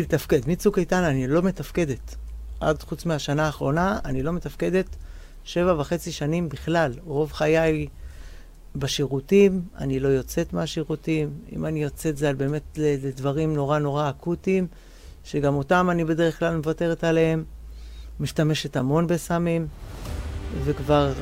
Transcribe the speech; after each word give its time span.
לתפקד. 0.00 0.40
מצוק 0.46 0.78
איתן 0.78 1.02
אני 1.02 1.26
לא 1.26 1.42
מתפקדת. 1.42 2.16
עד 2.60 2.82
חוץ 2.82 3.06
מהשנה 3.06 3.46
האחרונה, 3.46 3.98
אני 4.04 4.22
לא 4.22 4.32
מתפקדת 4.32 4.96
שבע 5.44 5.80
וחצי 5.80 6.12
שנים 6.12 6.48
בכלל. 6.48 6.92
רוב 7.04 7.32
חיי 7.32 7.86
בשירותים, 8.76 9.62
אני 9.78 10.00
לא 10.00 10.08
יוצאת 10.08 10.52
מהשירותים. 10.52 11.30
אם 11.52 11.66
אני 11.66 11.82
יוצאת 11.82 12.16
זה 12.16 12.28
על 12.28 12.34
באמת 12.34 12.62
לדברים 12.78 13.54
נורא 13.54 13.78
נורא 13.78 14.10
אקוטיים, 14.10 14.66
שגם 15.24 15.54
אותם 15.54 15.88
אני 15.90 16.04
בדרך 16.04 16.38
כלל 16.38 16.56
מוותרת 16.56 17.04
עליהם. 17.04 17.44
משתמשת 18.20 18.76
המון 18.76 19.06
בסמים, 19.06 19.66
וכבר 20.64 21.12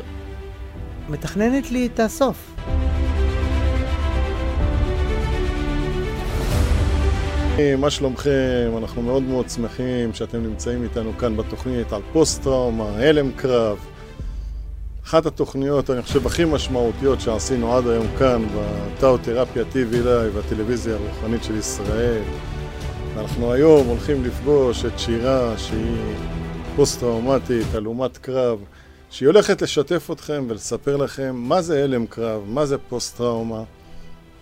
מתכננת 1.09 1.71
לי 1.71 1.87
את 1.87 2.01
הסוף. 2.01 2.55
מה 7.79 7.91
שלומכם? 7.91 8.71
אנחנו 8.79 9.03
מאוד 9.03 9.23
מאוד 9.23 9.51
שמחים 9.51 10.15
שאתם 10.15 10.43
נמצאים 10.43 10.83
איתנו 10.83 11.13
כאן 11.19 11.37
בתוכנית 11.37 11.93
על 11.93 12.03
פוסט-טראומה, 12.13 12.85
הלם 12.85 13.33
קרב. 13.33 13.79
אחת 15.05 15.27
התוכניות, 15.27 15.91
אני 15.91 16.03
חושב, 16.03 16.27
הכי 16.27 16.45
משמעותיות 16.45 17.21
שעשינו 17.21 17.77
עד 17.77 17.87
היום 17.87 18.07
כאן 18.19 18.47
בטאו-תרפיה 18.57 19.63
TV 19.73 19.93
Live, 19.93 20.39
הטלוויזיה 20.39 20.95
הרוחנית 20.95 21.45
של 21.45 21.57
ישראל. 21.57 22.23
ואנחנו 23.15 23.53
היום 23.53 23.87
הולכים 23.87 24.25
לפגוש 24.25 24.85
את 24.85 24.99
שירה, 24.99 25.59
שהיא 25.59 25.97
פוסט-טראומטית, 26.77 27.75
הלומת 27.75 28.19
קרב, 28.19 28.59
שהיא 29.11 29.27
הולכת 29.27 29.63
לשתף 29.63 30.09
אתכם 30.13 30.45
ולספר 30.49 30.97
לכם 30.97 31.37
מה 31.37 31.63
זה 31.63 31.85
הלם 31.85 32.07
קרב, 32.07 32.43
מה 32.47 32.67
זה 32.67 32.79
פוסט-טראומה. 32.79 33.63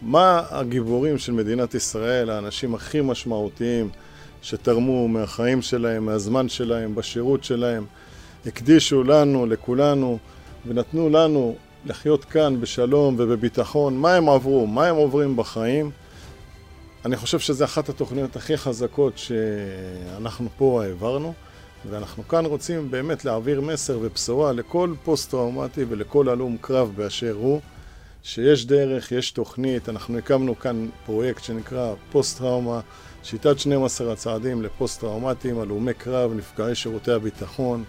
מה 0.02 0.42
הגיבורים 0.50 1.18
של 1.18 1.32
מדינת 1.32 1.74
ישראל, 1.74 2.30
האנשים 2.30 2.74
הכי 2.74 3.00
משמעותיים 3.00 3.88
שתרמו 4.42 5.08
מהחיים 5.08 5.62
שלהם, 5.62 6.06
מהזמן 6.06 6.48
שלהם, 6.48 6.94
בשירות 6.94 7.44
שלהם, 7.44 7.84
הקדישו 8.46 9.04
לנו, 9.04 9.46
לכולנו, 9.46 10.18
ונתנו 10.66 11.08
לנו 11.08 11.56
לחיות 11.86 12.24
כאן 12.24 12.60
בשלום 12.60 13.14
ובביטחון, 13.18 13.98
מה 13.98 14.14
הם 14.14 14.28
עברו, 14.28 14.66
מה 14.66 14.86
הם 14.86 14.96
עוברים 14.96 15.36
בחיים. 15.36 15.90
אני 17.04 17.16
חושב 17.16 17.38
שזו 17.38 17.64
אחת 17.64 17.88
התוכניות 17.88 18.36
הכי 18.36 18.56
חזקות 18.56 19.18
שאנחנו 19.18 20.48
פה 20.56 20.84
העברנו, 20.84 21.32
ואנחנו 21.90 22.28
כאן 22.28 22.46
רוצים 22.46 22.90
באמת 22.90 23.24
להעביר 23.24 23.60
מסר 23.60 23.98
ובשורה 24.02 24.52
לכל 24.52 24.94
פוסט-טראומטי 25.04 25.84
ולכל 25.88 26.28
הלום 26.28 26.56
קרב 26.60 26.92
באשר 26.96 27.34
הוא. 27.38 27.60
שיש 28.22 28.66
דרך, 28.66 29.12
יש 29.12 29.30
תוכנית, 29.30 29.88
אנחנו 29.88 30.18
הקמנו 30.18 30.58
כאן 30.58 30.88
פרויקט 31.06 31.44
שנקרא 31.44 31.94
פוסט-טראומה, 32.12 32.80
שיטת 33.22 33.58
12 33.58 34.12
הצעדים 34.12 34.62
לפוסט-טראומטיים, 34.62 35.58
הלומי 35.58 35.94
קרב, 35.94 36.32
נפגעי 36.34 36.74
שירותי 36.74 37.12
הביטחון, 37.12 37.84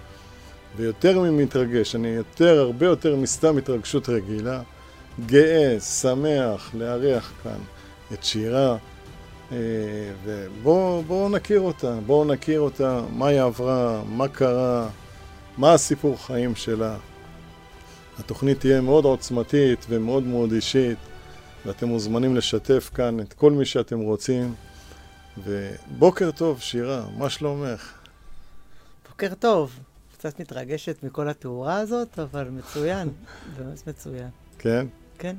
ויותר 0.76 1.20
ממתרגש, 1.20 1.96
אני 1.96 2.08
יותר, 2.08 2.60
הרבה 2.60 2.86
יותר 2.86 3.16
מסתם 3.16 3.58
התרגשות 3.58 4.10
רגילה, 4.10 4.62
גאה, 5.26 5.80
שמח 5.80 6.72
לארח 6.74 7.34
כאן 7.44 7.60
את 8.14 8.24
שירה, 8.24 8.78
אה, 9.52 9.58
ובואו 10.24 11.30
נכיר 11.30 11.60
אותה, 11.60 11.96
בואו 12.06 12.26
נכיר 12.26 12.60
אותה, 12.60 13.02
מה 13.12 13.28
היא 13.28 13.42
עברה, 13.42 14.02
מה 14.10 14.28
קרה, 14.28 14.88
מה 15.58 15.74
הסיפור 15.74 16.26
חיים 16.26 16.56
שלה. 16.56 16.96
התוכנית 18.20 18.60
תהיה 18.60 18.82
מאוד 18.82 19.06
עוצמתית 19.06 19.86
ומאוד 19.90 20.24
מאוד 20.24 20.52
אישית, 20.52 20.98
ואתם 21.66 21.88
מוזמנים 21.88 22.36
לשתף 22.36 22.90
כאן 22.94 23.20
את 23.20 23.34
כל 23.34 23.52
מי 23.52 23.66
שאתם 23.66 24.00
רוצים. 24.00 24.56
ובוקר 25.38 26.32
טוב, 26.32 26.60
שירה, 26.60 27.06
מה 27.18 27.30
שלומך? 27.30 27.94
בוקר 29.10 29.34
טוב. 29.36 29.80
קצת 30.14 30.40
מתרגשת 30.40 31.04
מכל 31.04 31.30
התאורה 31.30 31.78
הזאת, 31.78 32.20
אבל 32.20 32.50
מצוין, 32.50 33.10
באמת 33.58 33.88
מצוין. 33.88 34.30
כן? 34.60 34.88
כן. 35.18 35.36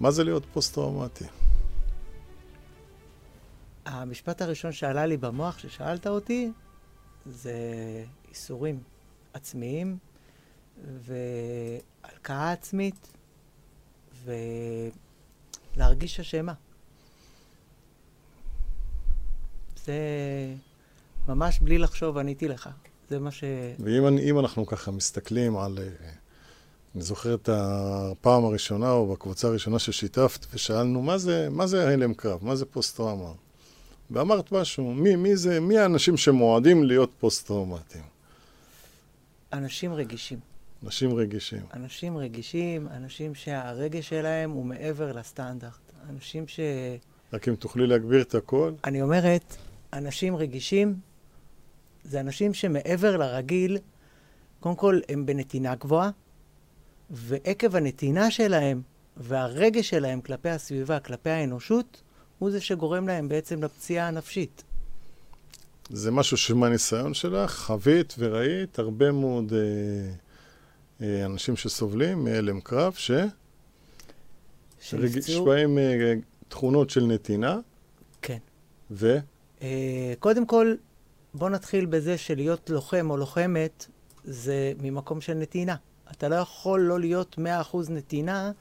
מה 0.00 0.10
זה 0.10 0.24
להיות 0.24 0.42
פוסט-טראומטי? 0.52 1.24
המשפט 3.86 4.42
הראשון 4.42 4.72
שעלה 4.72 5.06
לי 5.06 5.16
במוח 5.16 5.56
כששאלת 5.56 6.06
אותי, 6.06 6.50
זה 7.26 7.54
איסורים 8.28 8.80
עצמיים 9.32 9.98
והלקאה 10.84 12.52
עצמית, 12.52 13.08
ולהרגיש 15.76 16.20
אשמה. 16.20 16.52
זה 19.84 19.98
ממש 21.28 21.58
בלי 21.60 21.78
לחשוב 21.78 22.18
עניתי 22.18 22.48
לך. 22.48 22.68
זה 23.10 23.18
מה 23.18 23.30
ש... 23.30 23.44
ואם 23.78 24.38
אנחנו 24.38 24.66
ככה 24.66 24.90
מסתכלים 24.90 25.56
על... 25.56 25.78
אה, 25.78 26.10
אני 26.94 27.02
זוכר 27.02 27.34
את 27.34 27.48
הפעם 27.52 28.44
הראשונה, 28.44 28.90
או 28.90 29.12
בקבוצה 29.12 29.48
הראשונה 29.48 29.78
ששיתפת, 29.78 30.46
ושאלנו, 30.54 31.02
מה 31.02 31.18
זה, 31.18 31.48
מה 31.50 31.66
זה 31.66 31.88
הלם 31.88 32.14
קרב? 32.14 32.44
מה 32.44 32.56
זה 32.56 32.66
פוסט-טראומה? 32.66 33.32
ואמרת 34.10 34.52
משהו, 34.52 34.94
מי, 34.94 35.16
מי 35.16 35.36
זה, 35.36 35.60
מי 35.60 35.78
האנשים 35.78 36.16
שמועדים 36.16 36.84
להיות 36.84 37.10
פוסט-טראומטיים? 37.18 38.04
אנשים 39.52 39.92
רגישים. 39.92 40.55
אנשים 40.86 41.14
רגישים. 41.14 41.62
אנשים 41.74 42.16
רגישים, 42.16 42.88
אנשים 42.88 43.34
שהרגש 43.34 44.08
שלהם 44.08 44.50
הוא 44.50 44.64
מעבר 44.64 45.12
לסטנדרט. 45.12 45.92
אנשים 46.10 46.48
ש... 46.48 46.60
רק 47.32 47.48
אם 47.48 47.54
תוכלי 47.54 47.86
להגביר 47.86 48.22
את 48.22 48.34
הקול. 48.34 48.74
אני 48.84 49.02
אומרת, 49.02 49.56
אנשים 49.92 50.36
רגישים 50.36 50.94
זה 52.04 52.20
אנשים 52.20 52.54
שמעבר 52.54 53.16
לרגיל, 53.16 53.78
קודם 54.60 54.76
כל 54.76 55.00
הם 55.08 55.26
בנתינה 55.26 55.74
גבוהה, 55.74 56.10
ועקב 57.10 57.76
הנתינה 57.76 58.30
שלהם 58.30 58.82
והרגש 59.16 59.88
שלהם 59.88 60.20
כלפי 60.20 60.50
הסביבה, 60.50 61.00
כלפי 61.00 61.30
האנושות, 61.30 62.02
הוא 62.38 62.50
זה 62.50 62.60
שגורם 62.60 63.08
להם 63.08 63.28
בעצם 63.28 63.62
לפציעה 63.62 64.08
הנפשית. 64.08 64.62
זה 65.90 66.10
משהו 66.10 66.36
שמהניסיון 66.36 67.14
שלך 67.14 67.52
חווית 67.54 68.14
וראית 68.18 68.78
הרבה 68.78 69.12
מאוד... 69.12 69.52
אה... 69.52 70.25
אנשים 71.00 71.56
שסובלים 71.56 72.24
מהלם 72.24 72.60
קרב, 72.60 72.92
ש... 72.92 73.10
שיש 74.80 75.40
בהם 75.46 75.78
אה, 75.78 76.12
תכונות 76.48 76.90
של 76.90 77.06
נתינה. 77.06 77.58
כן. 78.22 78.38
ו? 78.90 79.18
אה, 79.62 80.14
קודם 80.18 80.46
כל, 80.46 80.74
בוא 81.34 81.50
נתחיל 81.50 81.86
בזה 81.86 82.18
שלהיות 82.18 82.70
לוחם 82.70 83.10
או 83.10 83.16
לוחמת 83.16 83.86
זה 84.24 84.72
ממקום 84.82 85.20
של 85.20 85.34
נתינה. 85.34 85.76
אתה 86.10 86.28
לא 86.28 86.34
יכול 86.34 86.80
לא 86.80 87.00
להיות 87.00 87.38
100% 87.72 87.76
נתינה 87.88 88.52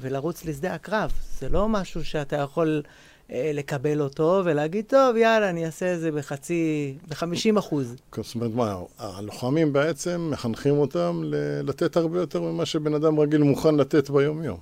ולרוץ 0.00 0.44
לשדה 0.44 0.74
הקרב. 0.74 1.12
זה 1.38 1.48
לא 1.48 1.68
משהו 1.68 2.04
שאתה 2.04 2.36
יכול 2.36 2.82
לקבל 3.30 4.00
אותו 4.00 4.42
ולהגיד, 4.44 4.84
טוב, 4.88 5.16
יאללה, 5.16 5.50
אני 5.50 5.66
אעשה 5.66 5.94
את 5.94 6.00
זה 6.00 6.12
בחצי, 6.12 6.94
ב-50 7.08 7.58
אחוז. 7.58 7.96
זאת 8.16 8.34
אומרת, 8.34 8.50
מה, 8.50 8.76
הלוחמים 8.98 9.72
בעצם 9.72 10.28
מחנכים 10.32 10.74
אותם 10.74 11.22
לתת 11.62 11.96
הרבה 11.96 12.20
יותר 12.20 12.40
ממה 12.40 12.66
שבן 12.66 12.94
אדם 12.94 13.20
רגיל 13.20 13.42
מוכן 13.42 13.74
לתת 13.74 14.10
ביום-יום. 14.10 14.58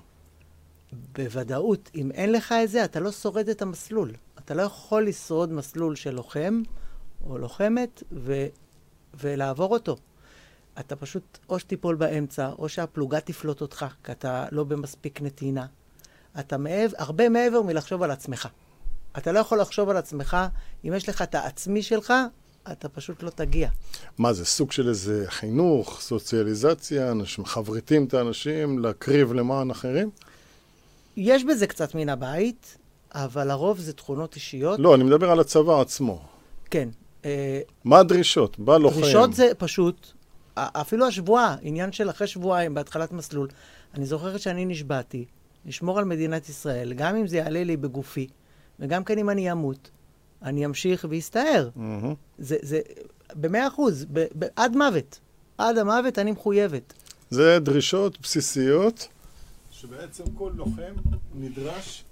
בוודאות. 1.16 1.90
אם 1.94 2.10
אין 2.10 2.32
לך 2.32 2.54
את 2.64 2.70
זה, 2.70 2.84
אתה 2.84 3.00
לא 3.00 3.12
שורד 3.12 3.48
את 3.48 3.62
המסלול. 3.62 4.12
אתה 4.38 4.54
לא 4.54 4.62
יכול 4.62 5.06
לשרוד 5.06 5.52
מסלול 5.52 5.96
של 5.96 6.14
לוחם 6.14 6.62
או 7.26 7.38
לוחמת 7.38 8.02
ו... 8.12 8.46
ולעבור 9.20 9.72
אותו. 9.72 9.96
אתה 10.80 10.96
פשוט, 10.96 11.38
או 11.48 11.58
שתיפול 11.58 11.94
באמצע, 11.94 12.50
או 12.58 12.68
שהפלוגה 12.68 13.20
תפלוט 13.20 13.60
אותך, 13.60 13.86
כי 14.04 14.12
אתה 14.12 14.46
לא 14.52 14.64
במספיק 14.64 15.22
נתינה. 15.22 15.66
אתה 16.40 16.58
מעבר, 16.58 16.96
הרבה 16.98 17.28
מעבר 17.28 17.62
מלחשוב 17.62 18.02
על 18.02 18.10
עצמך. 18.10 18.48
אתה 19.18 19.32
לא 19.32 19.38
יכול 19.38 19.60
לחשוב 19.60 19.88
על 19.88 19.96
עצמך, 19.96 20.36
אם 20.84 20.92
יש 20.96 21.08
לך 21.08 21.22
את 21.22 21.34
העצמי 21.34 21.82
שלך, 21.82 22.12
אתה 22.72 22.88
פשוט 22.88 23.22
לא 23.22 23.30
תגיע. 23.30 23.68
מה 24.18 24.32
זה, 24.32 24.44
סוג 24.44 24.72
של 24.72 24.88
איזה 24.88 25.24
חינוך, 25.28 26.00
סוציאליזציה, 26.00 27.10
אנשים 27.10 27.44
מחבריתים 27.44 28.04
את 28.04 28.14
האנשים 28.14 28.78
להקריב 28.78 29.32
למען 29.32 29.70
אחרים? 29.70 30.10
יש 31.16 31.44
בזה 31.44 31.66
קצת 31.66 31.94
מן 31.94 32.08
הבית, 32.08 32.78
אבל 33.14 33.48
לרוב 33.48 33.78
זה 33.78 33.92
תכונות 33.92 34.34
אישיות. 34.34 34.80
לא, 34.80 34.94
אני 34.94 35.04
מדבר 35.04 35.30
על 35.30 35.40
הצבא 35.40 35.80
עצמו. 35.80 36.22
כן. 36.70 36.88
אה, 37.24 37.60
מה 37.84 37.98
הדרישות? 37.98 38.58
בא 38.58 38.76
לוחם. 38.76 38.98
הדרישות 38.98 39.34
זה 39.34 39.50
פשוט, 39.58 40.06
אפילו 40.54 41.06
השבועה, 41.06 41.56
עניין 41.62 41.92
של 41.92 42.10
אחרי 42.10 42.26
שבועיים 42.26 42.74
בהתחלת 42.74 43.12
מסלול. 43.12 43.48
אני 43.94 44.06
זוכרת 44.06 44.40
שאני 44.40 44.64
נשבעתי 44.64 45.24
לשמור 45.66 45.98
על 45.98 46.04
מדינת 46.04 46.48
ישראל, 46.48 46.92
גם 46.92 47.16
אם 47.16 47.26
זה 47.26 47.36
יעלה 47.36 47.64
לי 47.64 47.76
בגופי, 47.76 48.28
וגם 48.80 49.04
כן 49.04 49.18
אם 49.18 49.30
אני 49.30 49.52
אמות, 49.52 49.90
אני 50.42 50.66
אמשיך 50.66 51.06
ואסתער. 51.10 51.70
Mm-hmm. 51.76 51.80
זה, 52.38 52.56
זה, 52.62 52.80
במאה 53.34 53.68
אחוז, 53.68 54.06
ב, 54.12 54.26
ב, 54.38 54.44
עד 54.56 54.76
מוות. 54.76 55.18
עד 55.58 55.78
המוות 55.78 56.18
אני 56.18 56.30
מחויבת. 56.32 56.92
זה 57.30 57.58
דרישות 57.60 58.20
בסיסיות 58.20 59.08
שבעצם 59.70 60.24
כל 60.34 60.50
לוחם 60.54 60.92
נדרש 61.34 62.04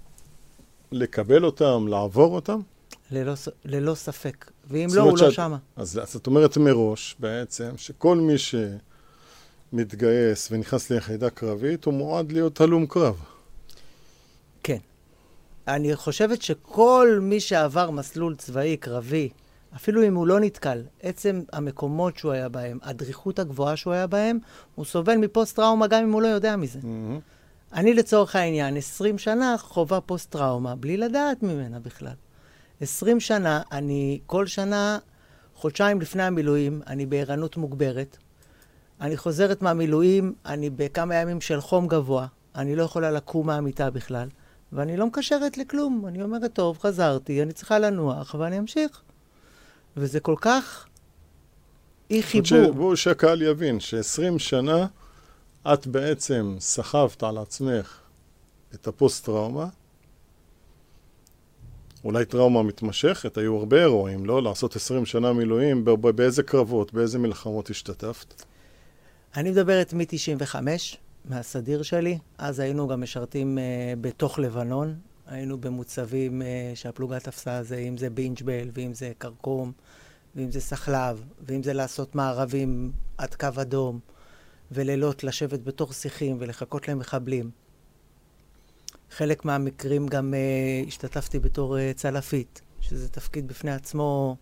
לקבל 0.91 1.45
אותם, 1.45 1.85
לעבור 1.87 2.35
אותם? 2.35 2.59
ללא, 3.11 3.33
ללא 3.65 3.95
ספק. 3.95 4.51
ואם 4.69 4.87
לא, 4.93 5.01
הוא 5.01 5.11
לא 5.11 5.17
שאת- 5.17 5.31
שמה. 5.33 5.57
אז, 5.75 5.99
אז 6.03 6.15
את 6.15 6.27
אומרת 6.27 6.57
מראש, 6.57 7.15
בעצם, 7.19 7.71
שכל 7.77 8.17
מי 8.17 8.33
שמתגייס 9.73 10.51
ונכנס 10.51 10.89
ליחידה 10.89 11.29
קרבית, 11.29 11.85
הוא 11.85 11.93
מועד 11.93 12.31
להיות 12.31 12.61
הלום 12.61 12.85
קרב. 12.85 13.15
אני 15.75 15.95
חושבת 15.95 16.41
שכל 16.41 17.19
מי 17.21 17.39
שעבר 17.39 17.91
מסלול 17.91 18.35
צבאי, 18.35 18.77
קרבי, 18.77 19.29
אפילו 19.75 20.03
אם 20.03 20.15
הוא 20.15 20.27
לא 20.27 20.39
נתקל, 20.39 20.83
עצם 21.01 21.41
המקומות 21.53 22.17
שהוא 22.17 22.31
היה 22.31 22.49
בהם, 22.49 22.79
הדריכות 22.83 23.39
הגבוהה 23.39 23.75
שהוא 23.75 23.93
היה 23.93 24.07
בהם, 24.07 24.39
הוא 24.75 24.85
סובל 24.85 25.17
מפוסט-טראומה 25.17 25.87
גם 25.87 26.03
אם 26.03 26.11
הוא 26.11 26.21
לא 26.21 26.27
יודע 26.27 26.55
מזה. 26.55 26.79
אני 27.73 27.93
לצורך 27.93 28.35
העניין, 28.35 28.77
20 28.77 29.17
שנה 29.17 29.55
חווה 29.59 30.01
פוסט-טראומה, 30.01 30.75
בלי 30.75 30.97
לדעת 30.97 31.43
ממנה 31.43 31.79
בכלל. 31.79 32.13
20 32.81 33.19
שנה, 33.19 33.61
אני 33.71 34.19
כל 34.25 34.47
שנה, 34.47 34.97
חודשיים 35.55 36.01
לפני 36.01 36.23
המילואים, 36.23 36.81
אני 36.87 37.05
בערנות 37.05 37.57
מוגברת. 37.57 38.17
אני 39.01 39.17
חוזרת 39.17 39.61
מהמילואים, 39.61 40.33
אני 40.45 40.69
בכמה 40.69 41.15
ימים 41.15 41.41
של 41.41 41.61
חום 41.61 41.87
גבוה, 41.87 42.27
אני 42.55 42.75
לא 42.75 42.83
יכולה 42.83 43.11
לקום 43.11 43.47
מהמיטה 43.47 43.89
בכלל, 43.89 44.27
ואני 44.73 44.97
לא 44.97 45.07
מקשרת 45.07 45.57
לכלום. 45.57 46.05
אני 46.07 46.23
אומרת, 46.23 46.53
טוב, 46.53 46.77
חזרתי, 46.77 47.41
אני 47.41 47.53
צריכה 47.53 47.79
לנוח, 47.79 48.35
ואני 48.39 48.59
אמשיך. 48.59 49.01
וזה 49.97 50.19
כל 50.19 50.35
כך 50.41 50.85
אי 52.09 52.23
חיבור. 52.23 52.71
בואו 52.71 52.97
שהקהל 52.97 53.41
יבין 53.41 53.79
ש-20 53.79 54.39
שנה 54.39 54.85
את 55.73 55.87
בעצם 55.87 56.55
סחבת 56.59 57.23
על 57.23 57.37
עצמך 57.37 57.99
את 58.73 58.87
הפוסט-טראומה. 58.87 59.67
אולי 62.03 62.25
טראומה 62.25 62.63
מתמשכת, 62.63 63.37
היו 63.37 63.57
הרבה 63.57 63.81
אירועים, 63.81 64.25
לא? 64.25 64.43
לעשות 64.43 64.75
20 64.75 65.05
שנה 65.05 65.33
מילואים, 65.33 65.85
ב- 65.85 65.91
ב- 65.91 66.09
באיזה 66.09 66.43
קרבות, 66.43 66.93
באיזה 66.93 67.19
מלחמות 67.19 67.69
השתתפת? 67.69 68.43
אני 69.35 69.51
מדברת 69.51 69.93
מ-95, 69.93 70.55
מהסדיר 71.25 71.83
שלי. 71.83 72.17
אז 72.37 72.59
היינו 72.59 72.87
גם 72.87 73.01
משרתים 73.01 73.57
uh, 73.57 73.61
בתוך 74.01 74.39
לבנון. 74.39 74.95
היינו 75.27 75.57
במוצבים 75.57 76.41
uh, 76.41 76.45
שהפלוגה 76.75 77.19
תפסה 77.19 77.63
זה, 77.63 77.77
אם 77.77 77.97
זה 77.97 78.09
בינג'בל, 78.09 78.69
ואם 78.73 78.93
זה 78.93 79.11
כרכום, 79.19 79.71
ואם 80.35 80.51
זה 80.51 80.61
סחלב, 80.61 81.23
ואם 81.47 81.63
זה 81.63 81.73
לעשות 81.73 82.15
מערבים 82.15 82.91
עד 83.17 83.35
קו 83.35 83.47
אדום, 83.61 83.99
ולילות 84.71 85.23
לשבת 85.23 85.59
בתוך 85.59 85.93
שיחים 85.93 86.37
ולחכות 86.39 86.87
למחבלים. 86.87 87.51
חלק 89.11 89.45
מהמקרים 89.45 90.07
גם 90.07 90.33
uh, 90.33 90.87
השתתפתי 90.87 91.39
בתור 91.39 91.77
uh, 91.77 91.79
צלפית, 91.95 92.61
שזה 92.81 93.09
תפקיד 93.09 93.47
בפני 93.47 93.71
עצמו 93.71 94.35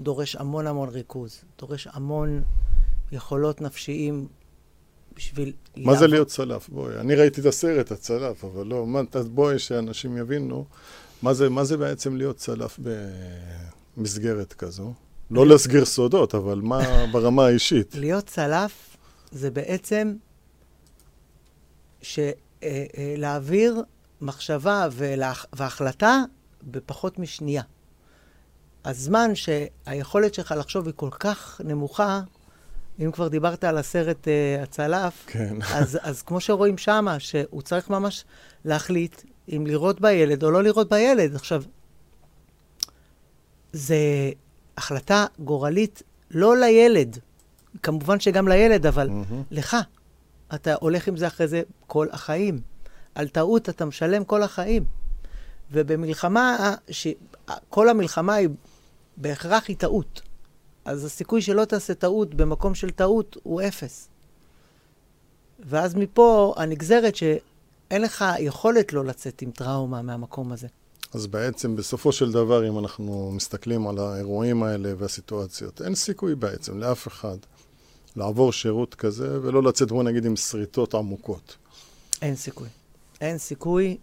דורש 0.00 0.36
המון 0.36 0.66
המון 0.66 0.88
ריכוז, 0.88 1.44
דורש 1.58 1.88
המון 1.92 2.42
יכולות 3.12 3.60
נפשיים 3.60 4.28
בשביל... 5.16 5.52
מה 5.76 5.92
זה 5.94 6.00
לעבור- 6.00 6.06
להיות 6.08 6.28
צלף? 6.28 6.68
בואי, 6.68 6.96
אני 6.96 7.14
ראיתי 7.14 7.40
את 7.40 7.46
הסרט, 7.46 7.90
הצלף, 7.92 8.44
אבל 8.44 8.66
לא, 8.66 8.86
מה, 8.86 9.00
בואי 9.34 9.58
שאנשים 9.58 10.16
יבינו, 10.16 10.64
מה 11.22 11.34
זה, 11.34 11.48
מה 11.48 11.64
זה 11.64 11.76
בעצם 11.76 12.16
להיות 12.16 12.36
צלף 12.36 12.78
במסגרת 13.96 14.52
כזו? 14.52 14.92
לא 15.30 15.46
להסגיר 15.46 15.84
סודות, 15.84 16.34
אבל 16.34 16.60
מה 16.60 16.80
ברמה 17.12 17.46
האישית? 17.46 17.94
להיות 17.94 18.26
צלף 18.26 18.96
זה 19.30 19.50
בעצם 19.50 20.14
ש, 22.02 22.18
אה, 22.18 22.32
אה, 22.62 23.14
להעביר 23.16 23.82
מחשבה 24.20 24.88
ולהח, 24.92 25.46
והחלטה 25.52 26.22
בפחות 26.62 27.18
משנייה. 27.18 27.62
הזמן 28.84 29.30
שהיכולת 29.34 30.34
שלך 30.34 30.54
לחשוב 30.58 30.86
היא 30.86 30.94
כל 30.96 31.10
כך 31.10 31.60
נמוכה, 31.64 32.20
אם 33.04 33.10
כבר 33.10 33.28
דיברת 33.28 33.64
על 33.64 33.78
הסרט 33.78 34.28
אה, 34.28 34.62
הצלף, 34.62 35.24
כן. 35.26 35.56
אז, 35.78 35.98
אז 36.02 36.22
כמו 36.22 36.40
שרואים 36.40 36.78
שמה, 36.78 37.20
שהוא 37.20 37.62
צריך 37.62 37.90
ממש 37.90 38.24
להחליט 38.64 39.22
אם 39.48 39.64
לראות 39.66 40.00
בילד 40.00 40.44
או 40.44 40.50
לא 40.50 40.62
לראות 40.62 40.88
בילד. 40.88 41.34
עכשיו, 41.34 41.62
זה 43.72 43.96
החלטה 44.76 45.26
גורלית 45.38 46.02
לא 46.30 46.56
לילד, 46.56 47.18
כמובן 47.82 48.20
שגם 48.20 48.48
לילד, 48.48 48.86
אבל 48.86 49.08
מהמם. 49.08 49.42
לך. 49.50 49.76
אתה 50.54 50.74
הולך 50.80 51.08
עם 51.08 51.16
זה 51.16 51.26
אחרי 51.26 51.48
זה 51.48 51.62
כל 51.86 52.06
החיים. 52.12 52.60
על 53.14 53.28
טעות 53.28 53.68
אתה 53.68 53.84
משלם 53.84 54.24
כל 54.24 54.42
החיים. 54.42 54.84
ובמלחמה, 55.72 56.74
ש... 56.90 57.06
כל 57.68 57.88
המלחמה 57.88 58.34
היא 58.34 58.48
בהכרח 59.16 59.64
היא 59.68 59.76
טעות. 59.76 60.22
אז 60.86 61.04
הסיכוי 61.04 61.42
שלא 61.42 61.64
תעשה 61.64 61.94
טעות 61.94 62.34
במקום 62.34 62.74
של 62.74 62.90
טעות 62.90 63.36
הוא 63.42 63.62
אפס. 63.62 64.08
ואז 65.60 65.94
מפה 65.94 66.54
הנגזרת 66.56 67.16
שאין 67.16 68.02
לך 68.02 68.24
יכולת 68.38 68.92
לא 68.92 69.04
לצאת 69.04 69.42
עם 69.42 69.50
טראומה 69.50 70.02
מהמקום 70.02 70.52
הזה. 70.52 70.66
אז 71.14 71.26
בעצם, 71.26 71.76
בסופו 71.76 72.12
של 72.12 72.32
דבר, 72.32 72.68
אם 72.68 72.78
אנחנו 72.78 73.32
מסתכלים 73.32 73.88
על 73.88 73.98
האירועים 73.98 74.62
האלה 74.62 74.92
והסיטואציות, 74.98 75.82
אין 75.82 75.94
סיכוי 75.94 76.34
בעצם 76.34 76.78
לאף 76.78 77.08
אחד 77.08 77.36
לעבור 78.16 78.52
שירות 78.52 78.94
כזה 78.94 79.42
ולא 79.42 79.62
לצאת, 79.62 79.88
בוא 79.88 80.02
נגיד, 80.02 80.26
עם 80.26 80.36
שריטות 80.36 80.94
עמוקות. 80.94 81.56
אין 82.22 82.36
סיכוי. 82.36 82.68
אין 83.20 83.38
סיכוי. 83.38 83.96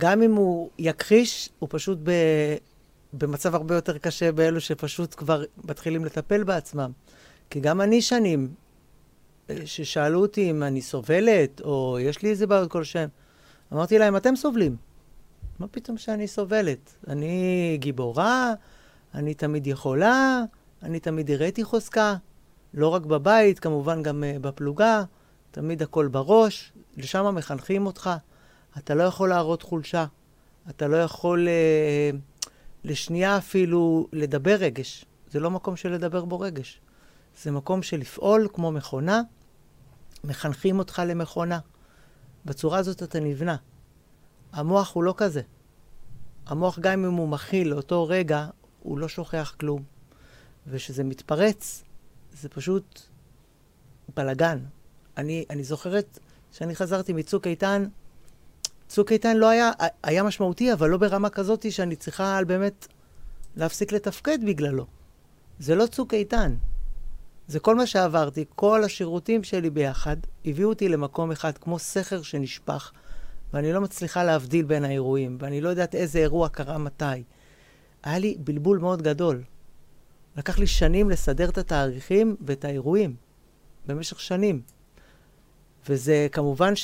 גם 0.00 0.22
אם 0.22 0.34
הוא 0.34 0.70
יכחיש, 0.78 1.50
הוא 1.58 1.68
פשוט 1.72 1.98
ב... 2.02 2.10
במצב 3.12 3.54
הרבה 3.54 3.74
יותר 3.74 3.98
קשה 3.98 4.32
באלו 4.32 4.60
שפשוט 4.60 5.14
כבר 5.14 5.44
מתחילים 5.64 6.04
לטפל 6.04 6.44
בעצמם. 6.44 6.90
כי 7.50 7.60
גם 7.60 7.80
אני 7.80 8.02
שנים, 8.02 8.48
אה, 9.50 9.56
ששאלו 9.64 10.20
אותי 10.20 10.50
אם 10.50 10.62
אני 10.62 10.82
סובלת, 10.82 11.60
או 11.60 11.98
יש 12.00 12.22
לי 12.22 12.30
איזה 12.30 12.46
בעיות 12.46 12.70
כלשהן, 12.70 13.08
אמרתי 13.72 13.98
להם, 13.98 14.16
אתם 14.16 14.36
סובלים. 14.36 14.76
מה 15.58 15.68
פתאום 15.68 15.98
שאני 15.98 16.28
סובלת? 16.28 16.94
אני 17.08 17.76
גיבורה, 17.80 18.54
אני 19.14 19.34
תמיד 19.34 19.66
יכולה, 19.66 20.42
אני 20.82 21.00
תמיד 21.00 21.30
הראיתי 21.30 21.64
חוזקה, 21.64 22.16
לא 22.74 22.88
רק 22.88 23.02
בבית, 23.02 23.58
כמובן 23.58 24.02
גם 24.02 24.24
uh, 24.24 24.38
בפלוגה, 24.38 25.02
תמיד 25.50 25.82
הכל 25.82 26.08
בראש, 26.08 26.72
לשם 26.96 27.34
מחנכים 27.34 27.86
אותך. 27.86 28.10
אתה 28.78 28.94
לא 28.94 29.02
יכול 29.02 29.28
להראות 29.28 29.62
חולשה, 29.62 30.06
אתה 30.70 30.88
לא 30.88 30.96
יכול 30.96 31.48
uh, 31.48 32.16
לשנייה 32.84 33.38
אפילו 33.38 34.08
לדבר 34.12 34.54
רגש. 34.54 35.04
זה 35.30 35.40
לא 35.40 35.50
מקום 35.50 35.76
של 35.76 35.92
לדבר 35.92 36.24
בו 36.24 36.40
רגש. 36.40 36.80
זה 37.42 37.50
מקום 37.50 37.82
של 37.82 37.96
לפעול 37.96 38.48
כמו 38.52 38.72
מכונה, 38.72 39.22
מחנכים 40.24 40.78
אותך 40.78 41.02
למכונה. 41.06 41.58
בצורה 42.44 42.78
הזאת 42.78 43.02
אתה 43.02 43.20
נבנה. 43.20 43.56
המוח 44.52 44.94
הוא 44.94 45.04
לא 45.04 45.14
כזה. 45.16 45.42
המוח, 46.46 46.78
גם 46.78 47.04
אם 47.04 47.12
הוא 47.12 47.28
מכיל 47.28 47.68
לאותו 47.68 48.06
רגע, 48.06 48.46
הוא 48.80 48.98
לא 48.98 49.08
שוכח 49.08 49.54
כלום. 49.60 49.82
וכשזה 50.66 51.04
מתפרץ, 51.04 51.84
זה 52.32 52.48
פשוט 52.48 53.00
בלגן. 54.16 54.58
אני, 55.16 55.44
אני 55.50 55.64
זוכרת 55.64 56.18
שאני 56.52 56.76
חזרתי 56.76 57.12
מצוק 57.12 57.46
איתן, 57.46 57.84
צוק 58.88 59.12
איתן 59.12 59.36
לא 59.36 59.48
היה, 59.48 59.70
היה 60.02 60.22
משמעותי, 60.22 60.72
אבל 60.72 60.90
לא 60.90 60.98
ברמה 60.98 61.30
כזאת 61.30 61.72
שאני 61.72 61.96
צריכה 61.96 62.40
באמת 62.46 62.86
להפסיק 63.56 63.92
לתפקד 63.92 64.38
בגללו. 64.46 64.86
זה 65.58 65.74
לא 65.74 65.86
צוק 65.86 66.14
איתן. 66.14 66.54
זה 67.48 67.60
כל 67.60 67.76
מה 67.76 67.86
שעברתי, 67.86 68.44
כל 68.54 68.84
השירותים 68.84 69.44
שלי 69.44 69.70
ביחד, 69.70 70.16
הביאו 70.44 70.68
אותי 70.68 70.88
למקום 70.88 71.30
אחד, 71.30 71.58
כמו 71.58 71.78
סכר 71.78 72.22
שנשפך, 72.22 72.92
ואני 73.52 73.72
לא 73.72 73.80
מצליחה 73.80 74.24
להבדיל 74.24 74.64
בין 74.64 74.84
האירועים, 74.84 75.38
ואני 75.40 75.60
לא 75.60 75.68
יודעת 75.68 75.94
איזה 75.94 76.18
אירוע 76.18 76.48
קרה 76.48 76.78
מתי. 76.78 77.04
היה 78.02 78.18
לי 78.18 78.36
בלבול 78.38 78.78
מאוד 78.78 79.02
גדול. 79.02 79.42
לקח 80.36 80.58
לי 80.58 80.66
שנים 80.66 81.10
לסדר 81.10 81.48
את 81.48 81.58
התאריכים 81.58 82.36
ואת 82.40 82.64
האירועים, 82.64 83.16
במשך 83.86 84.20
שנים. 84.20 84.62
וזה 85.88 86.26
כמובן 86.32 86.76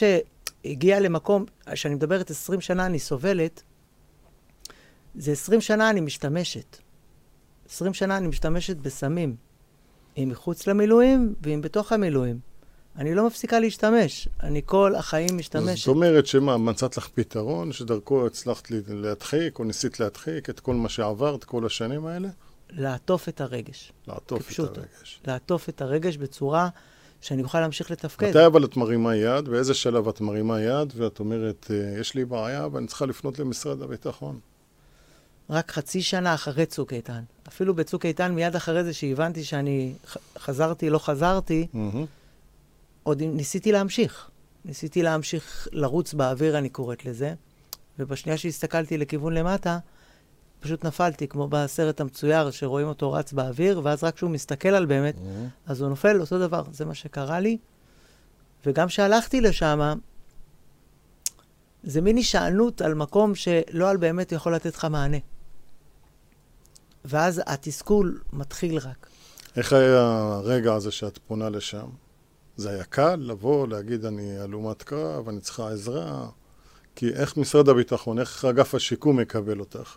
שהגיע 0.64 1.00
למקום, 1.00 1.44
כשאני 1.72 1.94
מדברת 1.94 2.30
20 2.30 2.60
שנה 2.60 2.86
אני 2.86 2.98
סובלת, 2.98 3.62
זה 5.14 5.32
20 5.32 5.60
שנה 5.60 5.90
אני 5.90 6.00
משתמשת. 6.00 6.76
20 7.68 7.94
שנה 7.94 8.16
אני 8.16 8.28
משתמשת 8.28 8.76
בסמים. 8.76 9.36
אם 10.16 10.28
מחוץ 10.28 10.66
למילואים 10.66 11.34
ואם 11.42 11.60
בתוך 11.60 11.92
המילואים. 11.92 12.38
אני 12.96 13.14
לא 13.14 13.26
מפסיקה 13.26 13.60
להשתמש. 13.60 14.28
אני 14.42 14.62
כל 14.64 14.94
החיים 14.94 15.38
משתמשת. 15.38 15.86
זאת 15.86 15.88
אומרת 15.96 16.26
שמה, 16.26 16.58
מצאת 16.58 16.96
לך 16.96 17.08
פתרון 17.08 17.72
שדרכו 17.72 18.26
הצלחת 18.26 18.68
להדחיק 18.88 19.58
או 19.58 19.64
ניסית 19.64 20.00
להדחיק 20.00 20.50
את 20.50 20.60
כל 20.60 20.74
מה 20.74 20.88
שעברת 20.88 21.44
כל 21.44 21.66
השנים 21.66 22.06
האלה? 22.06 22.28
לעטוף 22.70 23.28
את 23.28 23.40
הרגש. 23.40 23.92
לעטוף. 24.08 24.52
את 24.52 24.78
הרגש. 24.78 25.20
לעטוף 25.26 25.68
את 25.68 25.82
הרגש 25.82 26.16
בצורה 26.16 26.68
שאני 27.24 27.42
אוכל 27.42 27.60
להמשיך 27.60 27.90
לתפקד. 27.90 28.28
מתי 28.28 28.46
אבל 28.46 28.64
את 28.64 28.76
מרימה 28.76 29.16
יד? 29.16 29.48
באיזה 29.48 29.74
שלב 29.74 30.08
את 30.08 30.20
מרימה 30.20 30.60
יד 30.60 30.92
ואת 30.96 31.20
אומרת, 31.20 31.70
"אה, 31.70 32.00
יש 32.00 32.14
לי 32.14 32.24
בעיה 32.24 32.68
ואני 32.72 32.86
צריכה 32.86 33.06
לפנות 33.06 33.38
למשרד 33.38 33.82
הביטחון? 33.82 34.38
רק 35.50 35.70
חצי 35.72 36.02
שנה 36.02 36.34
אחרי 36.34 36.66
צוק 36.66 36.92
איתן. 36.92 37.22
אפילו 37.48 37.74
בצוק 37.74 38.06
איתן, 38.06 38.32
מיד 38.32 38.56
אחרי 38.56 38.84
זה 38.84 38.92
שהבנתי 38.92 39.44
שאני 39.44 39.92
חזרתי, 40.38 40.90
לא 40.90 40.98
חזרתי, 40.98 41.66
Mm-hmm. 41.74 41.78
עוד 43.02 43.22
ניסיתי 43.22 43.72
להמשיך. 43.72 44.28
ניסיתי 44.64 45.02
להמשיך 45.02 45.68
לרוץ 45.72 46.14
באוויר, 46.14 46.58
אני 46.58 46.68
קוראת 46.68 47.04
לזה, 47.04 47.34
ובשנייה 47.98 48.38
שהסתכלתי 48.38 48.98
לכיוון 48.98 49.34
למטה, 49.34 49.78
פשוט 50.64 50.84
נפלתי, 50.84 51.28
כמו 51.28 51.48
בסרט 51.48 52.00
המצויר, 52.00 52.50
שרואים 52.50 52.86
אותו 52.86 53.12
רץ 53.12 53.32
באוויר, 53.32 53.80
ואז 53.84 54.04
רק 54.04 54.14
כשהוא 54.14 54.30
מסתכל 54.30 54.68
על 54.68 54.86
באמת, 54.86 55.14
אז 55.66 55.80
הוא 55.80 55.88
נופל, 55.88 56.20
אותו 56.20 56.38
דבר. 56.38 56.62
זה 56.72 56.84
מה 56.84 56.94
שקרה 56.94 57.40
לי. 57.40 57.58
וגם 58.66 58.88
כשהלכתי 58.88 59.40
לשם, 59.40 59.98
זה 61.82 62.00
מין 62.00 62.16
הישענות 62.16 62.82
על 62.82 62.94
מקום 62.94 63.34
שלא 63.34 63.90
על 63.90 63.96
באמת 63.96 64.32
יכול 64.32 64.54
לתת 64.54 64.76
לך 64.76 64.84
מענה. 64.84 65.16
ואז 67.04 67.42
התסכול 67.46 68.20
מתחיל 68.32 68.78
רק. 68.78 69.06
איך 69.56 69.72
היה 69.72 70.32
הרגע 70.34 70.74
הזה 70.74 70.90
שאת 70.90 71.18
פונה 71.18 71.48
לשם? 71.48 71.86
זה 72.56 72.70
היה 72.70 72.84
קל 72.84 73.16
לבוא, 73.16 73.68
להגיד 73.68 74.04
אני 74.04 74.38
הלומת 74.38 74.82
קרב, 74.82 75.28
אני 75.28 75.40
צריכה 75.40 75.70
עזרה? 75.70 76.28
כי 76.96 77.08
איך 77.08 77.36
משרד 77.36 77.68
הביטחון, 77.68 78.18
איך 78.18 78.44
אגף 78.44 78.74
השיקום 78.74 79.16
מקבל 79.16 79.60
אותך? 79.60 79.96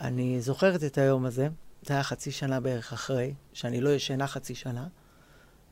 אני 0.00 0.40
זוכרת 0.40 0.84
את 0.84 0.98
היום 0.98 1.24
הזה, 1.24 1.48
זה 1.82 1.94
היה 1.94 2.02
חצי 2.02 2.30
שנה 2.30 2.60
בערך 2.60 2.92
אחרי, 2.92 3.34
שאני 3.52 3.80
לא 3.80 3.90
ישנה 3.90 4.26
חצי 4.26 4.54
שנה. 4.54 4.86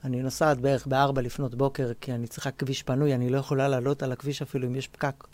אני 0.05 0.23
נוסעת 0.23 0.61
בערך 0.61 0.87
בארבע 0.87 1.23
לפנות 1.23 1.55
בוקר, 1.55 1.93
כי 2.01 2.13
אני 2.13 2.27
צריכה 2.27 2.51
כביש 2.51 2.83
פנוי, 2.83 3.15
אני 3.15 3.31
לא 3.31 3.39
יכולה 3.39 3.69
לעלות 3.69 4.03
על 4.03 4.13
הכביש 4.13 4.43
אפילו 4.43 4.67
אם 4.67 4.77
יש 4.77 4.89
פקק. 4.89 5.25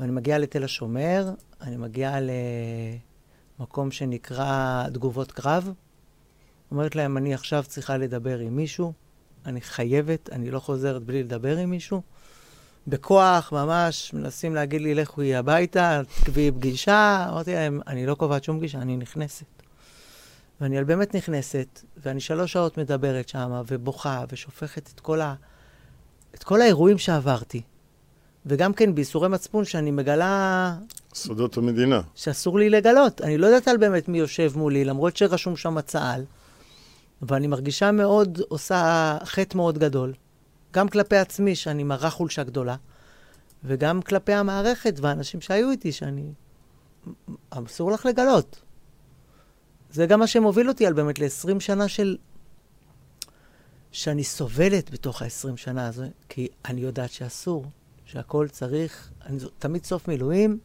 ואני 0.00 0.12
מגיעה 0.12 0.38
לתל 0.38 0.64
השומר, 0.64 1.30
אני 1.60 1.76
מגיעה 1.76 2.18
למקום 3.58 3.90
שנקרא 3.90 4.84
תגובות 4.92 5.32
קרב. 5.32 5.72
אומרת 6.70 6.96
להם, 6.96 7.16
אני 7.16 7.34
עכשיו 7.34 7.64
צריכה 7.68 7.96
לדבר 7.96 8.38
עם 8.38 8.56
מישהו, 8.56 8.92
אני 9.46 9.60
חייבת, 9.60 10.30
אני 10.32 10.50
לא 10.50 10.60
חוזרת 10.60 11.02
בלי 11.02 11.22
לדבר 11.22 11.56
עם 11.56 11.70
מישהו. 11.70 12.02
בכוח, 12.86 13.52
ממש, 13.52 14.14
מנסים 14.14 14.54
להגיד 14.54 14.80
לי, 14.80 14.94
לכו 14.94 15.20
היא 15.20 15.36
הביתה, 15.36 16.00
תקבעי 16.20 16.50
פגישה. 16.50 17.26
אמרתי 17.30 17.54
להם, 17.54 17.80
אני 17.86 18.06
לא 18.06 18.14
קובעת 18.14 18.44
שום 18.44 18.58
פגישה, 18.58 18.78
אני 18.78 18.96
נכנסת. 18.96 19.44
ואני 20.60 20.84
באמת 20.84 21.14
נכנסת, 21.14 21.80
ואני 21.96 22.20
שלוש 22.20 22.52
שעות 22.52 22.78
מדברת 22.78 23.28
שם, 23.28 23.62
ובוכה, 23.66 24.24
ושופכת 24.32 24.90
את 24.94 25.00
כל, 25.00 25.20
ה... 25.20 25.34
את 26.34 26.44
כל 26.44 26.60
האירועים 26.62 26.98
שעברתי. 26.98 27.62
וגם 28.46 28.72
כן 28.72 28.94
בייסורי 28.94 29.28
מצפון 29.28 29.64
שאני 29.64 29.90
מגלה 29.90 30.74
סודות 31.14 31.56
המדינה. 31.56 32.00
שאסור 32.14 32.58
לי 32.58 32.70
לגלות. 32.70 33.20
אני 33.20 33.38
לא 33.38 33.46
יודעת 33.46 33.68
על 33.68 33.76
באמת 33.76 34.08
מי 34.08 34.18
יושב 34.18 34.52
מולי, 34.56 34.84
למרות 34.84 35.16
שרשום 35.16 35.56
שם 35.56 35.80
צה"ל. 35.80 36.24
ואני 37.22 37.46
מרגישה 37.46 37.92
מאוד, 37.92 38.40
עושה 38.48 39.18
חטא 39.24 39.56
מאוד 39.56 39.78
גדול. 39.78 40.12
גם 40.72 40.88
כלפי 40.88 41.16
עצמי, 41.16 41.54
שאני 41.56 41.84
מראה 41.84 42.10
חולשה 42.10 42.42
גדולה, 42.42 42.76
וגם 43.64 44.02
כלפי 44.02 44.32
המערכת 44.32 44.94
והאנשים 45.00 45.40
שהיו 45.40 45.70
איתי, 45.70 45.92
שאני... 45.92 46.32
אסור 47.50 47.92
לך 47.92 48.06
לגלות. 48.06 48.62
זה 49.90 50.06
גם 50.06 50.20
מה 50.20 50.26
שמוביל 50.26 50.68
אותי 50.68 50.86
על 50.86 50.92
באמת 50.92 51.18
ל-20 51.18 51.60
שנה 51.60 51.88
של... 51.88 52.16
שאני 53.92 54.24
סובלת 54.24 54.90
בתוך 54.90 55.22
ה-20 55.22 55.56
שנה 55.56 55.86
הזו, 55.86 56.02
כי 56.28 56.48
אני 56.64 56.80
יודעת 56.80 57.10
שאסור, 57.10 57.66
שהכל 58.04 58.48
צריך, 58.48 59.10
אני 59.26 59.38
תמיד 59.58 59.84
סוף 59.84 60.08
מילואים, 60.08 60.58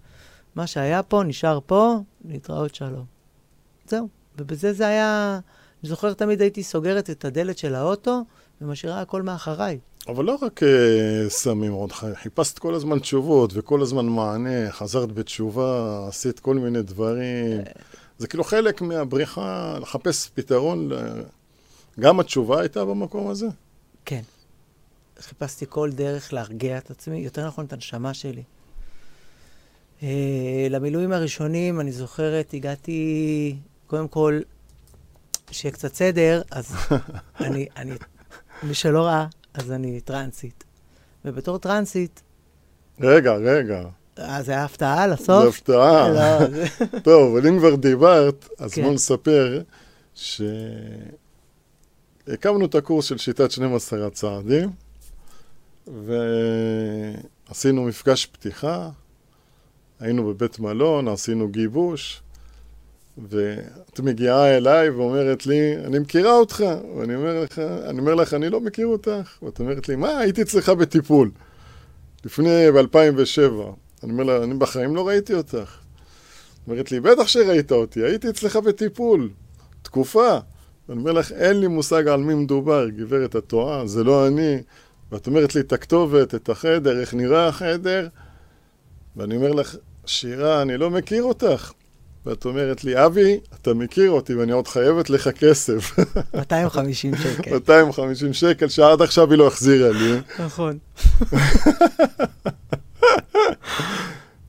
מה 0.56 0.68
שהיה 0.68 1.04
פה 1.04 1.24
נשאר 1.24 1.60
פה, 1.66 2.00
להתראות 2.26 2.76
שלום. 2.76 3.06
זהו. 3.88 4.08
ובזה 4.38 4.74
זה 4.74 4.88
היה... 4.88 5.40
אני 5.84 5.90
זוכר 5.90 6.14
תמיד 6.14 6.42
הייתי 6.42 6.64
סוגרת 6.64 7.10
את 7.10 7.26
הדלת 7.26 7.58
של 7.58 7.76
האוטו 7.76 8.22
ומשאירה 8.62 9.02
הכל 9.02 9.22
מאחריי. 9.22 9.80
אבל 10.08 10.26
לא 10.26 10.38
רק 10.42 10.64
uh, 10.64 10.66
סמים 11.30 11.72
עוד 11.72 11.92
חי, 11.92 12.16
חיפשת 12.16 12.60
כל 12.60 12.74
הזמן 12.74 13.00
תשובות 13.00 13.52
וכל 13.54 13.82
הזמן 13.82 14.06
מענה, 14.06 14.72
חזרת 14.72 15.12
בתשובה, 15.12 16.06
עשית 16.08 16.40
כל 16.40 16.56
מיני 16.56 16.82
דברים. 16.82 17.62
זה 18.18 18.28
כאילו 18.28 18.44
חלק 18.44 18.82
מהבריחה, 18.82 19.78
לחפש 19.82 20.30
פתרון. 20.34 20.90
גם 22.00 22.20
התשובה 22.20 22.60
הייתה 22.60 22.86
במקום 22.86 23.28
הזה? 23.28 23.48
כן. 24.06 24.22
חיפשתי 25.20 25.66
כל 25.70 25.92
דרך 25.92 26.34
להרגיע 26.34 26.78
את 26.78 26.92
עצמי, 26.92 27.18
יותר 27.18 27.48
נכון 27.48 27.66
את 27.66 27.74
הנשמה 27.74 28.14
שלי. 28.14 28.44
Uh, 30.00 30.04
למילואים 30.70 31.12
הראשונים, 31.12 31.80
אני 31.80 31.92
זוכרת, 31.92 32.54
הגעתי, 32.54 33.56
קודם 33.88 34.08
כל, 34.08 34.40
שיהיה 35.52 35.72
קצת 35.72 35.94
סדר, 35.94 36.42
אז 36.52 36.72
אני, 37.46 37.68
אני, 37.78 37.94
מי 38.64 38.74
שלא 38.74 39.06
ראה, 39.06 39.28
אז 39.58 39.72
אני 39.72 40.02
טרנסית. 40.02 40.64
ובתור 41.26 41.58
טרנסית, 41.58 42.22
רגע, 43.00 43.34
רגע. 43.34 43.84
אה, 44.20 44.44
זה 44.44 44.52
היה 44.52 44.64
הפתעה 44.64 45.08
לסוף? 45.08 45.44
זה 45.44 45.50
הפתעה. 45.50 46.10
לא, 46.10 46.48
זה... 46.48 46.66
טוב, 47.04 47.38
אבל 47.38 47.48
אם 47.48 47.60
כבר 47.60 47.76
דיברת, 47.76 48.50
אז 48.60 48.74
כן. 48.74 48.82
בואו 48.82 48.94
נספר 48.94 49.62
שהקמנו 50.14 51.06
את 52.66 52.76
הקורס 52.76 53.06
של 53.06 53.18
שיטת 53.18 53.52
12 53.52 54.08
הצעדים, 54.08 54.70
ועשינו 57.48 57.84
מפגש 57.84 58.26
פתיחה, 58.26 58.90
היינו 60.00 60.28
בבית 60.28 60.60
מלון, 60.60 61.08
עשינו 61.08 61.48
גיבוש, 61.48 62.22
ואת 63.30 64.00
מגיעה 64.00 64.58
אליי 64.58 64.90
ואומרת 64.90 65.46
לי, 65.46 65.76
אני 65.86 66.00
מכירה 66.00 66.32
אותך, 66.32 66.64
ואני 66.98 67.16
אומר 67.16 67.44
לך, 67.44 67.60
אני 67.60 68.00
אומר 68.00 68.16
לך, 68.16 68.34
אני 68.34 68.50
לא 68.50 68.62
מכיר 68.62 68.88
אותך, 68.88 69.38
ואת 69.44 69.60
אומרת 69.60 69.90
לי, 69.90 69.96
מה, 69.96 70.18
הייתי 70.18 70.42
אצלך 70.42 70.70
בטיפול, 70.70 71.32
לפני, 72.26 72.72
ב-2007. 72.72 73.64
אני 74.04 74.12
אומר 74.12 74.24
לה, 74.24 74.44
אני 74.44 74.54
בחיים 74.54 74.96
לא 74.96 75.08
ראיתי 75.08 75.34
אותך. 75.34 75.78
אומרת 76.68 76.92
לי, 76.92 77.00
בטח 77.00 77.28
שראית 77.28 77.72
אותי, 77.72 78.04
הייתי 78.04 78.30
אצלך 78.30 78.56
בטיפול, 78.56 79.30
תקופה. 79.82 80.38
ואני 80.90 81.00
אומר 81.00 81.12
לך, 81.12 81.32
אין 81.32 81.60
לי 81.60 81.68
מושג 81.68 82.08
על 82.08 82.20
מי 82.20 82.34
מדובר, 82.34 82.90
גברת, 82.90 83.36
את 83.36 83.48
טועה, 83.48 83.88
זה 83.88 84.04
לא 84.04 84.28
אני. 84.28 84.58
ואת 85.12 85.28
אומרת 85.28 85.56
לי 85.56 85.62
את 85.62 85.74
הכתובת, 85.74 86.36
את 86.36 86.50
החדר, 86.50 87.00
איך 87.00 87.14
נראה 87.14 87.48
החדר, 87.48 88.08
ואני 89.16 89.36
אומר 89.36 89.52
לך, 89.52 89.76
שירה, 90.06 90.62
אני 90.62 90.78
לא 90.78 90.90
מכיר 90.90 91.24
אותך. 91.24 91.72
ואת 92.28 92.46
אומרת 92.46 92.84
לי, 92.84 93.06
אבי, 93.06 93.40
אתה 93.62 93.74
מכיר 93.74 94.12
אותי 94.12 94.36
ואני 94.36 94.52
עוד 94.52 94.68
חייבת 94.68 95.10
לך 95.10 95.28
כסף. 95.28 96.00
250 96.34 97.16
שקל. 97.16 97.54
250 97.54 98.34
שקל 98.34 98.68
שעד 98.68 99.02
עכשיו 99.02 99.32
היא 99.32 99.38
לא 99.38 99.48
החזירה 99.48 99.92
לי. 99.92 100.20
נכון. 100.40 100.78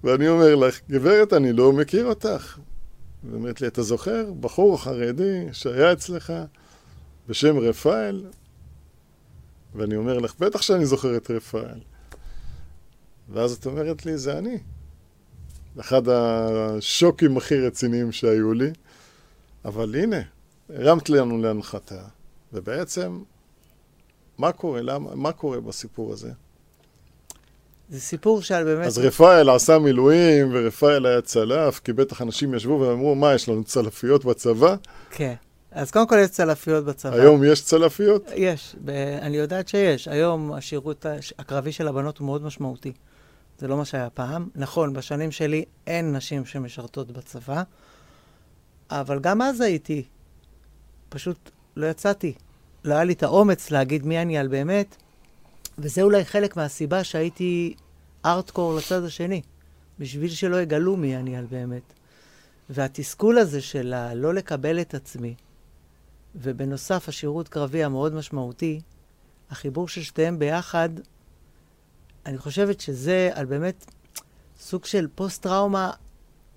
ואני 0.04 0.28
אומר 0.28 0.54
לך, 0.54 0.80
גברת, 0.90 1.32
אני 1.32 1.52
לא 1.52 1.72
מכיר 1.72 2.06
אותך. 2.06 2.58
היא 3.22 3.34
אומרת 3.34 3.60
לי, 3.60 3.66
אתה 3.66 3.82
זוכר? 3.82 4.32
בחור 4.40 4.82
חרדי 4.82 5.46
שהיה 5.52 5.92
אצלך 5.92 6.32
בשם 7.28 7.58
רפאל? 7.58 8.24
ואני 9.74 9.96
אומר 9.96 10.18
לך, 10.18 10.34
בטח 10.38 10.62
שאני 10.62 10.86
זוכר 10.86 11.16
את 11.16 11.30
רפאל. 11.30 11.80
ואז 13.32 13.52
את 13.52 13.66
אומרת 13.66 14.06
לי, 14.06 14.18
זה 14.18 14.38
אני. 14.38 14.58
אחד 15.80 16.02
השוקים 16.08 17.36
הכי 17.36 17.60
רציניים 17.60 18.12
שהיו 18.12 18.52
לי. 18.52 18.70
אבל 19.64 19.94
הנה, 19.94 20.16
הרמת 20.74 21.10
לנו 21.10 21.38
להנחתה, 21.42 22.00
ובעצם, 22.52 23.18
מה 24.38 24.52
קורה? 24.52 24.82
למה, 24.82 25.14
מה 25.14 25.32
קורה 25.32 25.60
בסיפור 25.60 26.12
הזה? 26.12 26.30
זה 27.90 28.00
סיפור 28.00 28.42
שעל 28.42 28.64
באמת... 28.64 28.86
אז 28.86 28.98
רפאל 28.98 29.50
עשה 29.50 29.78
מילואים, 29.78 30.48
ורפאל 30.52 31.06
היה 31.06 31.20
צלף, 31.20 31.80
כי 31.84 31.92
בטח 31.92 32.22
אנשים 32.22 32.54
ישבו 32.54 32.80
ואמרו, 32.80 33.14
מה, 33.14 33.34
יש 33.34 33.48
לנו 33.48 33.64
צלפיות 33.64 34.24
בצבא? 34.24 34.76
כן. 35.10 35.34
אז 35.72 35.90
קודם 35.90 36.08
כל 36.08 36.16
יש 36.22 36.30
צלפיות 36.30 36.84
בצבא. 36.84 37.14
היום 37.14 37.44
יש 37.44 37.62
צלפיות? 37.64 38.30
יש. 38.34 38.76
אני 39.22 39.36
יודעת 39.36 39.68
שיש. 39.68 40.08
היום 40.08 40.52
השירות 40.52 41.06
הש- 41.06 41.32
הקרבי 41.38 41.72
של 41.72 41.88
הבנות 41.88 42.18
הוא 42.18 42.26
מאוד 42.26 42.42
משמעותי. 42.42 42.92
זה 43.58 43.68
לא 43.68 43.76
מה 43.76 43.84
שהיה 43.84 44.10
פעם. 44.10 44.48
נכון, 44.54 44.92
בשנים 44.92 45.30
שלי 45.30 45.64
אין 45.86 46.16
נשים 46.16 46.44
שמשרתות 46.46 47.10
בצבא, 47.12 47.62
אבל 48.90 49.18
גם 49.20 49.42
אז 49.42 49.60
הייתי. 49.60 50.04
פשוט 51.08 51.50
לא 51.76 51.86
יצאתי. 51.86 52.34
לא 52.84 52.94
היה 52.94 53.04
לי 53.04 53.12
את 53.12 53.22
האומץ 53.22 53.70
להגיד 53.70 54.06
מי 54.06 54.22
אני 54.22 54.38
על 54.38 54.48
באמת, 54.48 54.96
וזה 55.78 56.02
אולי 56.02 56.24
חלק 56.24 56.56
מהסיבה 56.56 57.04
שהייתי 57.04 57.74
ארטקור 58.24 58.74
לצד 58.74 59.04
השני, 59.04 59.42
בשביל 59.98 60.30
שלא 60.30 60.60
יגלו 60.60 60.96
מי 60.96 61.16
אני 61.16 61.36
על 61.36 61.44
באמת. 61.44 61.82
והתסכול 62.70 63.38
הזה 63.38 63.60
של 63.60 63.92
ה- 63.92 64.14
לא 64.14 64.34
לקבל 64.34 64.80
את 64.80 64.94
עצמי, 64.94 65.34
ובנוסף 66.34 67.08
השירות 67.08 67.48
קרבי 67.48 67.84
המאוד 67.84 68.14
משמעותי, 68.14 68.80
החיבור 69.50 69.88
של 69.88 70.02
שתיהם 70.02 70.38
ביחד, 70.38 70.88
אני 72.28 72.38
חושבת 72.38 72.80
שזה 72.80 73.30
על 73.34 73.46
באמת 73.46 73.84
סוג 74.60 74.84
של 74.84 75.06
פוסט-טראומה 75.14 75.90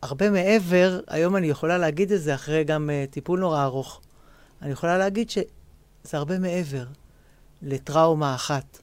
הרבה 0.02 0.30
מעבר, 0.30 1.00
היום 1.08 1.36
אני 1.36 1.48
יכולה 1.48 1.78
להגיד 1.78 2.12
את 2.12 2.22
זה 2.22 2.36
אחרי 2.36 2.64
גם 2.64 2.90
uh, 2.90 3.12
טיפול 3.12 3.40
נורא 3.40 3.64
ארוך. 3.64 4.02
אני 4.62 4.72
יכולה 4.72 4.98
להגיד 4.98 5.30
שזה 5.30 5.44
הרבה 6.14 6.40
מעבר 6.40 6.86
לטראומה 7.62 8.36
אחת. 8.36 8.80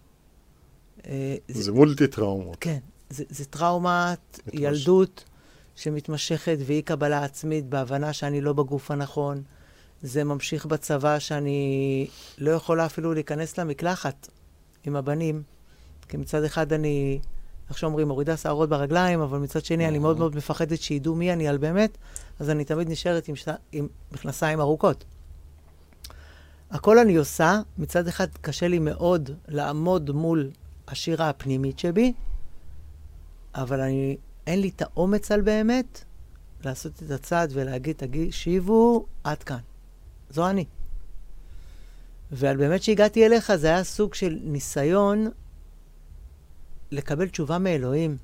Uh, 0.98 1.04
זה, 1.48 1.62
זה 1.62 1.72
מולטי 1.72 2.06
טראומות. 2.06 2.56
כן, 2.60 2.78
זה, 3.10 3.24
זה 3.28 3.44
טראומת 3.44 4.40
מתמש... 4.46 4.60
ילדות 4.60 5.24
שמתמשכת 5.76 6.56
ואי 6.66 6.82
קבלה 6.82 7.24
עצמית 7.24 7.66
בהבנה 7.66 8.12
שאני 8.12 8.40
לא 8.40 8.52
בגוף 8.52 8.90
הנכון. 8.90 9.42
זה 10.02 10.24
ממשיך 10.24 10.66
בצבא 10.66 11.18
שאני 11.18 12.06
לא 12.38 12.50
יכולה 12.50 12.86
אפילו 12.86 13.14
להיכנס 13.14 13.58
למקלחת 13.58 14.28
עם 14.84 14.96
הבנים, 14.96 15.42
כי 16.08 16.16
מצד 16.16 16.44
אחד 16.44 16.72
אני, 16.72 17.18
איך 17.68 17.78
שאומרים, 17.78 18.08
מורידה 18.08 18.36
שערות 18.36 18.68
ברגליים, 18.68 19.20
אבל 19.20 19.38
מצד 19.38 19.64
שני 19.64 19.88
אני 19.88 19.98
מאוד 19.98 20.18
מאוד 20.18 20.36
מפחדת 20.36 20.80
שידעו 20.80 21.14
מי 21.14 21.32
אני 21.32 21.48
על 21.48 21.58
באמת, 21.58 21.98
אז 22.40 22.50
אני 22.50 22.64
תמיד 22.64 22.90
נשארת 22.90 23.28
עם, 23.28 23.36
שת... 23.36 23.48
עם 23.72 23.88
מכנסיים 24.12 24.60
ארוכות. 24.60 25.04
הכל 26.70 26.98
אני 26.98 27.16
עושה, 27.16 27.60
מצד 27.78 28.08
אחד 28.08 28.26
קשה 28.40 28.68
לי 28.68 28.78
מאוד 28.78 29.30
לעמוד 29.48 30.10
מול 30.10 30.50
השירה 30.88 31.28
הפנימית 31.28 31.78
שבי, 31.78 32.12
אבל 33.54 33.80
אני, 33.80 34.16
אין 34.46 34.60
לי 34.60 34.68
את 34.68 34.82
האומץ 34.82 35.32
על 35.32 35.40
באמת 35.40 36.04
לעשות 36.64 37.02
את 37.02 37.10
הצעד 37.10 37.50
ולהגיד, 37.52 37.96
תקשיבו, 37.96 39.06
עד 39.24 39.42
כאן. 39.42 39.58
זו 40.30 40.48
אני. 40.50 40.64
ועל 42.32 42.56
באמת 42.56 42.82
שהגעתי 42.82 43.26
אליך, 43.26 43.54
זה 43.54 43.66
היה 43.66 43.84
סוג 43.84 44.14
של 44.14 44.38
ניסיון 44.42 45.30
לקבל 46.90 47.28
תשובה 47.28 47.58
מאלוהים. 47.58 48.16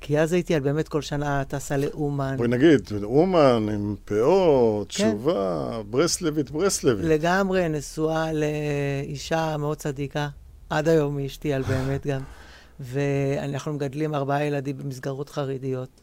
כי 0.00 0.18
אז 0.18 0.32
הייתי 0.32 0.54
על 0.54 0.60
באמת 0.60 0.88
כל 0.88 1.02
שנה 1.02 1.44
טסה 1.44 1.76
לאומן. 1.76 2.34
בואי 2.36 2.48
נגיד, 2.48 2.80
אומן 3.02 3.68
עם 3.74 3.94
פאות, 4.04 4.92
כן. 4.92 5.10
תשובה, 5.10 5.80
ברסלבית, 5.90 6.50
ברסלבית. 6.50 7.04
לגמרי, 7.04 7.68
נשואה 7.68 8.30
לאישה 8.32 9.56
מאוד 9.56 9.76
צדיקה. 9.76 10.28
עד 10.70 10.88
היום 10.88 11.16
היא 11.16 11.26
אשתי 11.26 11.52
על 11.52 11.62
באמת 11.62 12.06
גם. 12.06 12.20
ואנחנו 12.80 13.72
מגדלים 13.72 14.14
ארבעה 14.14 14.44
ילדים 14.44 14.78
במסגרות 14.78 15.28
חרדיות. 15.28 16.00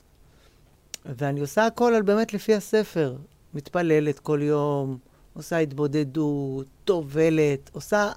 ואני 1.06 1.40
עושה 1.40 1.66
הכל 1.66 1.94
על 1.94 2.02
באמת 2.02 2.34
לפי 2.34 2.56
הספר. 2.56 3.16
מתפללת 3.54 4.20
כל 4.20 4.40
יום, 4.44 4.98
עושה 5.34 5.58
התבודדות, 5.58 6.66
טובלת, 6.86 7.70
עושה 7.74 8.12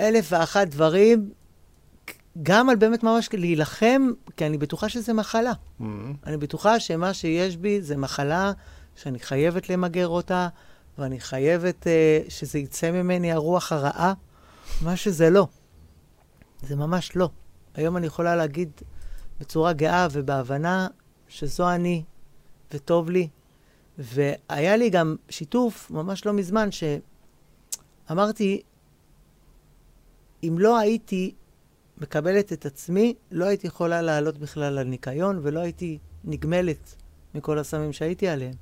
אלף 0.00 0.28
ואחת 0.32 0.68
דברים, 0.68 1.30
גם 2.42 2.68
על 2.68 2.76
באמת 2.76 3.02
ממש 3.02 3.28
להילחם, 3.32 4.02
כי 4.36 4.46
אני 4.46 4.58
בטוחה 4.58 4.88
שזה 4.88 5.12
מחלה. 5.12 5.52
Mm-hmm. 5.52 5.84
אני 6.26 6.36
בטוחה 6.36 6.80
שמה 6.80 7.14
שיש 7.14 7.56
בי 7.56 7.82
זה 7.82 7.96
מחלה 7.96 8.52
שאני 8.96 9.18
חייבת 9.18 9.70
למגר 9.70 10.08
אותה, 10.08 10.48
ואני 10.98 11.20
חייבת 11.20 11.86
uh, 11.86 12.30
שזה 12.30 12.58
יצא 12.58 12.90
ממני 12.90 13.32
הרוח 13.32 13.72
הרעה, 13.72 14.12
מה 14.82 14.96
שזה 14.96 15.30
לא. 15.30 15.46
זה 16.62 16.76
ממש 16.76 17.16
לא. 17.16 17.28
היום 17.74 17.96
אני 17.96 18.06
יכולה 18.06 18.36
להגיד 18.36 18.70
בצורה 19.40 19.72
גאה 19.72 20.06
ובהבנה 20.12 20.86
שזו 21.28 21.70
אני, 21.70 22.02
וטוב 22.74 23.10
לי, 23.10 23.28
והיה 23.98 24.76
לי 24.76 24.90
גם 24.90 25.16
שיתוף 25.28 25.90
ממש 25.90 26.26
לא 26.26 26.32
מזמן, 26.32 26.68
שאמרתי, 28.06 28.62
אם 30.42 30.56
לא 30.58 30.78
הייתי 30.78 31.34
מקבלת 32.00 32.52
את 32.52 32.66
עצמי, 32.66 33.14
לא 33.30 33.44
הייתי 33.44 33.66
יכולה 33.66 34.02
לעלות 34.02 34.38
בכלל 34.38 34.78
על 34.78 34.86
ניקיון, 34.86 35.40
ולא 35.42 35.60
הייתי 35.60 35.98
נגמלת 36.24 36.94
מכל 37.34 37.58
הסמים 37.58 37.92
שהייתי 37.92 38.28
עליהם. 38.28 38.54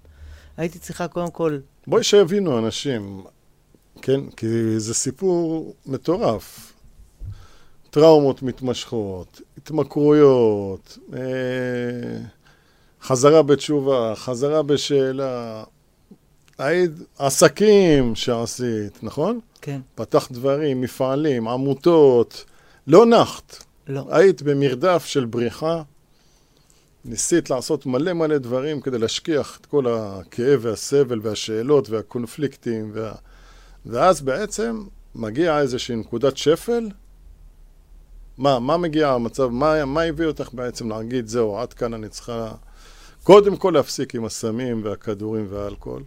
הייתי 0.56 0.78
צריכה 0.78 1.08
קודם 1.08 1.30
כל... 1.30 1.58
בואי 1.86 2.04
שיבינו 2.04 2.58
אנשים, 2.58 3.24
כן? 4.02 4.30
כי 4.30 4.80
זה 4.80 4.94
סיפור 4.94 5.74
מטורף. 5.86 6.72
טראומות 7.90 8.42
מתמשכות, 8.42 9.40
התמכרויות, 9.58 10.98
אה... 11.12 12.18
חזרה 13.02 13.42
בתשובה, 13.42 14.12
חזרה 14.16 14.62
בשאלה. 14.62 15.64
היית 16.58 16.92
עסקים 17.18 18.14
שעשית, 18.14 19.02
נכון? 19.02 19.40
כן. 19.60 19.80
פתחת 19.94 20.32
דברים, 20.32 20.80
מפעלים, 20.80 21.48
עמותות, 21.48 22.44
לא 22.86 23.06
נחת. 23.06 23.64
לא. 23.86 24.06
היית 24.10 24.42
במרדף 24.42 25.04
של 25.04 25.24
בריחה, 25.24 25.82
ניסית 27.04 27.50
לעשות 27.50 27.86
מלא 27.86 28.12
מלא 28.12 28.38
דברים 28.38 28.80
כדי 28.80 28.98
להשכיח 28.98 29.58
את 29.60 29.66
כל 29.66 29.86
הכאב 29.86 30.60
והסבל 30.62 31.20
והשאלות 31.22 31.90
והקונפליקטים, 31.90 32.90
וה... 32.94 33.12
ואז 33.86 34.20
בעצם 34.20 34.84
מגיע 35.14 35.60
איזושהי 35.60 35.96
נקודת 35.96 36.36
שפל. 36.36 36.88
מה, 38.38 38.58
מה 38.58 38.76
מגיע 38.76 39.08
המצב, 39.08 39.48
מה, 39.48 39.84
מה 39.84 40.02
הביא 40.02 40.26
אותך 40.26 40.48
בעצם 40.52 40.88
להגיד, 40.88 41.26
זהו, 41.26 41.58
עד 41.58 41.72
כאן 41.72 41.94
אני 41.94 42.08
צריכה 42.08 42.54
קודם 43.22 43.56
כל 43.56 43.70
להפסיק 43.74 44.14
עם 44.14 44.24
הסמים 44.24 44.84
והכדורים 44.84 45.46
והאלכוהול. 45.50 46.02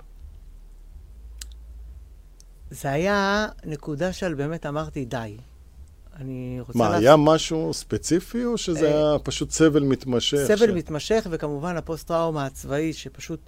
זה 2.72 2.92
היה 2.92 3.48
נקודה 3.66 4.14
של 4.14 4.34
באמת 4.34 4.66
אמרתי, 4.66 5.06
די. 5.06 5.38
אני 6.20 6.58
רוצה... 6.60 6.80
מה, 6.80 6.90
להפ... 6.90 7.00
היה 7.00 7.16
משהו 7.18 7.74
ספציפי, 7.74 8.46
או 8.46 8.58
שזה 8.58 8.92
אה, 8.92 9.10
היה 9.10 9.20
פשוט 9.20 9.52
סבל 9.52 9.84
מתמשך? 9.84 10.38
סבל 10.48 10.68
ש... 10.68 10.70
מתמשך, 10.70 11.28
וכמובן 11.30 11.78
הפוסט-טראומה 11.78 12.46
הצבאי, 12.46 12.94
שפשוט 12.94 13.40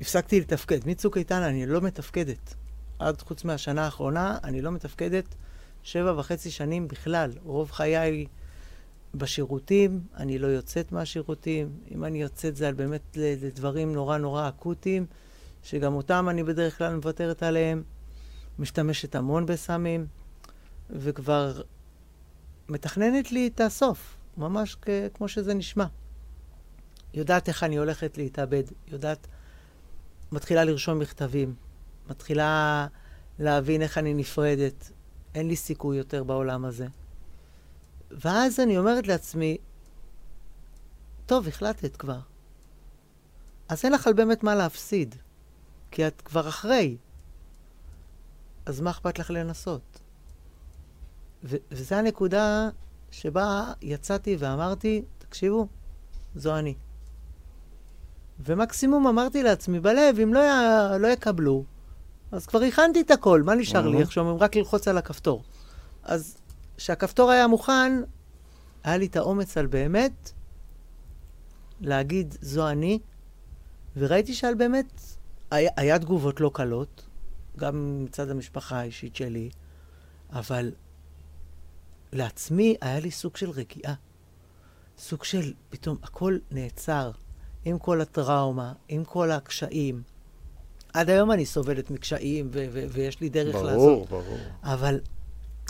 הפסקתי 0.00 0.40
לתפקד. 0.40 0.78
מצוק 0.86 1.16
איתן 1.16 1.42
אני 1.42 1.66
לא 1.66 1.80
מתפקדת. 1.80 2.54
עד 2.98 3.22
חוץ 3.22 3.44
מהשנה 3.44 3.84
האחרונה, 3.84 4.38
אני 4.44 4.62
לא 4.62 4.70
מתפקדת 4.70 5.34
שבע 5.82 6.14
וחצי 6.18 6.50
שנים 6.50 6.88
בכלל. 6.88 7.30
רוב 7.44 7.70
חיי 7.70 8.26
בשירותים, 9.14 10.00
אני 10.16 10.38
לא 10.38 10.46
יוצאת 10.46 10.92
מהשירותים. 10.92 11.70
אם 11.94 12.04
אני 12.04 12.22
יוצאת 12.22 12.56
זה 12.56 12.68
על 12.68 12.74
באמת 12.74 13.16
לדברים 13.16 13.92
נורא 13.92 14.18
נורא 14.18 14.48
אקוטיים, 14.48 15.06
שגם 15.62 15.94
אותם 15.94 16.26
אני 16.30 16.42
בדרך 16.42 16.78
כלל 16.78 16.94
מוותרת 16.94 17.42
עליהם. 17.42 17.82
משתמשת 18.58 19.14
המון 19.14 19.46
בסמים, 19.46 20.06
וכבר 20.90 21.60
מתכננת 22.70 23.32
לי 23.32 23.46
את 23.46 23.60
הסוף, 23.60 24.16
ממש 24.36 24.76
כ- 24.82 24.88
כמו 25.14 25.28
שזה 25.28 25.54
נשמע. 25.54 25.86
יודעת 27.14 27.48
איך 27.48 27.62
אני 27.62 27.76
הולכת 27.76 28.18
להתאבד, 28.18 28.62
יודעת, 28.88 29.26
מתחילה 30.32 30.64
לרשום 30.64 30.98
מכתבים, 30.98 31.54
מתחילה 32.10 32.86
להבין 33.38 33.82
איך 33.82 33.98
אני 33.98 34.14
נפרדת. 34.14 34.90
אין 35.34 35.48
לי 35.48 35.56
סיכוי 35.56 35.96
יותר 35.96 36.24
בעולם 36.24 36.64
הזה. 36.64 36.86
ואז 38.10 38.60
אני 38.60 38.78
אומרת 38.78 39.06
לעצמי, 39.06 39.56
טוב, 41.26 41.48
החלטת 41.48 41.96
כבר. 41.96 42.18
אז 43.68 43.84
אין 43.84 43.92
לך 43.92 44.06
על 44.06 44.12
באמת 44.12 44.42
מה 44.42 44.54
להפסיד, 44.54 45.14
כי 45.90 46.06
את 46.06 46.20
כבר 46.20 46.48
אחרי. 46.48 46.96
אז 48.66 48.80
מה 48.80 48.90
אכפת 48.90 49.18
לך 49.18 49.30
לנסות? 49.30 49.99
ו- 51.44 51.56
וזו 51.70 51.94
הנקודה 51.94 52.68
שבה 53.10 53.72
יצאתי 53.82 54.36
ואמרתי, 54.38 55.02
תקשיבו, 55.18 55.66
זו 56.34 56.56
אני. 56.58 56.74
ומקסימום 58.46 59.06
אמרתי 59.06 59.42
לעצמי 59.42 59.80
בלב, 59.80 60.18
אם 60.22 60.34
לא, 60.34 60.40
י- 60.40 60.98
לא 61.00 61.08
יקבלו, 61.08 61.64
אז 62.32 62.46
כבר 62.46 62.62
הכנתי 62.62 63.00
את 63.00 63.10
הכל, 63.10 63.42
מה 63.42 63.54
נשאר 63.54 63.88
לי? 63.88 63.98
איך 64.00 64.12
שאומרים, 64.12 64.36
רק 64.38 64.56
ללחוץ 64.56 64.88
על 64.88 64.98
הכפתור. 64.98 65.42
אז 66.02 66.36
כשהכפתור 66.76 67.30
היה 67.30 67.46
מוכן, 67.46 67.92
היה 68.84 68.96
לי 68.96 69.06
את 69.06 69.16
האומץ 69.16 69.56
על 69.56 69.66
באמת 69.66 70.30
להגיד, 71.80 72.34
זו 72.40 72.68
אני, 72.68 72.98
וראיתי 73.96 74.34
שעל 74.34 74.54
באמת, 74.54 75.00
היה, 75.50 75.70
היה 75.76 75.98
תגובות 75.98 76.40
לא 76.40 76.50
קלות, 76.54 77.06
גם 77.56 78.04
מצד 78.04 78.30
המשפחה 78.30 78.80
האישית 78.80 79.16
שלי, 79.16 79.50
אבל 80.32 80.72
לעצמי 82.12 82.76
היה 82.80 83.00
לי 83.00 83.10
סוג 83.10 83.36
של 83.36 83.50
רגיעה. 83.50 83.94
סוג 84.98 85.24
של, 85.24 85.52
פתאום 85.70 85.96
הכל 86.02 86.38
נעצר, 86.50 87.10
עם 87.64 87.78
כל 87.78 88.00
הטראומה, 88.00 88.72
עם 88.88 89.04
כל 89.04 89.30
הקשיים. 89.30 90.02
עד 90.92 91.10
היום 91.10 91.32
אני 91.32 91.46
סובלת 91.46 91.90
מקשיים, 91.90 92.48
ו- 92.52 92.66
ו- 92.72 92.86
ויש 92.90 93.20
לי 93.20 93.28
דרך 93.28 93.54
ברור, 93.54 93.66
לעשות. 93.66 94.08
ברור, 94.08 94.22
ברור. 94.22 94.38
אבל 94.62 95.00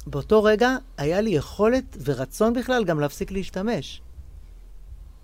באותו 0.06 0.42
רגע 0.42 0.76
היה 0.96 1.20
לי 1.20 1.30
יכולת 1.30 1.96
ורצון 2.04 2.52
בכלל 2.52 2.84
גם 2.84 3.00
להפסיק 3.00 3.30
להשתמש. 3.30 4.02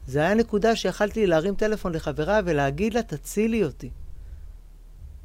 זה 0.07 0.21
היה 0.21 0.35
נקודה 0.35 0.77
שיכלתי 0.77 1.27
להרים 1.27 1.55
טלפון 1.55 1.93
לחברה 1.93 2.41
ולהגיד 2.45 2.95
לה, 2.95 3.03
תצילי 3.03 3.65
אותי. 3.65 3.91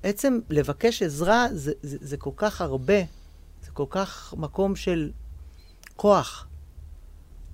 עצם 0.03 0.39
לבקש 0.49 1.01
עזרה 1.01 1.47
זה, 1.51 1.71
זה, 1.81 1.97
זה 2.01 2.17
כל 2.17 2.31
כך 2.35 2.61
הרבה, 2.61 2.99
זה 3.65 3.71
כל 3.73 3.85
כך 3.89 4.33
מקום 4.37 4.75
של 4.75 5.11
כוח. 6.01 6.47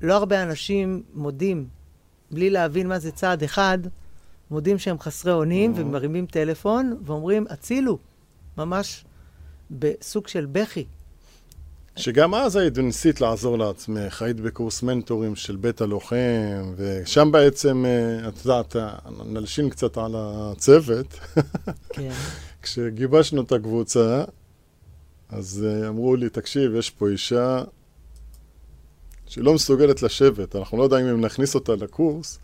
לא 0.02 0.14
הרבה 0.14 0.44
אנשים 0.44 1.04
מודים 1.14 1.68
בלי 2.32 2.50
להבין 2.50 2.88
מה 2.88 3.00
זה 3.00 3.12
צעד 3.12 3.44
אחד, 3.44 3.78
מודים 4.52 4.80
שהם 4.80 5.00
חסרי 5.00 5.32
אונים 5.32 5.74
Mhm. 5.74 5.80
ומרימים 5.80 6.26
טלפון 6.26 6.98
ואומרים, 7.06 7.46
הצילו, 7.50 7.98
ממש 8.58 9.06
בסוג 9.72 10.28
של 10.28 10.46
בכי. 10.46 10.86
שגם 11.96 12.36
אז 12.36 12.56
היית 12.56 12.78
ניסית 12.78 13.22
לעזור 13.22 13.58
לעצמך, 13.58 14.22
היית 14.22 14.40
בקורס 14.40 14.84
מנטורים 14.84 15.36
של 15.36 15.56
בית 15.56 15.82
הלוחם, 15.82 16.74
ושם 16.76 17.32
בעצם, 17.32 17.86
אה, 17.86 18.30
את 18.30 18.46
יודעת, 18.46 18.76
נלשין 19.26 19.70
קצת 19.70 19.98
על 19.98 20.16
הצוות. 20.18 21.20
כן. 21.96 22.12
כשגיבשנו 22.62 23.42
את 23.42 23.52
הקבוצה, 23.52 24.24
אז 25.30 25.66
אה, 25.68 25.88
אמרו 25.88 26.16
לי, 26.16 26.30
תקשיב, 26.30 26.76
יש 26.76 26.90
פה 26.90 27.08
אישה 27.10 27.64
שהיא 29.28 29.44
לא 29.44 29.54
מסוגלת 29.54 30.02
לשבת, 30.02 30.56
אנחנו 30.56 30.78
לא 30.78 30.84
יודעים 30.84 31.08
אם 31.08 31.22
נכניס 31.22 31.56
אותה 31.56 31.76
לקורס, 31.76 32.40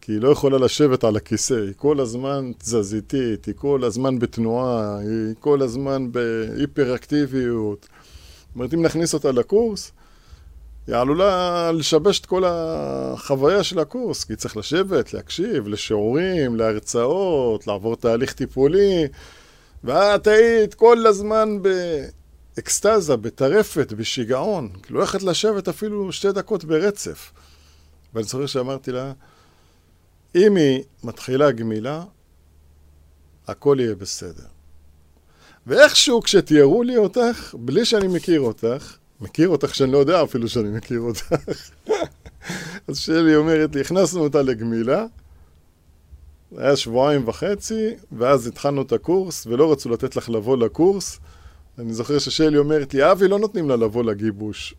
כי 0.00 0.12
היא 0.12 0.20
לא 0.20 0.28
יכולה 0.28 0.58
לשבת 0.58 1.04
על 1.04 1.16
הכיסא, 1.16 1.54
היא 1.54 1.72
כל 1.76 2.00
הזמן 2.00 2.52
תזזיתית, 2.58 3.44
היא 3.44 3.54
כל 3.56 3.84
הזמן 3.84 4.18
בתנועה, 4.18 4.98
היא 4.98 5.34
כל 5.40 5.62
הזמן 5.62 6.12
בהיפראקטיביות. 6.12 7.88
זאת 8.46 8.54
אומרת, 8.54 8.74
אם 8.74 8.82
נכניס 8.82 9.14
אותה 9.14 9.32
לקורס, 9.32 9.92
היא 10.86 10.96
עלולה 10.96 11.72
לשבש 11.72 12.20
את 12.20 12.26
כל 12.26 12.42
החוויה 12.46 13.62
של 13.62 13.78
הקורס, 13.78 14.24
כי 14.24 14.36
צריך 14.36 14.56
לשבת, 14.56 15.14
להקשיב 15.14 15.68
לשיעורים, 15.68 16.56
להרצאות, 16.56 17.66
לעבור 17.66 17.96
תהליך 17.96 18.32
טיפולי, 18.32 19.06
ואת 19.84 20.26
היית 20.26 20.74
כל 20.74 21.06
הזמן 21.06 21.58
באקסטזה, 22.56 23.16
בטרפת, 23.16 23.92
בשיגעון. 23.92 24.70
כאילו, 24.82 25.02
יכולת 25.02 25.22
לשבת 25.22 25.68
אפילו 25.68 26.12
שתי 26.12 26.32
דקות 26.32 26.64
ברצף. 26.64 27.32
ואני 28.14 28.24
זוכר 28.24 28.46
שאמרתי 28.46 28.92
לה, 28.92 29.12
אם 30.34 30.56
היא 30.56 30.82
מתחילה 31.04 31.50
גמילה, 31.50 32.04
הכל 33.46 33.76
יהיה 33.80 33.94
בסדר. 33.94 34.46
ואיכשהו 35.66 36.22
כשתיארו 36.22 36.82
לי 36.82 36.96
אותך, 36.96 37.54
בלי 37.58 37.84
שאני 37.84 38.08
מכיר 38.08 38.40
אותך, 38.40 38.96
מכיר 39.20 39.48
אותך 39.48 39.74
שאני 39.74 39.92
לא 39.92 39.98
יודע 39.98 40.22
אפילו 40.22 40.48
שאני 40.48 40.68
מכיר 40.68 41.00
אותך, 41.00 41.34
אז 42.88 42.98
שלי 42.98 43.36
אומרת 43.36 43.74
לי, 43.74 43.80
הכנסנו 43.80 44.20
אותה 44.20 44.42
לגמילה, 44.42 45.06
היה 46.56 46.76
שבועיים 46.76 47.28
וחצי, 47.28 47.94
ואז 48.12 48.46
התחלנו 48.46 48.82
את 48.82 48.92
הקורס, 48.92 49.46
ולא 49.46 49.72
רצו 49.72 49.88
לתת 49.88 50.16
לך 50.16 50.30
לבוא 50.30 50.56
לקורס. 50.56 51.18
אני 51.78 51.94
זוכר 51.94 52.18
ששלי 52.18 52.58
אומרת 52.58 52.94
לי, 52.94 53.12
אבי, 53.12 53.28
לא 53.28 53.38
נותנים 53.38 53.68
לה 53.68 53.76
לבוא 53.76 54.04
לגיבוש. 54.04 54.74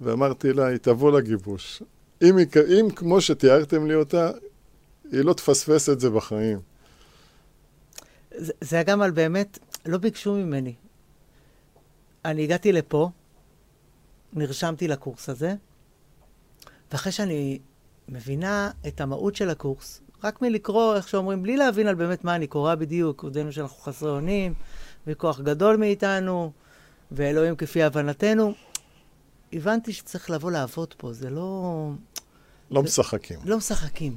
ואמרתי 0.00 0.52
לה, 0.52 0.66
היא 0.66 0.76
תבוא 0.76 1.18
לגיבוש. 1.18 1.82
אם, 2.22 2.36
היא, 2.36 2.46
אם 2.80 2.90
כמו 2.90 3.20
שתיארתם 3.20 3.86
לי 3.86 3.94
אותה, 3.94 4.30
היא 5.12 5.20
לא 5.20 5.32
תפספס 5.32 5.88
את 5.88 6.00
זה 6.00 6.10
בחיים. 6.10 6.60
זה, 8.38 8.52
היה 8.76 8.82
גם 8.82 9.02
על 9.02 9.10
באמת, 9.10 9.58
לא 9.86 9.98
ביקשו 9.98 10.34
ממני. 10.34 10.74
אני 12.24 12.44
הגעתי 12.44 12.72
לפה, 12.72 13.10
נרשמתי 14.32 14.88
לקורס 14.88 15.28
הזה, 15.28 15.54
ואחרי 16.92 17.12
שאני 17.12 17.58
מבינה 18.08 18.70
את 18.86 19.00
המהות 19.00 19.36
של 19.36 19.50
הקורס, 19.50 20.00
רק 20.24 20.42
מלקרוא, 20.42 20.96
איך 20.96 21.08
שאומרים, 21.08 21.42
בלי 21.42 21.56
להבין 21.56 21.86
על 21.86 21.94
באמת 21.94 22.24
מה 22.24 22.34
אני 22.34 22.46
קורא 22.46 22.74
בדיוק, 22.74 23.22
עודנו 23.22 23.52
שאנחנו 23.52 23.76
חסרי 23.76 24.10
אונים, 24.10 24.54
וכוח 25.06 25.40
גדול 25.40 25.76
מאיתנו, 25.76 26.52
ואלוהים 27.12 27.56
כפי 27.56 27.82
הבנתנו, 27.82 28.52
הבנתי 29.52 29.92
שצריך 29.92 30.30
לבוא 30.30 30.50
לעבוד 30.50 30.94
פה, 30.96 31.12
זה 31.12 31.30
לא... 31.30 31.90
לא 32.70 32.82
משחקים. 32.82 33.38
לא 33.44 33.56
משחקים. 33.56 34.16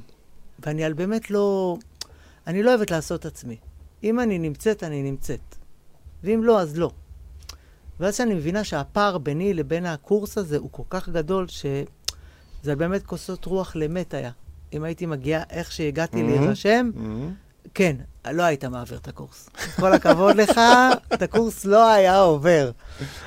ואני 0.58 0.84
על 0.84 0.92
באמת 0.92 1.30
לא... 1.30 1.76
אני 2.46 2.62
לא 2.62 2.70
אוהבת 2.74 2.90
לעשות 2.90 3.26
עצמי. 3.26 3.56
אם 4.04 4.20
אני 4.20 4.38
נמצאת, 4.38 4.82
אני 4.84 5.02
נמצאת. 5.02 5.40
ואם 6.24 6.44
לא, 6.44 6.60
אז 6.60 6.78
לא. 6.78 6.90
ואז 8.00 8.16
שאני 8.16 8.34
מבינה 8.34 8.64
שהפער 8.64 9.18
ביני 9.18 9.54
לבין 9.54 9.86
הקורס 9.86 10.38
הזה 10.38 10.56
הוא 10.56 10.68
כל 10.72 10.82
כך 10.90 11.08
גדול, 11.08 11.46
שזה 11.48 11.84
באמת 12.76 13.06
כוסות 13.06 13.44
רוח 13.44 13.76
למת 13.76 14.14
היה. 14.14 14.30
אם 14.72 14.84
הייתי 14.84 15.06
מגיעה 15.06 15.42
איך 15.50 15.72
שהגעתי 15.72 16.16
Mhm. 16.16 16.26
להירשם, 16.26 16.90
Mhm. 16.94 16.98
כן, 17.74 17.96
לא 18.32 18.42
היית 18.42 18.64
מעביר 18.64 18.98
את 18.98 19.08
הקורס. 19.08 19.48
כל 19.80 19.92
הכבוד 19.92 20.36
לך, 20.36 20.60
את 21.14 21.22
הקורס 21.22 21.64
לא 21.64 21.88
היה 21.90 22.20
עובר. 22.20 22.70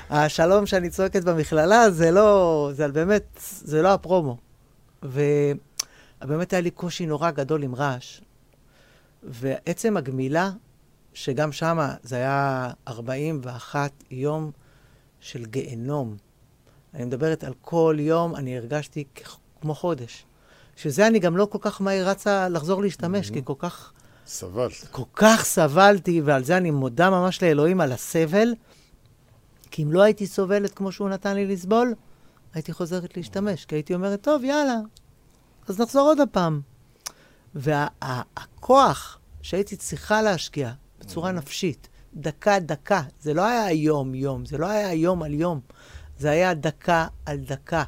השלום 0.10 0.66
שאני 0.66 0.90
צועקת 0.90 1.24
במכללה, 1.24 1.92
זה 1.92 2.12
לא, 2.12 2.70
זה 2.74 2.88
באמת, 2.88 3.24
זה 3.44 3.82
לא 3.82 3.94
הפרומו. 3.94 4.38
ובאמת 5.04 6.54
היה 6.54 6.62
לי 6.62 6.72
קושי 6.72 7.06
נורא 7.06 7.32
גדול 7.32 7.64
עם 7.64 7.76
רעש. 7.76 8.22
ועצם 9.24 9.98
הגמילה, 9.98 10.52
שגם 11.14 11.52
שמה 11.52 11.96
זה 12.04 12.16
היה 12.16 12.70
41 12.88 13.92
יום 14.12 14.52
של 15.20 15.46
גיהנום. 15.46 16.16
אני 16.94 17.06
מדברת 17.06 17.44
על 17.44 17.54
כל 17.62 17.96
יום, 18.00 18.36
אני 18.36 18.58
הרגשתי 18.58 19.04
כמו 19.62 19.76
חודש. 19.76 20.26
שזה 20.76 21.08
אני 21.08 21.20
גם 21.20 21.38
לא 21.38 21.46
כל 21.52 21.58
כך 21.62 21.82
מהר 21.82 22.08
רצה 22.10 22.50
לחזור 22.50 22.82
להשתמש, 22.82 23.30
Mhm. 23.30 23.34
כי 23.34 23.42
כל 23.44 23.54
כך 23.60 23.92
סבלת. 24.28 24.88
כל 24.92 25.04
כך 25.14 25.44
סבלתי, 25.44 26.22
ועל 26.22 26.44
זה 26.44 26.58
אני 26.58 26.72
מודה 26.72 27.10
ממש 27.10 27.44
לאלוהים 27.44 27.82
על 27.82 27.92
הסבל, 27.92 28.54
כי 29.72 29.84
אם 29.84 29.92
לא 29.92 30.02
הייתי 30.02 30.28
סובלת 30.28 30.74
כמו 30.74 30.92
שהוא 30.92 31.10
נתן 31.10 31.36
לי 31.36 31.46
לסבול, 31.46 31.94
הייתי 32.54 32.74
חוזרת 32.74 33.18
להשתמש, 33.18 33.66
כי 33.66 33.76
הייתי 33.76 33.94
אומרת, 33.94 34.22
טוב, 34.22 34.44
יאללה, 34.44 34.78
אז 35.68 35.80
נחזור 35.80 36.08
עוד 36.08 36.20
הפעם. 36.20 36.62
והכוח 37.56 39.20
שהייתי 39.42 39.76
צריכה 39.76 40.22
להשקיע 40.22 40.72
בצורה 41.00 41.32
נפשית, 41.32 41.88
דקה-דקה, 42.14 43.02
זה 43.20 43.34
לא 43.34 43.46
היה 43.46 43.72
יום-יום, 43.72 44.46
זה 44.46 44.58
לא 44.58 44.66
היה 44.66 44.94
יום 44.94 45.24
על 45.24 45.34
יום, 45.34 45.60
זה 46.18 46.30
היה 46.30 46.54
דקה 46.54 47.08
על 47.26 47.38
דקה, 47.38 47.84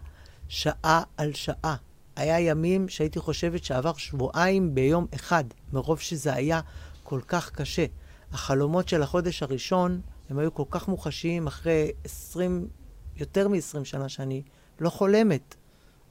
שעה 0.48 1.04
על 1.18 1.34
שעה. 1.34 1.76
היה 2.16 2.40
ימים 2.40 2.90
שהייתי 2.90 3.20
חושבת 3.20 3.64
שעבר 3.64 3.94
שבועיים 3.94 4.76
ביום 4.76 5.06
אחד, 5.16 5.44
מרוב 5.74 6.00
שזה 6.00 6.34
היה 6.34 6.62
כל 7.04 7.20
כך 7.28 7.52
קשה. 7.52 7.86
החלומות 8.32 8.90
של 8.90 9.04
החודש 9.04 9.44
הראשון, 9.44 10.02
הם 10.30 10.40
היו 10.40 10.54
כל 10.54 10.64
כך 10.72 10.88
מוחשיים 10.88 11.48
אחרי 11.48 11.92
20, 12.04 12.68
יותר 13.16 13.48
מ-20 13.48 13.84
שנה 13.84 14.10
שאני 14.10 14.42
לא 14.80 14.90
חולמת. 14.90 15.56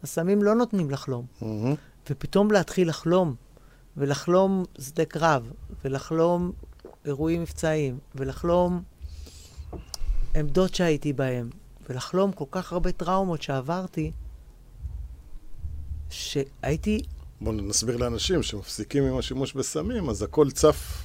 הסמים 0.03 0.43
לא 0.43 0.55
נותנים 0.55 0.91
לחלום. 0.91 1.27
Mhm. 1.41 1.45
ופתאום 2.11 2.51
להתחיל 2.51 2.89
לחלום, 2.89 3.35
ולחלום 3.97 4.65
שדה 4.81 5.05
קרב, 5.05 5.53
ולחלום 5.85 6.53
אירועים 7.05 7.43
מבצעיים, 7.43 7.99
ולחלום 8.15 8.83
עמדות 10.35 10.75
שהייתי 10.75 11.13
בהן, 11.13 11.51
ולחלום 11.89 12.33
כל 12.33 12.45
כך 12.51 12.73
הרבה 12.73 12.93
טראומות 12.93 13.43
שעברתי, 13.43 14.13
שהייתי, 16.13 17.03
בואו 17.41 17.55
נסביר 17.55 17.97
לאנשים 17.97 18.43
שמפסיקים 18.43 19.05
עם 19.05 19.19
השימוש 19.19 19.53
בסמים, 19.53 20.09
אז 20.09 20.23
הכל 20.23 20.51
צף. 20.51 21.05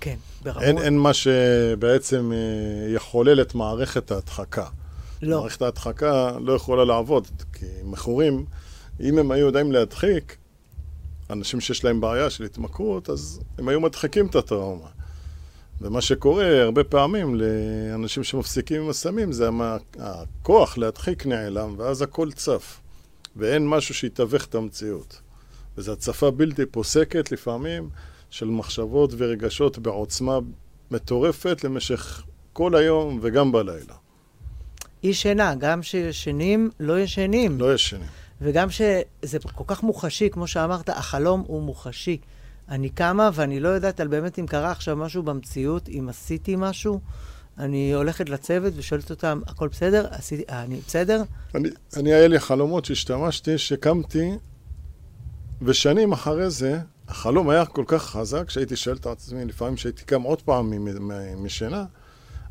כן, 0.00 0.16
ברמות, 0.42 0.62
אין, 0.62 0.78
אין 0.78 0.98
מה 0.98 1.14
שבעצם 1.14 2.32
אה, 2.34 2.94
יחולל 2.94 3.40
את 3.40 3.54
מערכת 3.54 4.10
ההדחקה. 4.10 4.66
לא, 5.22 5.40
מערכת 5.40 5.62
ההדחקה 5.62 6.38
לא 6.40 6.52
יכולה 6.52 6.84
לעבוד, 6.84 7.28
כי 7.52 7.66
מכורים, 7.84 8.44
אם 9.00 9.18
הם 9.18 9.30
היו 9.30 9.46
יודעים 9.46 9.72
להדחיק, 9.72 10.36
אנשים 11.30 11.60
שיש 11.60 11.84
להם 11.84 12.00
בעיה 12.00 12.30
של 12.30 12.44
התמכרות, 12.44 13.10
אז 13.10 13.40
הם 13.58 13.68
היו 13.68 13.80
מדחיקים 13.80 14.26
את 14.26 14.34
הטראומה. 14.34 14.88
ומה 15.80 16.00
שקורה 16.00 16.62
הרבה 16.62 16.84
פעמים 16.84 17.34
לאנשים 17.34 18.24
שמפסיקים 18.24 18.82
עם 18.82 18.90
הסמים, 18.90 19.32
זה 19.32 19.48
הכוח 19.98 20.78
להדחיק 20.78 21.26
נעלם, 21.26 21.74
ואז 21.78 22.02
הכל 22.02 22.32
צף. 22.32 22.81
ואין 23.36 23.68
משהו 23.68 23.94
שיתווך 23.94 24.44
את 24.44 24.54
המציאות. 24.54 25.20
וזו 25.76 25.92
הצפה 25.92 26.30
בלתי 26.30 26.66
פוסקת 26.66 27.32
לפעמים 27.32 27.88
של 28.30 28.46
מחשבות 28.46 29.10
ורגשות 29.16 29.78
בעוצמה 29.78 30.38
מטורפת 30.90 31.64
למשך 31.64 32.22
כל 32.52 32.74
היום 32.74 33.18
וגם 33.22 33.52
בלילה. 33.52 33.94
אי 35.04 35.14
שינה, 35.14 35.54
גם 35.54 35.82
שישנים, 35.82 36.70
לא 36.80 37.00
ישנים. 37.00 37.60
לא 37.60 37.74
ישנים. 37.74 38.06
וגם 38.40 38.70
שזה 38.70 39.38
כל 39.54 39.64
כך 39.66 39.82
מוחשי, 39.82 40.30
כמו 40.30 40.46
שאמרת, 40.46 40.88
החלום 40.88 41.44
הוא 41.46 41.62
מוחשי. 41.62 42.18
אני 42.68 42.88
קמה 42.88 43.30
ואני 43.34 43.60
לא 43.60 43.68
יודעת 43.68 44.00
על 44.00 44.08
באמת 44.08 44.38
אם 44.38 44.46
קרה 44.46 44.70
עכשיו 44.70 44.96
משהו 44.96 45.22
במציאות, 45.22 45.88
אם 45.88 46.06
עשיתי 46.08 46.54
משהו. 46.58 47.00
אני 47.58 47.94
הולכת 47.94 48.28
לצוות 48.28 48.72
ושואלת 48.76 49.10
אותם, 49.10 49.40
הכל 49.46 49.68
בסדר? 49.68 50.06
עשיתי, 50.10 50.42
אני 50.48 50.80
בסדר? 50.86 51.22
אני, 51.54 51.68
אני, 51.96 52.14
היה 52.14 52.28
לי 52.28 52.40
חלומות 52.40 52.84
שהשתמשתי, 52.84 53.58
שקמתי, 53.58 54.30
ושנים 55.62 56.12
אחרי 56.12 56.50
זה, 56.50 56.80
החלום 57.08 57.50
היה 57.50 57.66
כל 57.66 57.84
כך 57.86 58.02
חזק, 58.02 58.50
שהייתי 58.50 58.76
שואל 58.76 58.96
את 58.96 59.06
עצמי, 59.06 59.44
לפעמים 59.44 59.76
שהייתי 59.76 60.04
קם 60.04 60.22
עוד 60.22 60.42
פעם 60.42 60.72
משינה, 61.36 61.84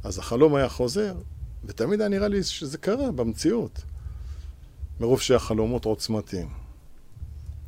אז 0.04 0.18
החלום 0.18 0.56
היה 0.56 0.70
חוזר, 0.70 1.14
ותמיד 1.66 2.02
היה 2.02 2.10
נראה 2.10 2.28
לי 2.28 2.44
שזה 2.44 2.78
קרה 2.78 3.12
במציאות, 3.12 3.82
מרוב 5.00 5.22
שהחלומות 5.22 5.86
עוצמתיים. 5.86 6.50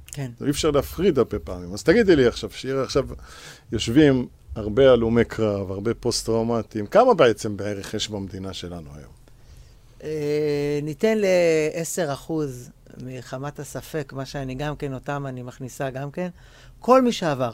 כן. 0.07 0.31
אי 0.45 0.49
אפשר 0.49 0.71
להפריד 0.71 1.17
הרבה 1.17 1.39
פעמים. 1.39 1.73
אז 1.73 1.83
תגידי 1.83 2.15
לי 2.15 2.27
עכשיו, 2.27 2.51
שיהיה 2.51 2.81
עכשיו 2.81 3.07
יושבים 3.71 4.27
הרבה 4.55 4.91
הלומי 4.91 5.25
קרב, 5.25 5.71
הרבה 5.71 5.93
פוסט-טראומטיים, 5.93 6.87
כמה 6.87 7.13
בעצם 7.13 7.57
בערך 7.57 7.93
יש 7.93 8.09
במדינה 8.09 8.53
שלנו 8.53 8.89
היום? 8.95 9.11
אה, 10.03 10.79
ניתן 10.83 11.17
ל-10% 11.17 12.31
מחמת 13.03 13.59
הספק, 13.59 14.13
מה 14.15 14.25
שאני 14.25 14.55
גם 14.55 14.75
כן, 14.75 14.93
אותם 14.93 15.25
אני 15.27 15.43
מכניסה 15.43 15.89
גם 15.89 16.11
כן. 16.11 16.29
כל 16.79 17.01
מי 17.01 17.11
שעבר 17.11 17.51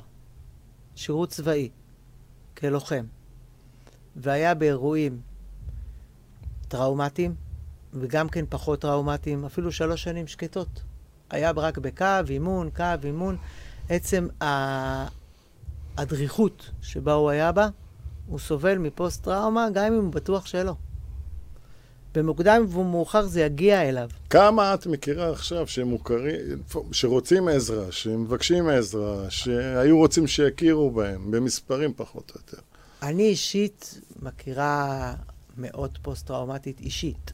שירות 0.96 1.30
צבאי 1.30 1.70
כלוחם, 2.58 3.06
והיה 4.16 4.54
באירועים 4.54 5.22
טראומטיים, 6.68 7.36
וגם 7.94 8.30
כן 8.30 8.46
פחות 8.50 8.82
טראומטיים, 8.82 9.46
אפילו 9.46 9.72
שלוש 9.72 10.04
שנים 10.04 10.28
שקטות. 10.28 10.82
היה 11.30 11.52
רק 11.52 11.78
בקו, 11.78 12.06
אימון, 12.30 12.70
קו, 12.76 12.84
אימון. 13.04 13.38
עצם 13.90 14.28
הדריכות 16.00 16.72
שבה 16.82 17.14
הוא 17.14 17.30
היה 17.30 17.52
בה, 17.52 17.70
הוא 18.28 18.40
סובל 18.40 18.78
מפוסט-טראומה, 18.78 19.68
גם 19.74 19.86
אם 19.86 19.94
הוא 19.94 20.14
בטוח 20.14 20.46
שלא. 20.46 20.76
במוקדם 22.14 22.66
ומאוחר 22.70 23.26
זה 23.26 23.42
יגיע 23.42 23.90
אליו. 23.90 24.10
כמה 24.30 24.74
את 24.74 24.88
מכירה 24.88 25.32
עכשיו 25.32 25.68
שמוכרים, 25.68 26.62
שרוצים 26.92 27.48
עזרה, 27.48 27.92
שמבקשים 27.92 28.70
עזרה, 28.70 29.30
שהיו 29.30 29.98
רוצים 29.98 30.28
שיכירו 30.28 30.92
בהם, 30.92 31.32
במספרים 31.32 31.94
פחות 31.96 32.32
או 32.36 32.42
יותר? 32.42 32.62
אני 33.02 33.24
אישית 33.24 34.02
מכירה 34.22 35.14
מאות 35.58 35.98
פוסט-טראומטית 36.02 36.80
אישית. 36.80 37.32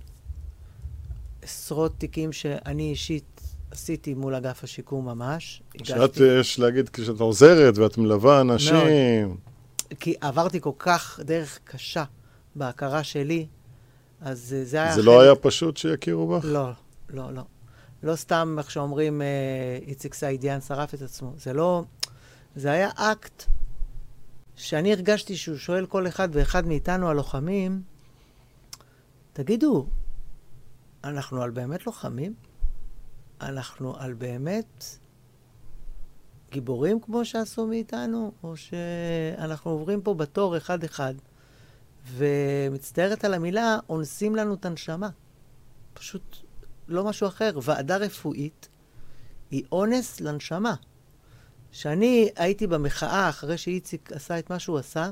עשרות 1.41 1.93
תיקים 1.97 2.31
שאני 2.31 2.89
אישית 2.89 3.41
עשיתי 3.75 4.13
מול 4.13 4.35
אגף 4.35 4.63
השיקום 4.63 5.05
ממש. 5.05 5.61
שאת, 5.83 6.17
יש 6.39 6.59
להגיד, 6.59 6.89
כשאת 6.89 7.19
עוזרת 7.19 7.77
ואת 7.77 7.97
מלווה 7.97 8.41
אנשים... 8.41 8.75
מאוד. 8.75 9.37
כי 9.99 10.15
עברתי 10.21 10.61
כל 10.61 10.71
כך 10.79 11.19
דרך 11.23 11.59
קשה 11.63 12.03
בהכרה 12.55 13.03
שלי, 13.03 13.47
אז 14.21 14.55
אה, 14.57 14.65
זה 14.65 14.81
היה... 14.81 14.95
זה 14.95 15.03
לא 15.03 15.21
היה 15.21 15.35
פשוט 15.35 15.77
שיכירו 15.77 16.27
בך? 16.27 16.45
לא, 16.45 16.69
לא, 17.09 17.33
לא. 17.33 17.41
לא 18.03 18.15
סתם, 18.15 18.55
איך 18.57 18.71
שאומרים, 18.71 19.21
אה, 19.21 19.27
איציק 19.87 20.13
סעידיאן 20.13 20.61
שרף 20.61 20.93
את 20.93 21.01
עצמו. 21.01 21.33
זה 21.37 21.53
לא... 21.53 21.83
זה 22.55 22.71
היה 22.71 22.89
אקט 22.95 23.43
שאני 24.55 24.93
הרגשתי 24.93 25.37
שהוא 25.37 25.57
שואל 25.57 25.85
כל 25.85 26.07
אחד 26.07 26.29
ואחד 26.31 26.67
מאיתנו, 26.67 27.09
הלוחמים, 27.09 27.81
תגידו, 29.33 29.87
אנחנו 31.03 31.41
על 31.41 31.51
באמת 31.51 31.85
לוחמים? 31.85 32.33
אנחנו 33.45 33.95
על 33.97 34.13
באמת 34.13 34.85
גיבורים 36.51 36.99
כמו 36.99 37.25
שעשו 37.25 37.67
מאיתנו? 37.67 38.31
או 38.43 38.57
שאנחנו 38.57 39.71
עוברים 39.71 40.01
פה 40.01 40.13
בתור 40.13 40.57
אחד-אחד, 40.57 41.13
ומצטערת 42.05 43.25
על 43.25 43.33
המילה, 43.33 43.77
אונסים 43.89 44.35
לנו 44.35 44.53
את 44.53 44.65
הנשמה. 44.65 45.09
פשוט 45.93 46.37
לא 46.87 47.03
משהו 47.03 47.27
אחר. 47.27 47.59
ועדה 47.63 47.97
רפואית 47.97 48.69
היא 49.51 49.63
אונס 49.71 50.21
לנשמה. 50.21 50.75
כשאני 51.71 52.29
הייתי 52.35 52.67
במחאה 52.67 53.29
אחרי 53.29 53.57
שאיציק 53.57 54.11
עשה 54.11 54.39
את 54.39 54.49
מה 54.49 54.59
שהוא 54.59 54.77
עשה, 54.77 55.09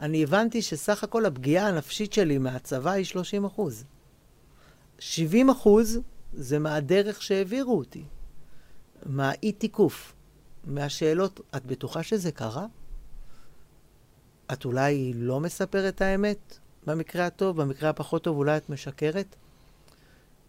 אני 0.00 0.22
הבנתי 0.22 0.62
שסך 0.62 1.04
הכל 1.04 1.26
הפגיעה 1.26 1.68
הנפשית 1.68 2.12
שלי 2.12 2.38
מהצבא 2.38 2.90
היא 2.90 3.04
30 3.04 3.44
אחוז. 3.44 3.84
70 4.98 5.50
אחוז 5.50 6.00
זה 6.36 6.58
מהדרך 6.58 7.22
שהעבירו 7.22 7.78
אותי, 7.78 8.04
מהאי-תיקוף, 9.06 10.12
מהשאלות, 10.64 11.40
את 11.56 11.66
בטוחה 11.66 12.02
שזה 12.02 12.32
קרה? 12.32 12.66
את 14.52 14.64
אולי 14.64 15.12
לא 15.14 15.40
מספרת 15.40 16.02
האמת 16.02 16.58
במקרה 16.86 17.26
הטוב, 17.26 17.62
במקרה 17.62 17.90
הפחות 17.90 18.24
טוב 18.24 18.36
אולי 18.36 18.56
את 18.56 18.70
משקרת? 18.70 19.36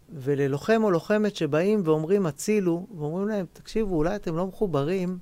וללוחם 0.10 0.84
או 0.84 0.92
לוחמת 0.92 1.36
שבאים 1.36 1.82
ואומרים 1.86 2.26
הצילו, 2.26 2.88
ואומרים 2.98 3.28
להם, 3.28 3.46
תקשיבו, 3.54 3.96
אולי 3.96 4.16
אתם 4.16 4.36
לא 4.36 4.48
מחוברים, 4.48 5.18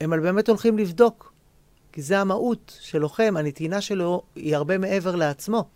הם 0.00 0.10
באמת 0.10 0.48
הולכים 0.48 0.78
לבדוק. 0.78 1.32
כי 1.92 2.02
זה 2.02 2.20
המהות 2.20 2.78
של 2.80 2.98
לוחם, 2.98 3.34
הנתינה 3.36 3.80
שלו 3.80 4.22
היא 4.34 4.56
הרבה 4.56 4.78
מעבר 4.78 5.16
לעצמו. 5.16 5.68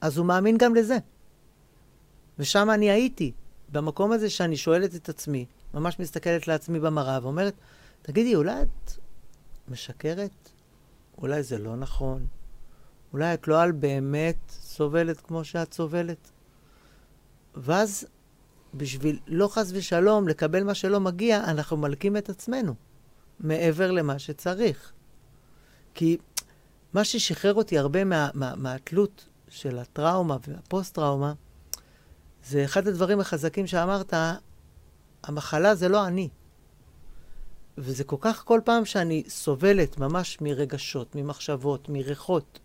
אז 0.00 0.18
הוא 0.18 0.26
מאמין 0.26 0.58
גם 0.58 0.74
לזה. 0.74 0.98
ושם 2.38 2.70
אני 2.70 2.90
הייתי, 2.90 3.32
במקום 3.72 4.12
הזה 4.12 4.30
שאני 4.30 4.56
שואלת 4.56 4.94
את 4.94 5.08
עצמי, 5.08 5.46
ממש 5.74 6.00
מסתכלת 6.00 6.48
לעצמי 6.48 6.80
במראה 6.80 7.18
ואומרת, 7.22 7.54
תגידי, 8.02 8.34
אולי 8.34 8.62
את 8.62 8.90
משקרת? 9.68 10.50
אולי 11.18 11.42
זה 11.42 11.58
לא 11.58 11.76
נכון? 11.76 12.26
אולי 13.12 13.34
את 13.34 13.48
לא 13.48 13.62
על 13.62 13.72
באמת 13.72 14.36
סובלת 14.48 15.20
כמו 15.20 15.44
שאת 15.44 15.72
סובלת? 15.72 16.30
ואז, 17.56 18.06
בשביל 18.74 19.18
לא 19.26 19.48
חס 19.48 19.70
ושלום 19.74 20.28
לקבל 20.28 20.64
מה 20.64 20.74
שלא 20.74 21.00
מגיע, 21.00 21.44
אנחנו 21.44 21.76
מלקים 21.76 22.16
את 22.16 22.28
עצמנו 22.28 22.74
מעבר 23.40 23.90
למה 23.90 24.18
שצריך. 24.18 24.92
כי 25.94 26.18
מה 26.92 27.04
ששחרר 27.04 27.54
אותי 27.54 27.78
הרבה 27.78 28.04
מה, 28.04 28.28
מה, 28.34 28.54
מהתלות 28.56 29.28
של 29.48 29.78
הטראומה 29.78 30.36
והפוסט-טראומה, 30.48 31.32
זה 32.44 32.64
אחד 32.64 32.88
הדברים 32.88 33.20
החזקים 33.20 33.66
שאמרת, 33.66 34.14
המחלה 35.22 35.74
זה 35.74 35.88
לא 35.88 36.06
אני. 36.06 36.28
וזה 37.78 38.04
כל 38.04 38.16
כך 38.20 38.44
כל 38.44 38.60
פעם 38.64 38.84
שאני 38.84 39.22
סובלת 39.28 39.98
ממש 39.98 40.38
מרגשות, 40.40 41.14
ממחשבות, 41.14 41.88
מריחות, 41.88 42.58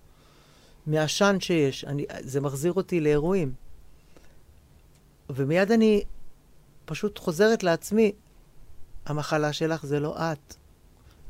מעשן 0.88 1.38
שיש, 1.40 1.86
אני, 1.86 2.06
זה 2.20 2.42
מחזיר 2.42 2.74
אותי 2.74 3.00
לאירועים. 3.00 3.54
ומיד 5.30 5.72
אני 5.72 6.04
פשוט 6.86 7.20
חוזרת 7.20 7.64
לעצמי, 7.64 8.12
המחלה 9.06 9.54
שלך 9.54 9.86
זה 9.86 10.00
לא 10.00 10.16
את. 10.18 10.56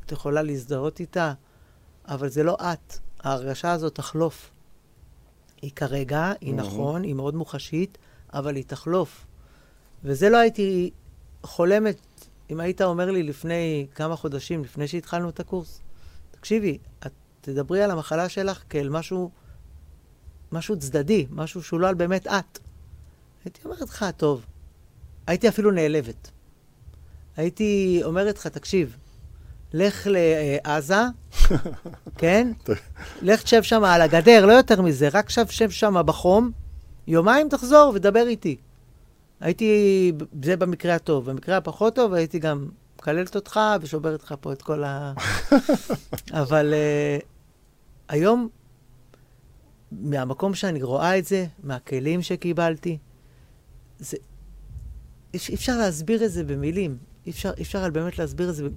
את 0.04 0.12
יכולה 0.12 0.42
להזדהות 0.42 1.00
איתה, 1.00 1.32
אבל 2.08 2.28
זה 2.28 2.42
לא 2.42 2.56
את. 2.60 2.94
ההרגשה 3.20 3.72
הזאת 3.72 3.94
תחלוף. 3.94 4.50
היא 5.62 5.70
כרגע, 5.76 6.32
היא 6.40 6.54
נכון, 6.54 7.02
היא 7.02 7.14
מאוד 7.14 7.34
מוחשית, 7.34 7.98
אבל 8.34 8.56
היא 8.56 8.64
תחלוף. 8.66 9.26
וזה 10.04 10.28
לא 10.28 10.36
הייתי 10.36 10.90
חולמת 11.42 11.96
אם 12.50 12.60
היית 12.60 12.82
אומר 12.82 13.10
לי 13.10 13.22
לפני 13.22 13.86
כמה 13.94 14.16
חודשים, 14.16 14.64
לפני 14.64 14.88
שהתחלנו 14.88 15.28
את 15.28 15.40
הקורס, 15.40 15.80
תקשיבי, 16.30 16.78
את 17.06 17.12
תדברי 17.40 17.82
על 17.82 17.90
המחלה 17.90 18.28
שלך 18.28 18.62
כאל 18.68 18.88
משהו, 18.88 19.30
משהו 20.52 20.78
צדדי, 20.78 21.26
משהו 21.30 21.62
שהוא 21.62 21.80
לא 21.80 21.88
על 21.88 21.94
באמת 21.94 22.26
את. 22.26 22.58
הייתי 23.44 23.60
אומרת 23.64 23.88
לך, 23.88 24.04
טוב, 24.16 24.46
הייתי 25.26 25.48
אפילו 25.48 25.70
נעלבת. 25.70 26.30
הייתי 27.36 28.00
אומרת 28.04 28.38
לך, 28.38 28.46
תקשיב, 28.46 28.96
לך 29.72 30.06
לעזה, 30.10 31.02
כן? 32.18 32.52
לך 33.22 33.42
תשב 33.42 33.62
שם 33.62 33.84
על 33.84 34.02
הגדר, 34.02 34.46
לא 34.46 34.52
יותר 34.52 34.82
מזה, 34.82 35.08
רק 35.12 35.30
שב 35.30 35.70
שם 35.70 35.94
בחום, 36.06 36.50
יומיים 37.10 37.48
תחזור 37.48 37.92
ודבר 37.94 38.26
איתי. 38.26 38.56
הייתי, 39.40 40.12
זה 40.42 40.56
במקרה 40.56 40.94
הטוב. 40.94 41.30
במקרה 41.30 41.56
הפחות 41.56 41.94
טוב 41.94 42.12
הייתי 42.12 42.38
גם 42.38 42.68
מקללת 42.98 43.36
אותך 43.36 43.60
ושוברת 43.80 44.22
לך 44.22 44.34
פה 44.40 44.52
את 44.52 44.62
כל 44.62 44.84
ה... 44.84 45.12
אבל 46.42 46.74
uh, 46.74 47.24
היום, 48.08 48.48
מהמקום 49.92 50.54
שאני 50.54 50.82
רואה 50.82 51.18
את 51.18 51.24
זה, 51.24 51.46
מהכלים 51.62 52.22
שקיבלתי, 52.22 52.98
זה... 53.98 54.16
אי 55.34 55.54
אפשר 55.54 55.76
להסביר 55.76 56.24
את 56.24 56.32
זה 56.32 56.44
במילים. 56.44 56.96
אי 57.26 57.30
אפשר, 57.30 57.52
אי 57.56 57.62
אפשר 57.62 57.90
באמת 57.90 58.18
להסביר 58.18 58.50
את 58.50 58.54
זה. 58.54 58.68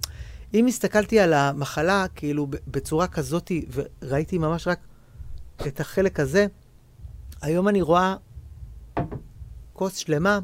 אם 0.53 0.67
הסתכלתי 0.67 1.19
על 1.19 1.33
המחלה, 1.33 2.05
כאילו, 2.15 2.47
בצורה 2.67 3.07
כזאת, 3.07 3.51
וראיתי 3.71 4.37
ממש 4.37 4.67
רק 4.67 4.79
את 5.67 5.79
החלק 5.79 6.19
הזה, 6.19 6.47
היום 7.43 7.67
אני 7.67 7.81
רואה 7.81 8.15
כוס 9.73 9.95
שלמה, 9.95 10.39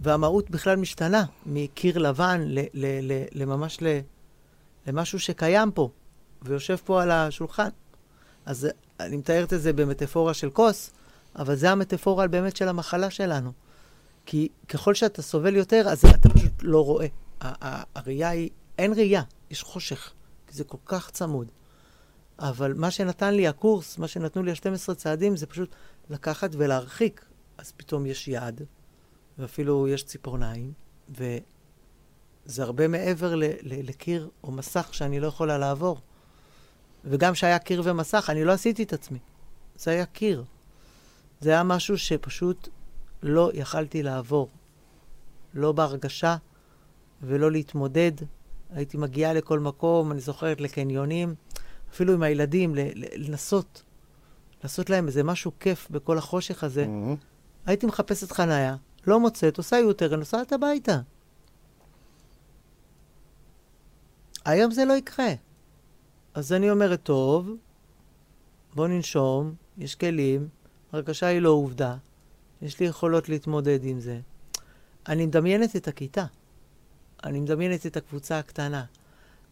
והמהות 0.00 0.50
בכלל 0.50 0.76
משתנה 0.76 1.24
מקיר 1.46 1.98
לבן 1.98 2.40
ל- 2.44 2.58
ל- 2.74 3.12
ל- 3.12 3.24
לממש 3.32 3.78
ל- 3.82 4.00
למשהו 4.86 5.20
שקיים 5.20 5.70
פה, 5.70 5.90
ויושב 6.42 6.76
פה 6.84 7.02
על 7.02 7.10
השולחן. 7.10 7.68
אז 8.46 8.68
אני 9.00 9.16
מתארת 9.16 9.52
את 9.52 9.62
זה 9.62 9.72
במטאפורה 9.72 10.34
של 10.34 10.50
כוס, 10.50 10.90
אבל 11.36 11.54
זה 11.54 11.70
המטאפורה 11.70 12.28
באמת 12.28 12.56
של 12.56 12.68
המחלה 12.68 13.10
שלנו. 13.10 13.52
כי 14.26 14.48
ככל 14.68 14.94
שאתה 14.94 15.22
סובל 15.22 15.56
יותר, 15.56 15.84
אז 15.88 16.04
אתה 16.04 16.28
פשוט 16.28 16.52
לא 16.62 16.84
רואה. 16.84 17.06
הראייה 17.94 18.28
היא, 18.28 18.50
אין 18.78 18.92
ראייה, 18.92 19.22
יש 19.50 19.62
חושך, 19.62 20.12
כי 20.46 20.54
זה 20.54 20.64
כל 20.64 20.78
כך 20.86 21.10
צמוד. 21.10 21.52
אבל 22.38 22.74
מה 22.74 22.90
שנתן 22.90 23.34
לי 23.34 23.48
הקורס, 23.48 23.98
מה 23.98 24.08
שנתנו 24.08 24.42
לי 24.42 24.50
ה-12 24.50 24.94
צעדים, 24.94 25.36
זה 25.36 25.46
פשוט 25.46 25.74
לקחת 26.10 26.50
ולהרחיק 26.52 27.24
אז 27.58 27.72
פתאום 27.76 28.06
יש 28.06 28.28
יד, 28.28 28.60
ואפילו 29.38 29.88
יש 29.88 30.04
ציפורניים, 30.04 30.72
וזה 31.08 32.62
הרבה 32.62 32.88
מעבר 32.88 33.34
ל- 33.34 33.44
ל- 33.44 33.88
לקיר 33.88 34.28
או 34.44 34.50
מסך 34.52 34.88
שאני 34.92 35.20
לא 35.20 35.26
יכולה 35.26 35.58
לעבור. 35.58 36.00
וגם 37.04 37.32
כשהיה 37.32 37.58
קיר 37.58 37.82
ומסך, 37.84 38.26
אני 38.30 38.44
לא 38.44 38.52
עשיתי 38.52 38.82
את 38.82 38.92
עצמי. 38.92 39.18
זה 39.76 39.90
היה 39.90 40.06
קיר. 40.06 40.44
זה 41.40 41.50
היה 41.50 41.62
משהו 41.62 41.98
שפשוט 41.98 42.68
לא 43.22 43.50
יכלתי 43.54 44.02
לעבור. 44.02 44.50
לא 45.54 45.72
בהרגשה 45.72 46.36
ולא 47.22 47.50
להתמודד. 47.50 48.12
הייתי 48.70 48.96
מגיעה 48.96 49.32
לכל 49.32 49.58
מקום, 49.58 50.12
אני 50.12 50.20
זוכרת 50.20 50.60
לקניונים, 50.60 51.34
אפילו 51.90 52.12
עם 52.12 52.22
הילדים, 52.22 52.74
לנסות, 53.16 53.82
לעשות 54.62 54.90
להם 54.90 55.06
איזה 55.06 55.22
משהו 55.22 55.52
כיף 55.60 55.90
בכל 55.90 56.18
החושך 56.18 56.64
הזה. 56.64 56.86
מהמם. 56.86 57.16
הייתי 57.66 57.86
מחפשת 57.86 58.32
חניה, 58.32 58.76
לא 59.06 59.20
מוצאת, 59.20 59.58
עושה 59.58 59.78
יותר, 59.78 60.16
נוסעת 60.16 60.52
הביתה. 60.52 61.00
היום 64.44 64.70
זה 64.70 64.84
לא 64.84 64.92
יקרה. 64.92 65.32
אז 66.34 66.52
אני 66.52 66.70
אומרת, 66.70 67.02
טוב, 67.02 67.50
בוא 68.74 68.88
ננשום, 68.88 69.54
יש 69.78 69.94
כלים, 69.94 70.48
הרגשה 70.92 71.26
היא 71.26 71.40
לא 71.40 71.48
עובדה, 71.48 71.96
יש 72.62 72.80
לי 72.80 72.86
יכולות 72.86 73.28
להתמודד 73.28 73.78
עם 73.82 74.00
זה. 74.00 74.20
אני 75.08 75.26
מדמיינת 75.26 75.76
את 75.76 75.88
הכיתה. 75.88 76.24
אני 77.24 77.40
מדמיינת 77.40 77.86
את 77.86 77.96
הקבוצה 77.96 78.38
הקטנה. 78.38 78.84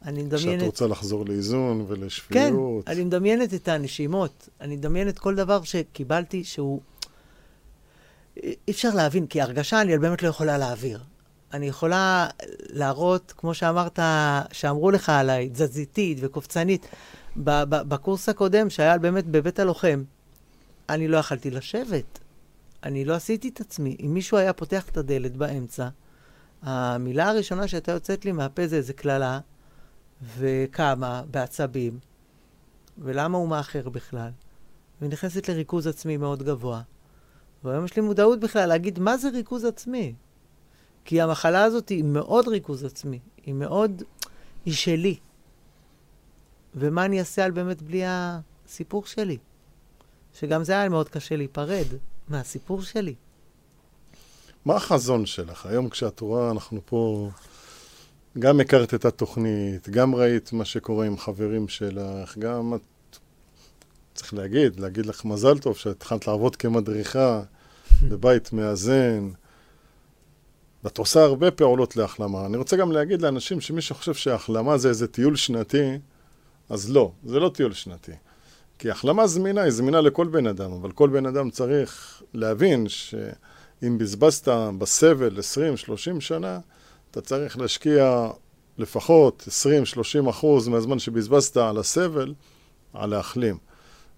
אני 0.04 0.22
מדמיינת... 0.22 0.62
רוצה 0.62 0.86
לחזור 0.86 1.24
לאיזון 1.26 1.86
כן, 1.86 1.92
ולשפיות. 1.92 2.88
אני 2.88 3.04
מדמיינת 3.04 3.54
את 3.54 3.68
הנשימות. 3.68 4.48
אני 4.60 4.76
מדמיינת 4.76 5.18
כל 5.18 5.34
דבר 5.34 5.62
שקיבלתי 5.62 6.44
שהוא... 6.44 6.80
אי 8.36 8.70
אפשר 8.70 8.94
להבין, 8.94 9.26
כי 9.26 9.40
הרגשה 9.40 9.80
אני 9.80 9.98
באמת 9.98 10.22
לא 10.22 10.28
יכולה 10.28 10.58
להעביר. 10.58 11.00
אני 11.52 11.68
יכולה 11.68 12.28
להראות, 12.68 13.32
כמו 13.36 13.54
שאמרת, 13.54 13.98
שאמרו 14.52 14.90
לך 14.90 15.08
עליי, 15.08 15.48
תזזיתית 15.52 16.18
וקופצנית. 16.20 16.86
בקורס 17.36 18.28
הקודם, 18.28 18.70
שהיה 18.70 18.98
באמת 18.98 19.26
בבית 19.26 19.58
הלוחם, 19.58 20.02
אני 20.88 21.08
לא 21.08 21.16
יכלתי 21.16 21.50
לשבת. 21.50 22.18
אני 22.82 23.04
לא 23.04 23.14
עשיתי 23.14 23.48
את 23.48 23.60
עצמי. 23.60 23.96
אם 24.00 24.14
מישהו 24.14 24.38
היה 24.38 24.52
פותח 24.52 24.88
את 24.88 24.96
הדלת 24.96 25.36
באמצע, 25.36 25.88
המילה 26.62 27.28
הראשונה 27.28 27.68
שהייתה 27.68 27.92
יוצאת 27.92 28.24
לי 28.24 28.32
מהפה 28.32 28.66
זה 28.66 28.76
איזה 28.76 28.92
קללה, 28.92 29.40
וקמה 30.38 31.22
בעצבים, 31.30 31.98
ולמה 32.98 33.38
הוא 33.38 33.48
מאחר 33.48 33.88
בכלל, 33.88 34.30
ונכנסת 35.02 35.48
לריכוז 35.48 35.86
עצמי 35.86 36.16
מאוד 36.16 36.42
גבוה. 36.42 36.82
והיום 37.64 37.84
יש 37.84 37.96
לי 37.96 38.02
מודעות 38.02 38.40
בכלל 38.40 38.66
להגיד 38.68 38.98
מה 38.98 39.16
זה 39.16 39.28
ריכוז 39.28 39.64
עצמי. 39.64 40.14
כי 41.04 41.20
המחלה 41.20 41.64
הזאת 41.64 41.88
היא 41.88 42.04
מאוד 42.04 42.48
ריכוז 42.48 42.84
עצמי, 42.84 43.18
היא 43.46 43.54
מאוד, 43.54 44.02
היא 44.64 44.74
שלי. 44.74 45.18
ומה 46.74 47.04
אני 47.04 47.18
אעשה 47.18 47.44
על 47.44 47.50
באמת 47.50 47.82
בלי 47.82 48.02
הסיפור 48.06 49.06
שלי? 49.06 49.38
שגם 50.34 50.64
זה 50.64 50.72
היה 50.72 50.88
מאוד 50.88 51.08
קשה 51.08 51.36
להיפרד 51.36 51.86
מהסיפור 52.28 52.82
שלי. 52.82 53.14
מה 54.64 54.76
החזון 54.76 55.26
שלך? 55.26 55.66
היום 55.66 55.88
כשאת 55.88 56.20
רואה, 56.20 56.50
אנחנו 56.50 56.80
פה, 56.84 57.30
גם 58.38 58.60
הכרת 58.60 58.94
את 58.94 59.04
התוכנית, 59.04 59.88
גם 59.88 60.14
ראית 60.14 60.52
מה 60.52 60.64
שקורה 60.64 61.06
עם 61.06 61.18
חברים 61.18 61.68
שלך, 61.68 62.38
גם 62.38 62.74
את, 62.74 63.16
צריך 64.14 64.34
להגיד, 64.34 64.80
להגיד 64.80 65.06
לך 65.06 65.24
מזל 65.24 65.58
טוב 65.58 65.76
שהתחלת 65.76 66.26
לעבוד 66.26 66.56
כמדריכה 66.56 67.42
בבית 68.02 68.52
מאזן. 68.52 69.30
ואת 70.84 70.98
עושה 70.98 71.22
הרבה 71.22 71.50
פעולות 71.50 71.96
להחלמה. 71.96 72.46
אני 72.46 72.56
רוצה 72.56 72.76
גם 72.76 72.92
להגיד 72.92 73.22
לאנשים 73.22 73.60
שמי 73.60 73.80
שחושב 73.80 74.14
שהחלמה 74.14 74.78
זה 74.78 74.88
איזה 74.88 75.06
טיול 75.06 75.36
שנתי, 75.36 75.98
אז 76.68 76.90
לא, 76.90 77.12
זה 77.24 77.40
לא 77.40 77.48
טיול 77.54 77.72
שנתי. 77.72 78.12
כי 78.78 78.90
החלמה 78.90 79.26
זמינה, 79.26 79.62
היא 79.62 79.70
זמינה 79.70 80.00
לכל 80.00 80.26
בן 80.26 80.46
אדם, 80.46 80.72
אבל 80.72 80.92
כל 80.92 81.08
בן 81.08 81.26
אדם 81.26 81.50
צריך 81.50 82.22
להבין 82.34 82.88
שאם 82.88 83.98
בזבזת 83.98 84.48
בסבל 84.78 85.38
20-30 86.16 86.20
שנה, 86.20 86.58
אתה 87.10 87.20
צריך 87.20 87.58
להשקיע 87.58 88.30
לפחות 88.78 89.48
20-30 90.26 90.30
אחוז 90.30 90.68
מהזמן 90.68 90.98
שבזבזת 90.98 91.56
על 91.56 91.78
הסבל, 91.78 92.34
על 92.94 93.10
להחלים. 93.10 93.58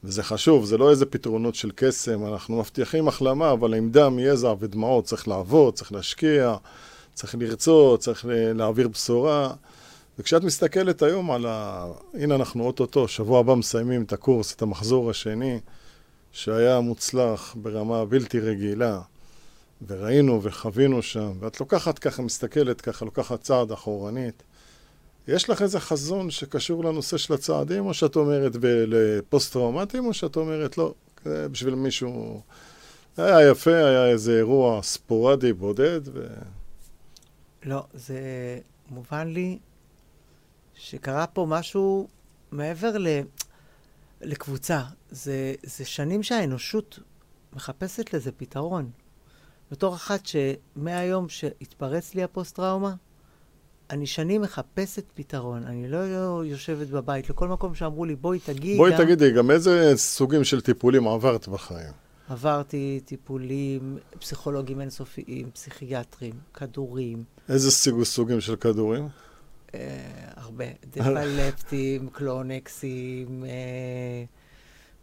וזה 0.04 0.22
חשוב, 0.22 0.64
זה 0.64 0.78
לא 0.78 0.90
איזה 0.90 1.06
פתרונות 1.06 1.54
של 1.54 1.70
קסם, 1.74 2.26
אנחנו 2.26 2.58
מבטיחים 2.58 3.08
החלמה, 3.08 3.52
אבל 3.52 3.74
עם 3.74 3.90
דם, 3.90 4.18
יזע 4.18 4.54
ודמעות 4.58 5.04
צריך 5.04 5.28
לעבוד, 5.28 5.74
צריך 5.74 5.92
להשקיע, 5.92 6.56
צריך 7.14 7.34
לרצות, 7.34 8.00
צריך 8.00 8.26
להעביר 8.28 8.88
בשורה. 8.88 9.52
וכשאת 10.18 10.44
מסתכלת 10.44 11.02
היום 11.02 11.30
על 11.30 11.46
ה... 11.46 11.86
הנה 12.14 12.34
אנחנו 12.34 12.64
אוטוטו, 12.64 13.08
שבוע 13.08 13.40
הבא 13.40 13.54
מסיימים 13.54 14.02
את 14.02 14.12
הקורס, 14.12 14.54
את 14.54 14.62
המחזור 14.62 15.10
השני, 15.10 15.60
שהיה 16.32 16.80
מוצלח 16.80 17.56
ברמה 17.62 18.04
בלתי 18.04 18.40
רגילה, 18.40 19.00
וראינו 19.86 20.42
וחווינו 20.42 21.02
שם, 21.02 21.32
ואת 21.40 21.60
לוקחת 21.60 21.98
ככה, 21.98 22.22
מסתכלת 22.22 22.80
ככה, 22.80 23.04
לוקחת 23.04 23.40
צעד 23.40 23.72
אחורנית. 23.72 24.42
יש 25.28 25.50
לך 25.50 25.62
איזה 25.62 25.80
חזון 25.80 26.30
שקשור 26.30 26.84
לנושא 26.84 27.16
של 27.16 27.34
הצעדים, 27.34 27.86
או 27.86 27.94
שאת 27.94 28.16
אומרת 28.16 28.56
ב- 28.56 28.84
לפוסט-טראומטיים, 28.86 30.06
או 30.06 30.14
שאת 30.14 30.36
אומרת 30.36 30.78
לא, 30.78 30.94
זה 31.24 31.48
בשביל 31.48 31.74
מישהו... 31.74 32.40
היה 33.16 33.50
יפה, 33.50 33.76
היה 33.76 34.06
איזה 34.06 34.36
אירוע 34.36 34.82
ספורדי 34.82 35.52
בודד, 35.52 36.00
ו... 36.04 36.26
לא, 37.62 37.84
זה 37.94 38.20
מובן 38.90 39.28
לי 39.28 39.58
שקרה 40.74 41.26
פה 41.26 41.46
משהו 41.48 42.08
מעבר 42.50 42.98
ל... 42.98 43.08
לקבוצה. 44.20 44.82
זה, 45.10 45.54
זה 45.62 45.84
שנים 45.84 46.22
שהאנושות 46.22 46.98
מחפשת 47.52 48.14
לזה 48.14 48.32
פתרון. 48.32 48.90
בתור 49.70 49.94
אחת 49.94 50.20
שמהיום 50.26 51.28
שהתפרץ 51.28 52.14
לי 52.14 52.22
הפוסט-טראומה, 52.22 52.94
אני 53.90 54.06
שנים 54.06 54.42
מחפשת 54.42 55.04
פתרון. 55.14 55.64
אני 55.64 55.88
לא 55.88 55.96
יושבת 56.44 56.86
בבית. 56.86 57.30
לכל 57.30 57.48
מקום 57.48 57.74
שאמרו 57.74 58.04
לי, 58.04 58.16
בואי 58.16 58.38
תגידי. 58.38 58.76
בואי 58.76 58.92
תגידי, 58.96 59.30
גם 59.32 59.50
איזה 59.50 59.92
סוגים 59.96 60.44
של 60.44 60.60
טיפולים 60.60 61.08
עברת 61.08 61.48
בחיים? 61.48 61.92
עברתי 62.28 63.00
טיפולים 63.04 63.98
פסיכולוגיים 64.18 64.80
אינסופיים, 64.80 65.50
פסיכיאטרים, 65.50 66.32
כדורים, 66.54 67.24
איזה 67.48 67.70
סוג- 67.70 68.02
סוגים 68.02 68.40
של 68.40 68.56
כדורים? 68.56 69.08
אה, 69.74 69.80
הרבה. 70.36 70.64
דפלפטים, 70.90 72.08
קלונקסים, 72.16 73.44
אה, 73.44 74.24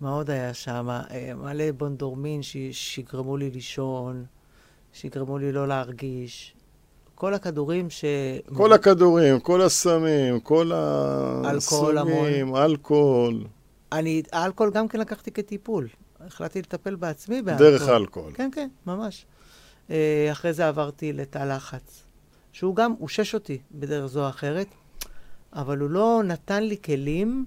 מה 0.02 0.10
עוד 0.10 0.30
היה 0.30 0.54
שם? 0.54 0.88
אה, 0.90 1.32
מלא 1.36 1.72
בונדורמין 1.72 2.44
ש- 2.44 2.58
שיגרמו 2.72 3.38
לי 3.38 3.50
לישון, 3.50 4.26
שיגרמו 4.94 5.38
לי 5.38 5.52
לא 5.52 5.68
להרגיש. 5.68 6.54
כל 7.16 7.34
הכדורים 7.34 7.90
ש... 7.90 8.06
כל 8.54 8.74
הכדורים, 8.74 9.40
כל 9.40 9.62
הסמים, 9.62 10.40
כל 10.40 10.72
אלכוהול 11.46 11.98
הסוגים, 11.98 12.56
אלכוהול, 12.56 13.44
אני, 13.92 14.24
האלכוהול 14.32 14.74
גם 14.74 14.88
כן 14.88 15.00
לקחתי 15.00 15.32
כטיפול. 15.32 15.88
החלטתי 16.20 16.60
לטפל 16.60 16.96
בעצמי 16.96 17.42
באלכוהול. 17.42 17.72
דרך 17.72 17.88
האלכוהול. 17.88 18.34
כן, 18.34 18.50
כן, 18.54 18.70
ממש. 18.86 19.26
אה, 19.90 20.30
אחרי 20.32 20.54
זה 20.54 20.68
עברתי 20.68 21.14
לתא 21.14 21.38
לחץ, 21.56 22.04
שהוא 22.52 22.76
גם 22.76 22.94
אושש 23.00 23.34
אותי 23.34 23.58
בדרך 23.72 24.06
זו 24.06 24.24
או 24.24 24.30
אחרת, 24.30 24.68
אבל 25.54 25.78
הוא 25.78 25.90
לא 25.90 26.22
נתן 26.26 26.64
לי 26.64 26.78
כלים 26.86 27.46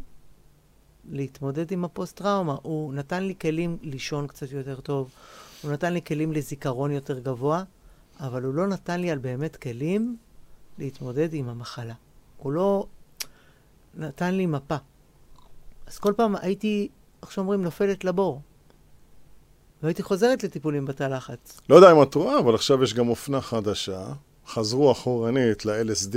להתמודד 1.10 1.72
עם 1.72 1.84
הפוסט-טראומה. 1.84 2.56
הוא 2.62 2.94
נתן 2.94 3.22
לי 3.22 3.34
כלים 3.40 3.78
לישון 3.82 4.26
קצת 4.26 4.52
יותר 4.52 4.80
טוב, 4.80 5.10
הוא 5.62 5.72
נתן 5.72 5.92
לי 5.92 6.02
כלים 6.02 6.32
לזיכרון 6.32 6.90
יותר 6.90 7.18
גבוה, 7.18 7.62
אבל 8.20 8.42
הוא 8.42 8.54
לא 8.54 8.66
נתן 8.66 9.00
לי 9.00 9.10
על 9.10 9.18
באמת 9.18 9.56
כלים 9.56 10.16
להתמודד 10.78 11.34
עם 11.34 11.48
המחלה. 11.48 11.94
הוא 12.36 12.52
לא 12.52 12.86
נתן 13.94 14.34
לי 14.34 14.46
מפה. 14.46 14.76
אז 15.86 15.98
כל 15.98 16.12
פעם 16.16 16.36
הייתי, 16.36 16.88
איך 17.22 17.32
שאומרים, 17.32 17.62
נופלת 17.62 18.04
לבור. 18.04 18.40
והייתי 19.82 20.02
חוזרת 20.02 20.44
לטיפולים 20.44 20.86
בתא 20.86 21.04
לחץ. 21.04 21.60
לא 21.68 21.76
יודע 21.76 21.92
אם 21.92 22.02
את 22.02 22.14
רואה, 22.14 22.38
אבל 22.38 22.54
עכשיו 22.54 22.82
יש 22.82 22.94
גם 22.94 23.08
אופנה 23.08 23.40
חדשה. 23.40 24.12
חזרו 24.46 24.92
אחורנית 24.92 25.66
ל-LSD 25.66 26.16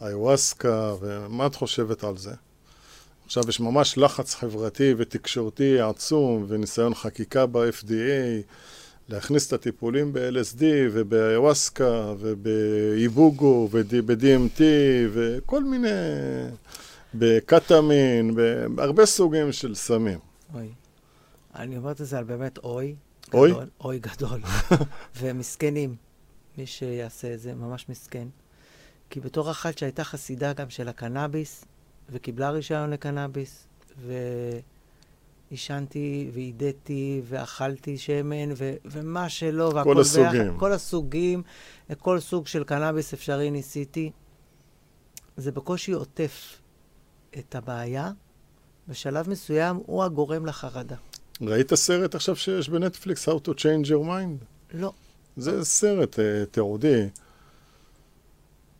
ולאיווסקה, 0.00 0.94
ומה 1.00 1.46
את 1.46 1.54
חושבת 1.54 2.04
על 2.04 2.16
זה? 2.16 2.34
עכשיו 3.26 3.42
יש 3.48 3.60
ממש 3.60 3.98
לחץ 3.98 4.34
חברתי 4.34 4.94
ותקשורתי 4.96 5.80
עצום, 5.80 6.44
וניסיון 6.48 6.94
חקיקה 6.94 7.46
ב-FDA, 7.46 8.42
להכניס 9.08 9.48
את 9.48 9.52
הטיפולים 9.52 10.12
ב-LSD 10.12 10.62
ובאיווסקה 10.92 12.14
ובאיבוגו 12.18 13.68
וב-DMT 13.72 14.60
וכל 15.12 15.64
מיני... 15.64 15.88
בקטמין, 17.14 18.34
בהרבה 18.74 19.06
סוגים 19.06 19.52
של 19.52 19.74
סמים. 19.74 20.18
אוי. 20.54 20.68
אני 21.54 21.76
אומרת 21.76 22.00
את 22.00 22.06
זה 22.06 22.18
על 22.18 22.24
באמת 22.24 22.58
אוי. 22.58 22.94
אוי? 23.34 23.50
גדול, 23.50 23.68
אוי 23.80 23.98
גדול. 23.98 24.40
ומסכנים. 25.20 25.96
מי 26.58 26.66
שיעשה 26.66 27.34
את 27.34 27.40
זה, 27.40 27.54
ממש 27.54 27.86
מסכן. 27.88 28.28
כי 29.10 29.20
בתור 29.20 29.50
אחת 29.50 29.78
שהייתה 29.78 30.04
חסידה 30.04 30.52
גם 30.52 30.70
של 30.70 30.88
הקנאביס, 30.88 31.64
וקיבלה 32.10 32.50
רישיון 32.50 32.90
לקנאביס, 32.90 33.66
ועישנתי, 35.50 36.30
ועידתי, 36.34 37.22
ואכלתי 37.24 37.98
שמן, 37.98 38.52
ו... 38.56 38.74
ומה 38.84 39.28
שלא, 39.28 39.70
והכל 39.74 39.94
כל 39.94 40.00
הסוגים. 40.00 40.32
ביחד, 40.32 40.58
כל 40.58 40.72
הסוגים, 40.72 41.42
כל 41.98 42.20
סוג 42.20 42.46
של 42.46 42.64
קנאביס 42.64 43.14
אפשרי 43.14 43.50
ניסיתי. 43.50 44.10
זה 45.36 45.52
בקושי 45.52 45.92
עוטף 45.92 46.58
את 47.38 47.54
הבעיה. 47.54 48.10
בשלב 48.88 49.28
מסוים 49.28 49.80
הוא 49.86 50.04
הגורם 50.04 50.46
לחרדה. 50.46 50.96
ראית 51.40 51.74
סרט 51.74 52.14
עכשיו 52.14 52.36
שיש 52.36 52.68
בנטפליקס, 52.68 53.28
How 53.28 53.32
to 53.32 53.50
Change 53.50 53.86
Your 53.86 54.06
Mind? 54.06 54.44
לא. 54.74 54.92
זה 55.36 55.64
סרט 55.64 56.14
uh, 56.14 56.46
תיעודי, 56.50 57.08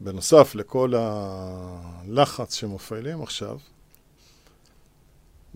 בנוסף 0.05 0.55
לכל 0.55 0.93
הלחץ 0.97 2.55
שמופעלים 2.55 3.23
עכשיו. 3.23 3.59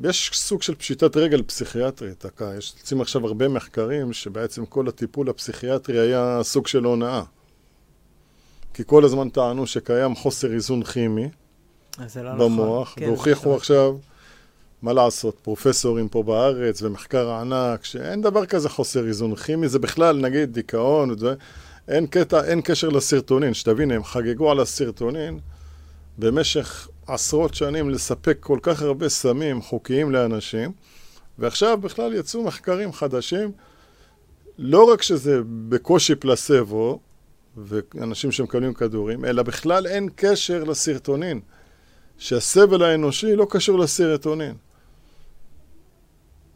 יש 0.05 0.31
סוג 0.35 0.63
של 0.63 0.75
פשיטת 0.75 1.17
רגל 1.17 1.43
פסיכיאטרית, 1.43 2.25
יש 2.59 2.75
יוצאים 2.79 3.01
עכשיו 3.01 3.27
הרבה 3.27 3.49
מחקרים 3.49 4.13
שבעצם 4.13 4.67
כל 4.67 4.89
הטיפול 4.89 5.29
הפסיכיאטרי 5.29 5.99
היה 5.99 6.41
סוג 6.43 6.67
של 6.67 6.85
הונאה. 6.85 7.23
כי 8.75 8.83
כל 8.87 9.05
הזמן 9.05 9.29
טענו 9.29 9.67
שקיים 9.67 10.15
חוסר 10.15 10.53
איזון 10.53 10.83
כימי 10.83 11.29
לא 12.17 12.33
במוח, 12.33 12.95
נכון. 12.97 13.09
והוכיחו 13.09 13.51
כן, 13.51 13.57
עכשיו 13.57 13.97
מה 14.83 14.93
לעשות, 14.93 15.39
פרופסורים 15.43 16.09
פה 16.09 16.23
בארץ 16.23 16.83
ומחקר 16.83 17.31
ענק, 17.31 17.85
שאין 17.85 18.23
דבר 18.23 18.47
כזה 18.47 18.69
חוסר 18.69 19.07
איזון 19.07 19.35
כימי, 19.35 19.69
זה 19.69 19.79
בכלל, 19.79 20.17
נגיד, 20.17 20.53
דיכאון, 20.53 21.11
וזה, 21.11 21.35
אין 21.89 22.07
קטע, 22.07 22.45
אין 22.45 22.61
קשר 22.65 22.89
לסרטונין, 22.89 23.55
שתבין, 23.55 23.91
הם 23.91 24.05
חגגו 24.05 24.51
על 24.51 24.61
הסרטונין 24.61 25.39
במשך 26.19 26.89
עשרות 27.07 27.55
שנים 27.55 27.91
לספק 27.91 28.37
כל 28.41 28.59
כך 28.63 28.83
הרבה 28.83 29.09
סמים 29.09 29.63
חוקיים 29.63 30.13
לאנשים, 30.13 30.73
ועכשיו 31.39 31.79
בכלל 31.79 32.15
יצאו 32.15 32.43
מחקרים 32.43 32.93
חדשים, 32.93 33.53
לא 34.59 34.85
רק 34.85 35.03
שזה 35.03 35.41
בקושי 35.69 36.15
פלסבו, 36.15 37.01
ואנשים 37.57 38.33
שמקבלים 38.33 38.75
כדורים, 38.75 39.25
אלא 39.25 39.43
בכלל 39.43 39.87
אין 39.87 40.09
קשר 40.17 40.65
לסרטונין. 40.65 41.41
שהסבל 42.19 42.83
האנושי 42.83 43.37
לא 43.37 43.47
קשור 43.51 43.79
לסרטונין. 43.79 44.55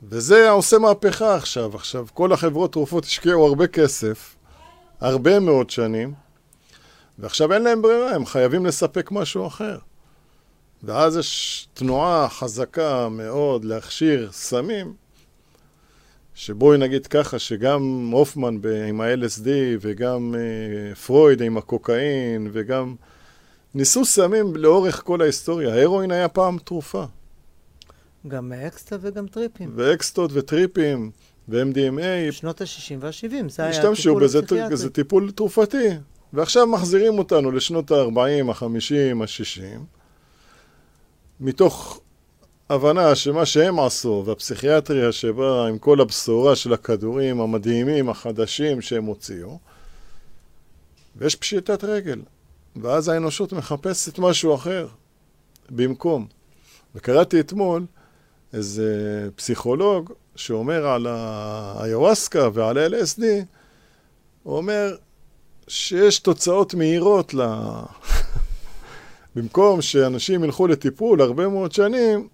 וזה 0.03 0.51
עושה 0.51 0.79
מהפכה 0.79 1.35
עכשיו. 1.35 1.77
עכשיו, 1.77 2.07
כל 2.15 2.33
החברות 2.33 2.73
תרופות 2.73 3.05
השקיעו 3.05 3.47
הרבה 3.47 3.67
כסף, 3.67 4.37
הרבה 5.01 5.41
מאוד 5.41 5.71
שנים, 5.71 6.15
ועכשיו 7.19 7.53
אין 7.53 7.63
להם 7.63 7.83
ברירה, 7.83 8.15
הם 8.15 8.27
חייבים 8.27 8.67
לספק 8.67 9.11
משהו 9.13 9.47
אחר. 9.47 9.79
ואז 10.83 11.17
יש 11.17 11.69
תנועה 11.75 12.29
חזקה 12.29 13.09
מאוד 13.09 13.65
להכשיר 13.65 14.29
סמים, 14.33 14.95
שבואי 16.35 16.79
נגיד 16.79 17.07
ככה, 17.07 17.39
שגם 17.39 18.11
הופמן 18.13 18.57
עם 18.89 19.01
ה-LSD 19.01 19.49
וגם 19.81 20.35
uh, 20.35 20.95
פרויד 20.99 21.43
עם 21.43 21.59
הקוקאין 21.59 22.51
וגם... 22.53 22.95
ניסו 23.75 24.05
סמים 24.05 24.57
לאורך 24.57 25.03
כל 25.05 25.23
ההיסטוריה. 25.23 25.75
ההרואין 25.75 26.11
היה 26.11 26.29
פעם 26.29 26.59
תרופה. 26.59 27.05
גם 28.29 28.53
אקסטה 28.53 28.97
וגם 29.01 29.27
טריפים. 29.27 29.73
ואקסטות 29.75 30.31
וטריפים 30.35 31.11
ו-MDMA. 31.49 32.33
שנות 32.33 32.61
ה-60 32.61 32.95
וה-70, 33.01 33.49
זה 33.49 33.63
היה 33.63 33.95
טיפול 33.95 34.29
פסיכיאטרי. 34.29 34.77
זה 34.77 34.91
טיפול 34.91 35.31
תרופתי. 35.31 35.89
ועכשיו 36.33 36.67
מחזירים 36.67 37.19
אותנו 37.19 37.51
לשנות 37.51 37.91
ה-40, 37.91 38.51
ה-50, 38.51 39.23
ה-60, 39.23 39.79
מתוך 41.41 42.01
הבנה 42.71 43.15
שמה 43.15 43.47
שהם 43.47 43.81
עשו, 43.81 44.23
והפסיכיאטריה 44.27 45.13
שבאה 45.13 45.69
עם 45.69 45.79
כל 45.79 46.01
הבשורה 46.01 46.57
של 46.57 46.73
הכדורים 46.73 47.41
המדהימים, 47.41 48.09
החדשים 48.09 48.81
שהם 48.81 49.05
הוציאו, 49.05 49.59
ויש 51.17 51.37
פשיטת 51.37 51.85
רגל. 51.85 52.21
ואז 52.77 53.09
האנושות 53.09 53.53
מחפשת 53.53 54.19
משהו 54.19 54.55
אחר 54.55 54.87
במקום. 55.71 56.27
וקראתי 56.95 57.41
אתמול 57.41 57.87
איזה 58.53 59.29
פסיכולוג 59.37 60.13
שאומר 60.37 60.87
על 60.87 61.07
האיוואסקה 61.07 62.49
ועל 62.55 62.79
ה-LSD, 62.79 63.23
הוא 64.43 64.57
אומר 64.57 64.97
שיש 65.69 66.19
תוצאות 66.19 66.75
מהירות 66.75 67.35
ל... 67.35 67.41
במקום 69.37 69.83
שאנשים 69.83 70.45
ילכו 70.45 70.67
לטיפול 70.67 71.21
הרבה 71.21 71.49
מאוד 71.49 71.73
שנים, 71.73 72.29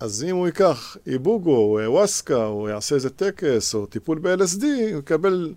אז 0.00 0.24
אם 0.24 0.36
הוא 0.36 0.46
ייקח 0.46 0.96
איבוגו 1.06 1.56
או 1.56 1.80
איוואסקה, 1.80 2.46
או 2.46 2.68
יעשה 2.68 2.94
איזה 2.94 3.10
טקס, 3.10 3.74
או 3.74 3.86
טיפול 3.86 4.18
ב-LSD, 4.18 4.64
הוא 4.64 4.98
יקבל... 4.98 5.54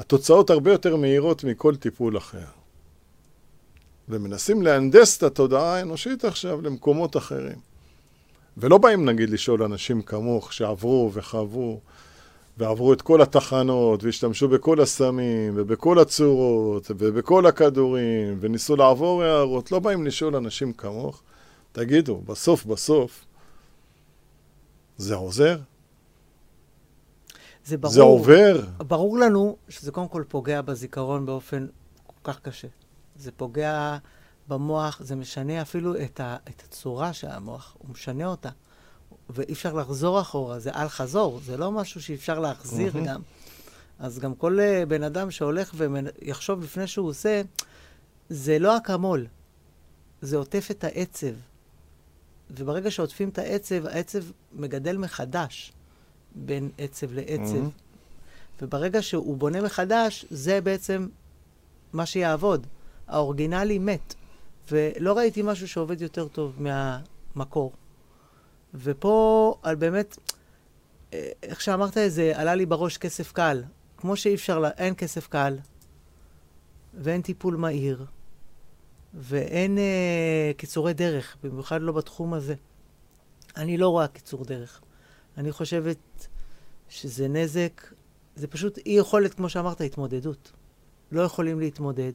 התוצאות 0.00 0.50
הרבה 0.50 0.72
יותר 0.72 0.96
מהירות 0.96 1.44
מכל 1.44 1.76
טיפול 1.76 2.18
אחר. 2.18 2.44
ומנסים 4.08 4.62
להנדס 4.62 5.18
את 5.18 5.22
התודעה 5.22 5.76
האנושית 5.76 6.24
עכשיו 6.24 6.62
למקומות 6.62 7.16
אחרים. 7.16 7.69
ולא 8.56 8.78
באים 8.78 9.08
נגיד 9.08 9.30
לשאול 9.30 9.62
אנשים 9.62 10.02
כמוך 10.02 10.52
שעברו 10.52 11.10
וחוו 11.12 11.80
ועברו 12.58 12.92
את 12.92 13.02
כל 13.02 13.22
התחנות 13.22 14.04
והשתמשו 14.04 14.48
בכל 14.48 14.80
הסמים 14.80 15.52
ובכל 15.56 15.98
הצורות 15.98 16.90
ובכל 16.98 17.46
הכדורים 17.46 18.38
וניסו 18.40 18.76
לעבור 18.76 19.22
הערות, 19.22 19.72
לא 19.72 19.78
באים 19.78 20.06
לשאול 20.06 20.36
אנשים 20.36 20.72
כמוך. 20.72 21.22
תגידו, 21.72 22.20
בסוף 22.26 22.64
בסוף 22.64 23.24
זה 24.96 25.14
עוזר? 25.14 25.58
זה 27.64 27.76
ברור. 27.78 27.94
זה 27.94 28.00
עובר? 28.00 28.60
ברור 28.78 29.18
לנו 29.18 29.56
שזה 29.68 29.92
קודם 29.92 30.08
כל 30.08 30.24
פוגע 30.28 30.62
בזיכרון 30.62 31.26
באופן 31.26 31.66
כל 32.06 32.32
כך 32.32 32.40
קשה. 32.40 32.68
זה 33.16 33.30
פוגע 33.32 33.96
במוח, 34.50 35.00
זה 35.04 35.16
משנה 35.16 35.62
אפילו 35.62 36.02
את, 36.02 36.20
ה, 36.20 36.36
את 36.48 36.62
הצורה 36.64 37.12
של 37.12 37.26
המוח, 37.26 37.76
הוא 37.78 37.90
משנה 37.90 38.26
אותה. 38.26 38.48
ואי 39.30 39.52
אפשר 39.52 39.72
לחזור 39.72 40.20
אחורה, 40.20 40.58
זה 40.58 40.70
אל 40.70 40.88
חזור, 40.88 41.40
זה 41.44 41.56
לא 41.56 41.72
משהו 41.72 42.02
שאפשר 42.02 42.38
להחזיר 42.38 42.92
mm-hmm. 42.92 43.06
גם. 43.06 43.20
אז 43.98 44.18
גם 44.18 44.34
כל 44.34 44.58
uh, 44.58 44.86
בן 44.86 45.02
אדם 45.02 45.30
שהולך 45.30 45.74
ויחשוב 45.74 46.62
לפני 46.62 46.86
שהוא 46.86 47.08
עושה, 47.08 47.42
זה 48.28 48.58
לא 48.58 48.76
אקמול, 48.76 49.26
זה 50.20 50.36
עוטף 50.36 50.68
את 50.70 50.84
העצב. 50.84 51.32
וברגע 52.50 52.90
שעוטפים 52.90 53.28
את 53.28 53.38
העצב, 53.38 53.86
העצב 53.86 54.24
מגדל 54.52 54.96
מחדש 54.96 55.72
בין 56.34 56.70
עצב 56.78 57.12
לעצב. 57.12 57.66
Mm-hmm. 57.66 58.62
וברגע 58.62 59.02
שהוא 59.02 59.36
בונה 59.36 59.60
מחדש, 59.60 60.24
זה 60.30 60.60
בעצם 60.60 61.08
מה 61.92 62.06
שיעבוד. 62.06 62.66
האורגינלי 63.10 63.78
מת. 63.78 64.14
ולא 64.70 65.16
ראיתי 65.18 65.42
משהו 65.42 65.68
שעובד 65.68 66.00
יותר 66.00 66.28
טוב 66.28 66.56
מהמקור. 66.58 67.72
ופה, 68.74 69.54
על 69.62 69.76
באמת, 69.76 70.18
אה, 71.12 71.28
איך 71.42 71.60
שאמרת 71.60 71.98
את 71.98 72.12
זה, 72.12 72.32
עלה 72.34 72.54
לי 72.54 72.66
בראש 72.66 72.98
כסף 72.98 73.32
קל. 73.32 73.62
כמו 73.96 74.16
שאי 74.16 74.34
אפשר, 74.34 74.58
לה, 74.58 74.70
אין 74.70 74.94
כסף 74.94 75.26
קל, 75.26 75.58
ואין 76.94 77.22
טיפול 77.22 77.56
מהיר, 77.56 78.04
ואין 79.14 79.78
אה, 79.78 80.52
קיצורי 80.56 80.92
דרך, 80.92 81.36
במיוחד 81.42 81.80
לא 81.82 81.92
בתחום 81.92 82.34
הזה. 82.34 82.54
אני 83.56 83.76
לא 83.76 83.88
רואה 83.88 84.08
קיצור 84.08 84.44
דרך. 84.44 84.80
אני 85.38 85.52
חושבת 85.52 86.26
שזה 86.88 87.28
נזק, 87.28 87.86
זה 88.36 88.46
פשוט 88.46 88.78
אי 88.78 88.92
יכולת, 88.92 89.34
כמו 89.34 89.48
שאמרת, 89.48 89.80
התמודדות. 89.80 90.52
לא 91.12 91.22
יכולים 91.22 91.60
להתמודד. 91.60 92.12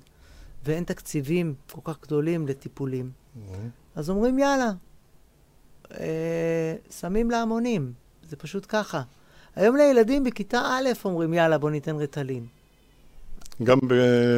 ואין 0.65 0.83
תקציבים 0.83 1.53
כל 1.71 1.81
כך 1.83 2.01
גדולים 2.01 2.47
לטיפולים. 2.47 3.11
Mm-hmm. 3.11 3.51
אז 3.95 4.09
אומרים, 4.09 4.39
יאללה, 4.39 4.71
אה, 5.99 6.75
שמים 6.99 7.31
להמונים, 7.31 7.93
זה 8.29 8.35
פשוט 8.35 8.65
ככה. 8.69 9.01
היום 9.55 9.75
לילדים 9.75 10.23
בכיתה 10.23 10.59
א' 10.59 10.89
אומרים, 11.05 11.33
יאללה, 11.33 11.57
בוא 11.57 11.69
ניתן 11.69 11.95
רטלין. 11.95 12.45
גם 13.63 13.77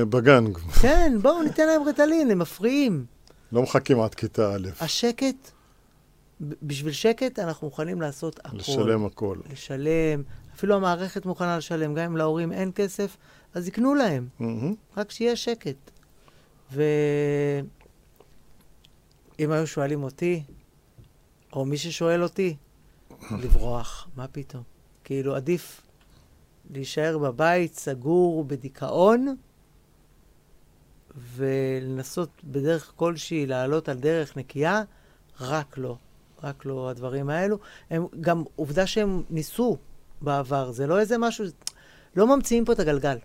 בגן. 0.10 0.46
כן, 0.82 1.14
בואו 1.22 1.44
ניתן 1.44 1.68
להם 1.68 1.84
רטלין, 1.84 2.32
הם 2.32 2.40
מפריעים. 2.40 3.06
לא 3.52 3.62
מחכים 3.62 4.02
עד 4.02 4.16
כיתה 4.16 4.56
א'. 4.56 4.68
השקט, 4.82 5.52
בשביל 6.42 6.94
שקט 6.94 7.40
אנחנו 7.40 7.68
מוכנים 7.68 8.02
לעשות 8.02 8.40
הכול. 8.46 8.60
לשלם 8.60 9.06
הכול. 9.06 9.42
לשלם, 9.52 10.24
אפילו 10.56 10.76
המערכת 10.76 11.26
מוכנה 11.26 11.58
לשלם, 11.58 11.94
גם 11.94 12.04
אם 12.06 12.18
להורים 12.18 12.52
אין 12.52 12.72
כסף, 12.76 13.18
אז 13.54 13.68
יקנו 13.68 13.96
להם. 13.96 14.28
Mm-hmm. 14.42 14.74
רק 14.98 15.12
שיהיה 15.12 15.36
שקט. 15.36 15.92
ואם 16.72 17.66
היו 19.40 19.68
שואלים 19.68 20.04
אותי, 20.04 20.44
או 21.54 21.66
מי 21.66 21.78
ששואל 21.78 22.24
אותי, 22.24 22.56
לברוח, 23.32 24.08
מה 24.16 24.28
פתאום? 24.28 24.64
כאילו, 25.04 25.36
עדיף 25.36 25.82
להישאר 26.70 27.18
בבית 27.18 27.76
סגור 27.76 28.44
בדיכאון, 28.44 29.36
ולנסות 31.36 32.30
בדרך 32.44 32.94
כלשהי 32.96 33.46
לעלות 33.46 33.90
על 33.90 33.98
דרך 33.98 34.38
נקייה, 34.38 34.84
רק 35.40 35.78
לא. 35.78 35.98
רק 36.44 36.66
לא 36.66 36.90
הדברים 36.90 37.30
האלו. 37.30 37.58
הם 37.90 38.06
גם 38.22 38.44
עובדה 38.56 38.88
שהם 38.88 39.24
ניסו 39.30 39.78
בעבר, 40.22 40.72
זה 40.72 40.88
לא 40.88 41.00
איזה 41.00 41.18
משהו, 41.18 41.46
לא 42.16 42.36
ממציאים 42.36 42.66
פה 42.66 42.74
את 42.74 42.80
הגלגל. 42.80 43.18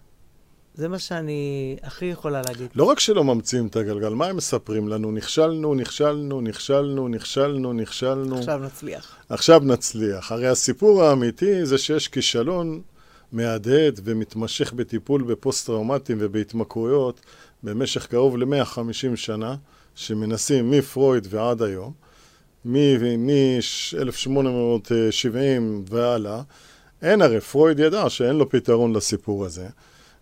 זה 0.75 0.89
מה 0.89 0.99
שאני 0.99 1.77
הכי 1.83 2.05
יכולה 2.05 2.43
להגיד. 2.47 2.66
לא 2.75 2.85
רק 2.85 3.01
שלא 3.01 3.25
ממציאים 3.25 3.66
את 3.66 3.77
הגלגל, 3.77 4.09
מה 4.09 4.27
הם 4.27 4.37
מספרים 4.37 4.89
לנו? 4.89 5.12
נכשלנו, 5.12 5.75
נכשלנו, 5.75 6.41
נכשלנו, 6.41 7.09
נכשלנו, 7.09 7.73
נכשלנו. 7.73 8.39
עכשיו 8.39 8.59
נצליח. 8.59 9.16
עכשיו 9.29 9.61
נצליח. 9.64 10.33
הרי 10.33 10.49
הסיפור 10.49 11.03
האמיתי 11.03 11.66
זה 11.66 11.79
שיש 11.79 12.09
כישלון 12.09 12.81
מהדהד 13.33 14.01
ומתמשך 14.05 14.73
בטיפול 14.73 15.23
בפוסט-טראומטיים 15.23 16.18
ובהתמכרויות 16.20 17.20
במשך 17.62 18.07
קרוב 18.07 18.37
ל-150 18.37 19.16
שנה, 19.16 19.57
שמנסים 19.95 20.70
מפרויד 20.70 21.27
ועד 21.31 21.62
היום, 21.62 21.93
מ-1870 22.64 25.29
והלאה. 25.89 26.43
אין 27.03 27.23
הרי, 27.23 27.41
פרויד 27.41 27.79
ידע 27.79 28.11
שאין 28.11 28.37
לו 28.37 28.49
פתרון 28.49 28.97
לסיפור 28.97 29.45
הזה. 29.45 29.68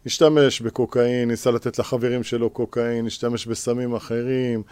השתמש 0.07 0.61
בקוקאין, 0.61 1.29
ניסה 1.29 1.51
לתת 1.51 1.79
לחברים 1.79 2.23
שלו 2.23 2.51
קוקאין, 2.51 3.07
השתמש 3.07 3.47
בסמים 3.47 3.95
אחרים, 3.95 4.63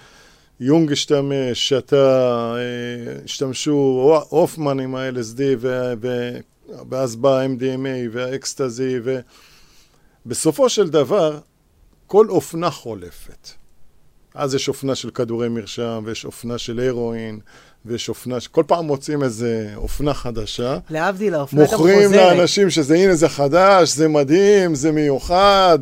יונג 0.60 0.92
השתמש, 0.92 1.68
שתה, 1.68 2.54
אה, 2.56 3.24
השתמשו 3.24 4.10
הופמן 4.28 4.80
עם 4.80 4.94
ה-LSD 4.94 5.40
ואז 6.88 7.16
בא 7.16 7.38
ה-MDMA 7.40 8.08
והאקסטזי 8.12 8.98
ובסופו 10.26 10.68
של 10.68 10.88
דבר 10.88 11.38
כל 12.06 12.28
אופנה 12.28 12.70
חולפת. 12.70 13.48
אז 14.34 14.54
יש 14.54 14.68
אופנה 14.68 14.94
של 14.94 15.10
כדורי 15.10 15.48
מרשם 15.48 16.02
ויש 16.04 16.24
אופנה 16.24 16.58
של 16.58 16.80
הרואין 16.80 17.40
ויש 17.88 18.08
אופנה, 18.08 18.36
כל 18.50 18.64
פעם 18.66 18.86
מוצאים 18.86 19.22
איזה 19.22 19.72
אופנה 19.76 20.14
חדשה. 20.14 20.78
להבדיל, 20.90 21.34
האופנה 21.34 21.60
גם 21.60 21.66
חוזרת. 21.66 21.80
מוכרים 21.80 22.12
לאנשים 22.12 22.70
שזה 22.70 22.94
הנה 22.94 23.14
זה 23.14 23.28
חדש, 23.28 23.88
זה 23.88 24.08
מדהים, 24.08 24.74
זה 24.74 24.92
מיוחד, 24.92 25.78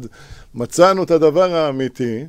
מצאנו 0.54 1.02
את 1.02 1.10
הדבר 1.10 1.54
האמיתי, 1.54 2.24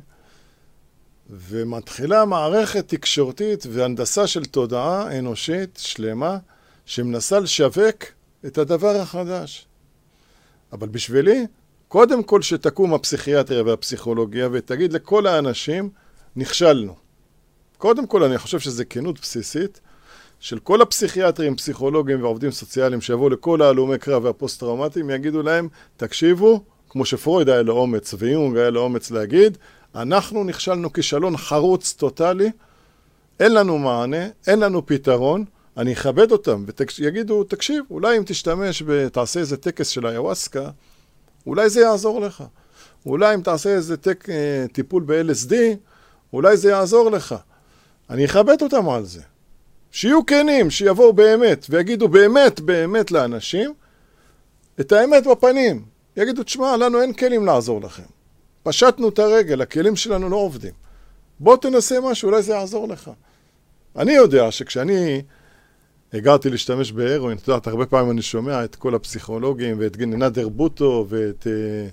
ומתחילה 1.30 2.24
מערכת 2.24 2.88
תקשורתית 2.88 3.66
והנדסה 3.70 4.26
של 4.26 4.44
תודעה 4.44 5.18
אנושית 5.18 5.78
שלמה, 5.82 6.38
שמנסה 6.86 7.40
לשווק 7.40 8.04
את 8.46 8.58
הדבר 8.58 8.96
החדש. 8.96 9.66
אבל 10.72 10.88
בשבילי, 10.88 11.46
קודם 11.88 12.22
כל 12.22 12.42
שתקום 12.42 12.94
הפסיכיאטריה 12.94 13.62
והפסיכולוגיה 13.62 14.48
ותגיד 14.52 14.92
לכל 14.92 15.26
האנשים, 15.26 15.90
נכשלנו. 16.36 17.07
קודם 17.78 18.06
כל, 18.06 18.22
אני 18.22 18.38
חושב 18.38 18.58
שזו 18.58 18.84
כנות 18.90 19.20
בסיסית 19.20 19.80
של 20.40 20.58
כל 20.58 20.82
הפסיכיאטרים, 20.82 21.56
פסיכולוגים 21.56 22.22
ועובדים 22.22 22.50
סוציאליים 22.50 23.00
שיבואו 23.00 23.28
לכל 23.28 23.62
ההלומי 23.62 23.98
קרב 23.98 24.24
והפוסט-טראומטיים, 24.24 25.10
יגידו 25.10 25.42
להם, 25.42 25.68
תקשיבו, 25.96 26.62
כמו 26.88 27.04
שפרויד 27.04 27.48
היה 27.48 27.62
לו 27.62 27.76
אומץ 27.76 28.14
ויונג 28.18 28.56
היה 28.56 28.70
לו 28.70 28.80
אומץ 28.80 29.10
להגיד, 29.10 29.58
אנחנו 29.94 30.44
נכשלנו 30.44 30.92
כישלון 30.92 31.36
חרוץ 31.36 31.92
טוטאלי, 31.92 32.50
אין 33.40 33.54
לנו 33.54 33.78
מענה, 33.78 34.26
אין 34.46 34.60
לנו 34.60 34.86
פתרון, 34.86 35.44
אני 35.76 35.92
אכבד 35.92 36.32
אותם, 36.32 36.64
ויגידו, 37.00 37.44
תקשיב, 37.44 37.84
אולי 37.90 38.18
אם 38.18 38.22
תשתמש, 38.26 38.82
תעשה 39.12 39.40
איזה 39.40 39.56
טקס 39.56 39.88
של 39.88 40.06
איוואסקה, 40.06 40.70
אולי 41.46 41.70
זה 41.70 41.80
יעזור 41.80 42.20
לך. 42.20 42.44
אולי 43.06 43.34
אם 43.34 43.40
תעשה 43.40 43.70
איזה 43.70 43.96
טק, 43.96 44.28
אה, 44.30 44.66
טיפול 44.72 45.02
ב-LSD, 45.06 45.54
אולי 46.32 46.56
זה 46.56 46.70
יעזור 46.70 47.10
לך. 47.10 47.34
אני 48.10 48.24
אכבד 48.24 48.62
אותם 48.62 48.88
על 48.88 49.04
זה. 49.04 49.22
שיהיו 49.90 50.26
כנים, 50.26 50.70
שיבואו 50.70 51.12
באמת, 51.12 51.66
ויגידו 51.70 52.08
באמת 52.08 52.60
באמת 52.60 53.10
לאנשים 53.10 53.74
את 54.80 54.92
האמת 54.92 55.26
בפנים. 55.26 55.84
יגידו, 56.16 56.42
תשמע, 56.42 56.76
לנו 56.76 57.02
אין 57.02 57.12
כלים 57.12 57.46
לעזור 57.46 57.80
לכם. 57.80 58.02
פשטנו 58.62 59.08
את 59.08 59.18
הרגל, 59.18 59.62
הכלים 59.62 59.96
שלנו 59.96 60.28
לא 60.28 60.36
עובדים. 60.36 60.72
בוא 61.40 61.56
תנסה 61.56 62.00
משהו, 62.00 62.28
אולי 62.28 62.42
זה 62.42 62.52
יעזור 62.52 62.88
לך. 62.88 63.10
אני 63.96 64.12
יודע 64.12 64.50
שכשאני 64.50 65.22
הגעתי 66.12 66.50
להשתמש 66.50 66.92
בהרואין, 66.92 67.38
את 67.38 67.48
יודעת, 67.48 67.66
הרבה 67.66 67.86
פעמים 67.86 68.10
אני 68.10 68.22
שומע 68.22 68.64
את 68.64 68.76
כל 68.76 68.94
הפסיכולוגים 68.94 69.76
ואת 69.80 69.98
נאדר 69.98 70.48
בוטו 70.48 71.06
ואת 71.08 71.46
אה, 71.46 71.88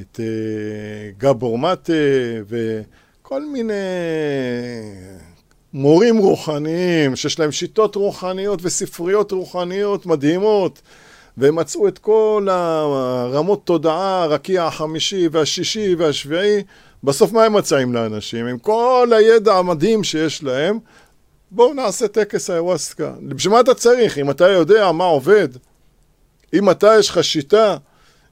את, 0.00 0.20
אה, 0.20 1.10
גבור 1.18 1.58
מטה 1.58 1.92
וכל 2.48 3.46
מיני 3.46 3.72
מורים 5.74 6.18
רוחניים, 6.18 7.16
שיש 7.16 7.38
להם 7.38 7.52
שיטות 7.52 7.96
רוחניות 7.96 8.60
וספריות 8.62 9.32
רוחניות 9.32 10.06
מדהימות, 10.06 10.82
והם 11.36 11.56
מצאו 11.56 11.88
את 11.88 11.98
כל 11.98 12.46
הרמות 12.50 13.66
תודעה, 13.66 14.22
הרקיע 14.22 14.64
החמישי 14.64 15.28
והשישי 15.32 15.94
והשביעי, 15.98 16.62
בסוף 17.04 17.32
מה 17.32 17.44
הם 17.44 17.52
מצאים 17.52 17.94
לאנשים? 17.94 18.46
עם 18.46 18.58
כל 18.58 19.12
הידע 19.16 19.54
המדהים 19.54 20.04
שיש 20.04 20.42
להם, 20.42 20.78
בואו 21.50 21.74
נעשה 21.74 22.08
טקס 22.08 22.50
איווסקה. 22.50 23.12
בשביל 23.28 23.52
מה 23.52 23.60
אתה 23.60 23.74
צריך? 23.74 24.18
אם 24.18 24.30
אתה 24.30 24.48
יודע 24.48 24.92
מה 24.92 25.04
עובד, 25.04 25.48
אם 26.54 26.70
אתה 26.70 26.94
יש 26.98 27.08
לך 27.08 27.24
שיטה, 27.24 27.76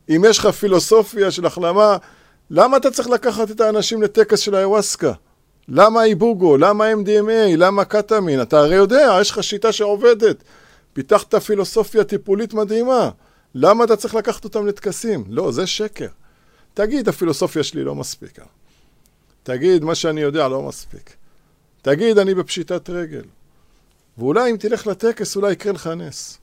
אם 0.09 0.25
יש 0.29 0.39
לך 0.39 0.47
פילוסופיה 0.47 1.31
של 1.31 1.47
החלמה, 1.47 1.97
למה 2.51 2.77
אתה 2.77 2.91
צריך 2.91 3.09
לקחת 3.09 3.51
את 3.51 3.61
האנשים 3.61 4.03
לטקס 4.03 4.39
של 4.39 4.55
איווסקה? 4.55 5.13
למה 5.69 6.05
איבוגו? 6.05 6.57
למה 6.57 6.85
MDMA? 6.93 7.57
למה 7.57 7.85
קטמין? 7.85 8.43
אתה 8.43 8.59
הרי 8.59 8.75
יודע, 8.75 9.19
יש 9.21 9.31
לך 9.31 9.43
שיטה 9.43 9.73
שעובדת. 9.73 10.43
פיתחת 10.93 11.35
פילוסופיה 11.35 12.05
טיפולית 12.05 12.55
מדהימה. 12.55 13.11
למה 13.55 13.85
אתה 13.85 13.97
צריך 13.97 14.15
לקחת 14.15 14.45
אותם 14.45 14.67
לטקסים? 14.67 15.25
לא, 15.29 15.53
זה 15.53 15.67
שקר. 15.67 16.09
תגיד, 16.75 17.09
הפילוסופיה 17.09 17.63
שלי 17.63 17.85
לא 17.85 17.95
מספיקה. 17.95 18.45
תגיד, 19.43 19.85
מה 19.85 19.95
שאני 19.95 20.21
יודע 20.21 20.49
לא 20.49 20.63
מספיק. 20.63 21.17
תגיד, 21.83 22.19
אני 22.19 22.35
בפשיטת 22.35 22.91
רגל. 22.91 23.25
ואולי 24.19 24.51
אם 24.51 24.57
תלך 24.57 24.87
לטקס, 24.87 25.37
אולי 25.37 25.53
יקרה 25.53 25.73
לך 25.73 25.87
נס. 25.87 26.39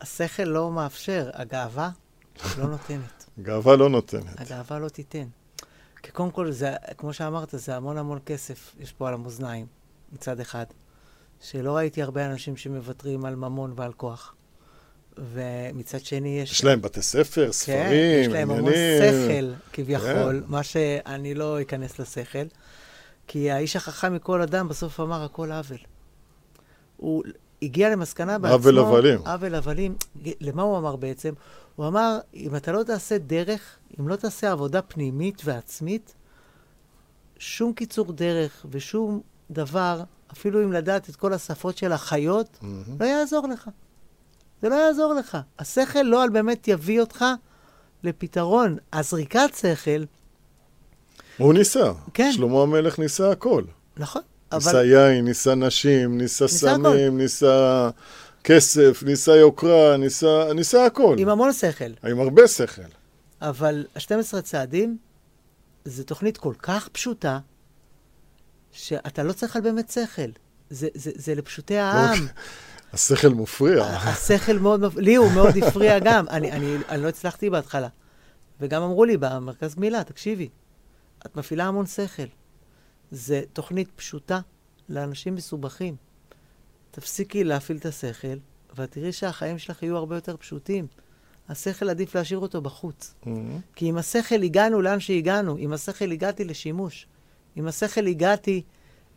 השכל 0.00 0.42
לא 0.42 0.70
מאפשר, 0.70 1.30
הגאווה 1.34 1.90
לא 2.58 2.66
נותנת. 2.66 3.24
גאווה 3.42 3.76
לא 3.76 3.88
נותנת. 3.90 4.40
הגאווה 4.40 4.78
לא 4.78 4.88
תיתן. 4.88 5.26
כי 6.02 6.10
קודם 6.10 6.30
כל, 6.30 6.50
זה, 6.50 6.74
כמו 6.98 7.12
שאמרת, 7.12 7.48
זה 7.52 7.76
המון 7.76 7.98
המון 7.98 8.18
כסף 8.26 8.74
יש 8.80 8.92
פה 8.92 9.08
על 9.08 9.14
המאזניים, 9.14 9.66
מצד 10.12 10.40
אחד. 10.40 10.64
שלא 11.40 11.76
ראיתי 11.76 12.02
הרבה 12.02 12.26
אנשים 12.26 12.56
שמוותרים 12.56 13.24
על 13.24 13.36
ממון 13.36 13.72
ועל 13.76 13.92
כוח. 13.92 14.34
ומצד 15.32 16.00
שני 16.00 16.40
יש... 16.40 16.52
יש 16.52 16.64
להם 16.64 16.82
בתי 16.82 17.02
ספר, 17.02 17.46
כן, 17.46 17.52
ספרים, 17.52 17.78
עניינים. 17.86 18.24
כן, 18.24 18.30
יש 18.30 18.32
להם 18.32 18.50
המון 18.50 18.72
שכל, 18.72 19.52
כביכול, 19.72 20.40
כן. 20.40 20.46
מה 20.46 20.62
שאני 20.62 21.34
לא 21.34 21.62
אכנס 21.62 21.98
לשכל. 21.98 22.46
כי 23.26 23.50
האיש 23.50 23.76
החכם 23.76 24.14
מכל 24.14 24.42
אדם 24.42 24.68
בסוף 24.68 25.00
אמר 25.00 25.24
הכל 25.24 25.52
עוול. 25.52 25.78
הוא 26.96 27.24
הגיע 27.62 27.90
למסקנה 27.90 28.38
בעצמו... 28.38 28.56
עוול 28.56 28.78
הבלים. 28.78 29.18
עוול 29.26 29.54
הבלים. 29.54 29.96
למה 30.40 30.62
הוא 30.62 30.78
אמר 30.78 30.96
בעצם? 30.96 31.32
הוא 31.80 31.88
אמר, 31.88 32.18
אם 32.34 32.56
אתה 32.56 32.72
לא 32.72 32.82
תעשה 32.82 33.18
דרך, 33.18 33.60
אם 34.00 34.08
לא 34.08 34.16
תעשה 34.16 34.52
עבודה 34.52 34.82
פנימית 34.82 35.42
ועצמית, 35.44 36.14
שום 37.38 37.72
קיצור 37.72 38.12
דרך 38.12 38.66
ושום 38.70 39.20
דבר, 39.50 40.02
אפילו 40.32 40.64
אם 40.64 40.72
לדעת 40.72 41.08
את 41.08 41.16
כל 41.16 41.32
השפות 41.32 41.76
של 41.76 41.92
החיות, 41.92 42.58
mm-hmm. 42.62 42.66
לא 43.00 43.04
יעזור 43.04 43.48
לך. 43.48 43.70
זה 44.62 44.68
לא 44.68 44.74
יעזור 44.74 45.14
לך. 45.14 45.38
השכל 45.58 46.02
לא 46.02 46.22
על 46.22 46.30
באמת 46.30 46.68
יביא 46.68 47.00
אותך 47.00 47.24
לפתרון. 48.04 48.76
הזריקת 48.92 49.50
שכל... 49.56 50.04
הוא 51.38 51.54
ניסה. 51.54 51.92
כן. 52.14 52.32
שלמה 52.32 52.62
המלך 52.62 52.98
ניסה 52.98 53.30
הכל. 53.30 53.64
נכון. 53.96 54.22
ניסה 54.52 54.70
אבל... 54.70 54.84
יין, 54.84 55.24
ניסה 55.24 55.54
נשים, 55.54 56.18
ניסה 56.18 56.48
סמים, 56.48 57.18
ניסה 57.18 57.90
כסף, 58.44 59.02
ניסה 59.06 59.36
יוקרה, 59.36 59.96
ניסה, 59.96 60.52
ניסה 60.54 60.86
הכל. 60.86 61.16
עם 61.18 61.28
המון 61.28 61.52
שכל. 61.52 61.92
עם 62.10 62.20
הרבה 62.20 62.48
שכל. 62.48 62.82
אבל 63.40 63.86
ה-12 63.96 64.40
צעדים 64.42 64.98
זו 65.84 66.04
תוכנית 66.04 66.36
כל 66.36 66.54
כך 66.58 66.88
פשוטה, 66.88 67.38
שאתה 68.72 69.22
לא 69.22 69.32
צריך 69.32 69.56
על 69.56 69.62
באמת 69.62 69.90
שכל. 69.90 70.30
זה, 70.70 70.88
זה, 70.94 71.10
זה 71.14 71.34
לפשוטי 71.34 71.74
לא, 71.74 71.80
העם. 71.80 72.26
השכל 72.92 73.28
מפריע. 73.28 73.84
השכל 73.84 74.58
מאוד, 74.58 74.80
מפריע, 74.80 75.04
לי 75.04 75.14
הוא 75.14 75.32
מאוד 75.32 75.56
הפריע 75.56 75.98
גם. 75.98 76.28
אני, 76.28 76.52
אני, 76.52 76.76
אני 76.88 77.02
לא 77.02 77.08
הצלחתי 77.08 77.50
בהתחלה. 77.50 77.88
וגם 78.60 78.82
אמרו 78.82 79.04
לי 79.04 79.16
במרכז 79.16 79.74
גמילה, 79.74 80.04
תקשיבי, 80.04 80.48
את 81.26 81.36
מפעילה 81.36 81.64
המון 81.64 81.86
שכל. 81.86 82.22
זה 83.10 83.42
תוכנית 83.52 83.90
פשוטה 83.96 84.40
לאנשים 84.88 85.34
מסובכים. 85.34 85.96
תפסיקי 86.90 87.44
להפעיל 87.44 87.78
את 87.78 87.86
השכל, 87.86 88.36
ואת 88.76 88.90
תראי 88.90 89.12
שהחיים 89.12 89.58
שלך 89.58 89.82
יהיו 89.82 89.96
הרבה 89.96 90.14
יותר 90.14 90.36
פשוטים. 90.36 90.86
השכל 91.48 91.90
עדיף 91.90 92.14
להשאיר 92.14 92.38
אותו 92.38 92.60
בחוץ. 92.60 93.14
Mm-hmm. 93.22 93.28
כי 93.76 93.86
עם 93.86 93.98
השכל 93.98 94.42
הגענו 94.42 94.80
לאן 94.82 95.00
שהגענו, 95.00 95.56
עם 95.58 95.72
השכל 95.72 96.10
הגעתי 96.10 96.44
לשימוש. 96.44 97.06
עם 97.56 97.66
השכל 97.66 98.06
הגעתי 98.06 98.62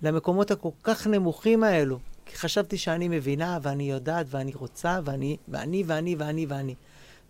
למקומות 0.02 0.52
הכל 0.52 0.70
כך 0.84 1.08
נמוכים 1.08 1.64
האלו. 1.64 2.00
כי 2.26 2.36
חשבתי 2.38 2.78
שאני 2.78 3.08
מבינה, 3.08 3.60
ואני 3.62 3.92
יודעת, 3.92 4.26
ואני 4.30 4.54
רוצה, 4.54 5.00
ואני, 5.04 5.38
ואני, 5.48 5.84
ואני, 5.88 6.16
ואני, 6.16 6.46
ואני. 6.46 6.76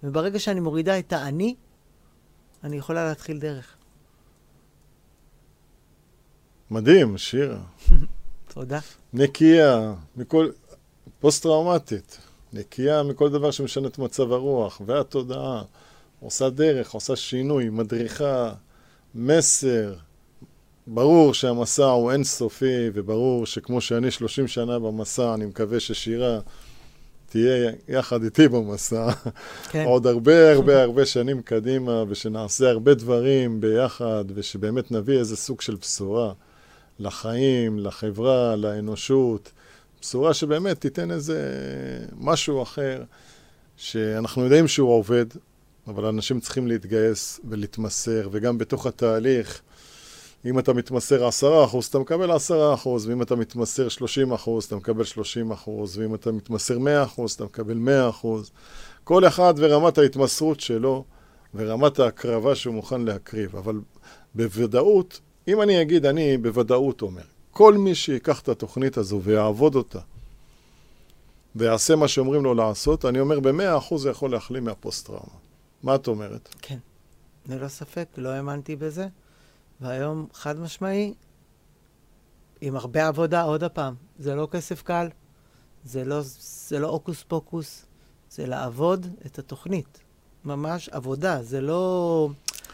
וברגע 0.03 0.39
שאני 0.39 0.59
מורידה 0.59 0.99
את 0.99 1.13
האני, 1.13 1.55
אני 2.63 2.77
יכולה 2.77 3.05
להתחיל 3.05 3.39
דרך. 3.39 3.75
מדהים, 6.71 7.17
שירה. 7.17 7.59
תודה. 8.53 8.79
נקייה 9.13 9.93
מכל... 10.15 10.49
פוסט-טראומטית. 11.19 12.17
נקייה 12.53 13.03
מכל 13.03 13.29
דבר 13.29 13.51
שמשנה 13.51 13.87
את 13.87 13.97
מצב 13.97 14.31
הרוח 14.31 14.81
והתודעה. 14.85 15.63
עושה 16.19 16.49
דרך, 16.49 16.91
עושה 16.91 17.15
שינוי, 17.15 17.69
מדריכה, 17.69 18.53
מסר. 19.15 19.93
ברור 20.87 21.33
שהמסע 21.33 21.85
הוא 21.85 22.11
אינסופי, 22.11 22.89
וברור 22.93 23.45
שכמו 23.45 23.81
שאני 23.81 24.11
30 24.11 24.47
שנה 24.47 24.79
במסע, 24.79 25.33
אני 25.33 25.45
מקווה 25.45 25.79
ששירה 25.79 26.39
תהיה 27.29 27.71
יחד 27.87 28.23
איתי 28.23 28.47
במסע. 28.47 29.11
כן. 29.69 29.85
עוד 29.85 30.07
הרבה 30.07 30.51
הרבה 30.53 30.83
הרבה 30.83 31.05
שנים 31.05 31.41
קדימה, 31.41 32.03
ושנעשה 32.09 32.69
הרבה 32.69 32.93
דברים 32.93 33.61
ביחד, 33.61 34.25
ושבאמת 34.35 34.91
נביא 34.91 35.19
איזה 35.19 35.35
סוג 35.35 35.61
של 35.61 35.75
בשורה 35.75 36.33
לחיים, 36.99 37.79
לחברה, 37.79 38.55
לאנושות. 38.55 39.51
בשורה 40.01 40.33
שבאמת 40.33 40.81
תיתן 40.81 41.11
איזה 41.11 41.39
משהו 42.19 42.63
אחר, 42.63 43.03
שאנחנו 43.77 44.43
יודעים 44.43 44.67
שהוא 44.67 44.91
עובד, 44.91 45.25
אבל 45.87 46.05
אנשים 46.05 46.39
צריכים 46.39 46.67
להתגייס 46.67 47.39
ולהתמסר, 47.49 48.29
וגם 48.31 48.57
בתוך 48.57 48.85
התהליך, 48.87 49.61
אם 50.45 50.59
אתה 50.59 50.73
מתמסר 50.73 51.27
עשרה 51.27 51.65
אחוז, 51.65 51.85
אתה 51.85 51.99
מקבל 51.99 52.31
עשרה 52.31 52.73
אחוז, 52.73 53.07
ואם 53.07 53.21
אתה 53.21 53.35
מתמסר 53.35 53.89
שלושים 53.89 54.33
אחוז, 54.33 54.65
אתה 54.65 54.75
מקבל 54.75 55.03
שלושים 55.03 55.51
אחוז, 55.51 55.97
ואם 55.97 56.15
אתה 56.15 56.31
מתמסר 56.31 56.79
מאה 56.79 57.03
אחוז, 57.03 57.31
אתה 57.31 57.45
מקבל 57.45 57.73
מאה 57.73 58.09
אחוז. 58.09 58.51
כל 59.03 59.27
אחד 59.27 59.53
ורמת 59.57 59.97
ההתמסרות 59.97 60.59
שלו, 60.59 61.03
ורמת 61.55 61.99
ההקרבה 61.99 62.55
שהוא 62.55 62.75
מוכן 62.75 63.01
להקריב. 63.01 63.55
אבל 63.55 63.79
בוודאות, 64.35 65.19
אם 65.47 65.61
אני 65.61 65.81
אגיד, 65.81 66.05
אני 66.05 66.37
בוודאות 66.37 67.01
אומר, 67.01 67.23
כל 67.51 67.77
מי 67.77 67.95
שיקח 67.95 68.41
את 68.41 68.49
התוכנית 68.49 68.97
הזו 68.97 69.21
ויעבוד 69.23 69.75
אותה, 69.75 69.99
ויעשה 71.55 71.95
מה 71.95 72.07
שאומרים 72.07 72.43
לו 72.43 72.53
לעשות, 72.53 73.05
אני 73.05 73.19
אומר, 73.19 73.39
במאה 73.39 73.77
אחוז 73.77 74.03
זה 74.03 74.09
יכול 74.09 74.31
להחלים 74.31 74.63
מהפוסט-טראומה. 74.63 75.37
מה 75.83 75.95
את 75.95 76.07
אומרת? 76.07 76.49
כן. 76.61 76.77
ללא 77.49 77.67
ספק, 77.67 78.07
לא 78.17 78.29
האמנתי 78.29 78.75
בזה. 78.75 79.07
והיום, 79.81 80.27
חד 80.33 80.59
משמעי, 80.59 81.13
עם 82.61 82.75
הרבה 82.75 83.07
עבודה, 83.07 83.41
עוד 83.41 83.63
הפעם, 83.63 83.95
זה 84.19 84.35
לא 84.35 84.47
כסף 84.51 84.81
קל, 84.81 85.07
זה 85.85 86.05
לא, 86.05 86.19
זה 86.67 86.79
לא 86.79 86.87
הוקוס 86.87 87.23
פוקוס, 87.23 87.85
זה 88.31 88.45
לעבוד 88.45 89.07
את 89.25 89.39
התוכנית. 89.39 89.99
ממש 90.45 90.89
עבודה, 90.89 91.43
זה 91.43 91.61
לא... 91.61 92.29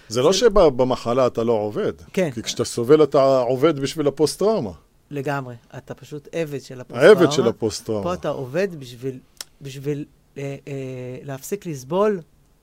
זה 0.10 0.22
לא 0.22 0.34
שבמחלה 0.34 1.28
אתה 1.28 1.44
לא 1.44 1.54
עובד. 1.54 1.94
כן. 2.14 2.32
כי 2.32 2.44
כשאתה 2.44 2.66
סובל 2.66 3.04
אתה 3.04 3.40
עובד 3.40 3.80
בשביל 3.80 4.08
הפוסט-טראומה. 4.08 4.72
לגמרי. 5.12 5.56
אתה 5.78 5.94
פשוט 5.94 6.28
עבד 6.32 6.62
של 6.62 6.82
הפוסט-טראומה. 6.82 7.20
העבד 7.20 7.32
של 7.32 7.48
הפוסט-טראומה. 7.48 8.04
פה 8.04 8.14
אתה 8.14 8.30
עובד 8.30 8.80
בשביל, 8.80 9.20
בשביל 9.62 10.06
אה, 10.38 10.56
אה, 10.68 11.18
להפסיק 11.24 11.66
לסבול, 11.66 12.22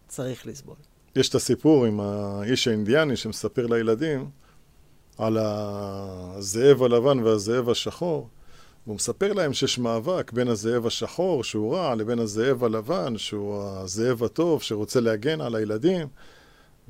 צריך 0.09 0.47
לסבול. 0.47 0.77
יש 1.17 1.29
את 1.29 1.35
הסיפור 1.35 1.85
עם 1.85 2.01
האיש 2.01 2.69
האינדיאני 2.69 3.17
שמספר 3.17 3.67
לילדים 3.67 4.31
על 5.19 5.39
הזאב 5.41 6.83
הלבן 6.83 7.19
והזאב 7.19 7.69
השחור. 7.69 8.29
והוא 8.87 8.97
מספר 8.97 9.33
להם 9.33 9.53
שיש 9.53 9.79
מאבק 9.79 10.33
בין 10.33 10.49
הזאב 10.49 10.87
השחור, 10.87 11.45
שהוא 11.45 11.75
רע, 11.75 11.95
לבין 11.95 12.19
הזאב 12.19 12.65
הלבן, 12.65 13.19
שהוא 13.19 13.63
הזאב 13.63 14.25
הטוב, 14.25 14.63
שרוצה 14.63 15.01
להגן 15.01 15.41
על 15.41 15.55
הילדים. 15.55 16.07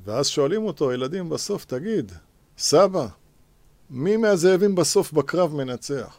ואז 0.05 0.27
שואלים 0.27 0.65
אותו, 0.65 0.91
הילדים 0.91 1.29
בסוף, 1.29 1.65
תגיד, 1.65 2.13
סבא, 2.59 3.07
מי 3.91 4.17
מהזאבים 4.17 4.75
בסוף 4.75 5.13
בקרב 5.13 5.55
מנצח? 5.55 6.19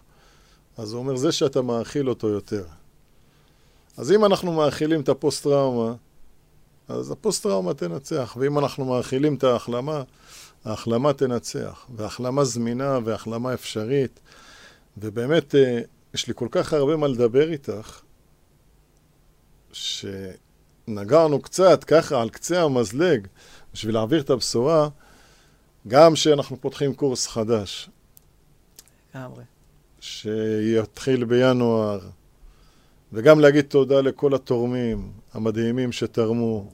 אז 0.77 0.93
הוא 0.93 0.99
אומר, 0.99 1.15
זה 1.15 1.31
שאתה 1.31 1.61
מאכיל 1.61 2.09
אותו 2.09 2.27
יותר. 2.27 2.65
אז 3.97 4.11
אם 4.11 4.25
אנחנו 4.25 4.53
מאכילים 4.53 5.01
את 5.01 5.09
הפוסט-טראומה, 5.09 5.93
אז 6.87 7.11
הפוסט-טראומה 7.11 7.73
תנצח, 7.73 8.37
ואם 8.39 8.59
אנחנו 8.59 8.85
מאכילים 8.85 9.35
את 9.35 9.43
ההחלמה, 9.43 10.03
ההחלמה 10.65 11.13
תנצח. 11.13 11.85
והחלמה 11.95 12.43
זמינה 12.43 12.99
והחלמה 13.05 13.53
אפשרית. 13.53 14.19
ובאמת, 14.97 15.55
אה, 15.55 15.79
יש 16.13 16.27
לי 16.27 16.33
כל 16.35 16.47
כך 16.51 16.73
הרבה 16.73 16.95
מה 16.95 17.07
לדבר 17.07 17.51
איתך, 17.51 18.01
שנגענו 19.71 21.41
קצת, 21.41 21.83
ככה, 21.83 22.21
על 22.21 22.29
קצה 22.29 22.63
המזלג, 22.63 23.27
בשביל 23.77 23.95
להעביר 23.95 24.21
את 24.21 24.29
הבשורה, 24.29 24.89
גם 25.87 26.15
שאנחנו 26.15 26.61
פותחים 26.61 26.93
קורס 26.93 27.27
חדש. 27.27 27.89
לגמרי. 29.15 29.43
שיתחיל 29.99 31.25
בינואר, 31.25 31.99
וגם 33.13 33.39
להגיד 33.39 33.65
תודה 33.65 34.01
לכל 34.01 34.33
התורמים 34.33 35.11
המדהימים 35.33 35.91
שתרמו, 35.91 36.71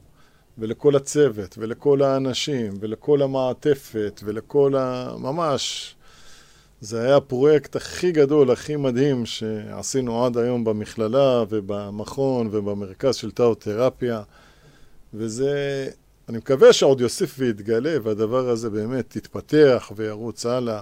ולכל 0.57 0.95
הצוות, 0.95 1.57
ולכל 1.57 2.01
האנשים, 2.01 2.77
ולכל 2.79 3.21
המעטפת, 3.21 4.21
ולכל 4.23 4.75
ה... 4.75 5.13
ממש... 5.17 5.95
זה 6.81 7.01
היה 7.01 7.17
הפרויקט 7.17 7.75
הכי 7.75 8.11
גדול, 8.11 8.51
הכי 8.51 8.75
מדהים 8.75 9.25
שעשינו 9.25 10.25
עד 10.25 10.37
היום 10.37 10.63
במכללה 10.63 11.43
ובמכון 11.49 12.49
ובמרכז 12.51 13.15
של 13.15 13.31
תאותרפיה 13.31 14.21
וזה, 15.13 15.89
אני 16.29 16.37
מקווה 16.37 16.73
שעוד 16.73 17.01
יוסיף 17.01 17.35
ויתגלה 17.37 17.95
והדבר 18.03 18.49
הזה 18.49 18.69
באמת 18.69 19.15
יתפתח 19.15 19.91
וירוץ 19.95 20.45
הלאה. 20.45 20.81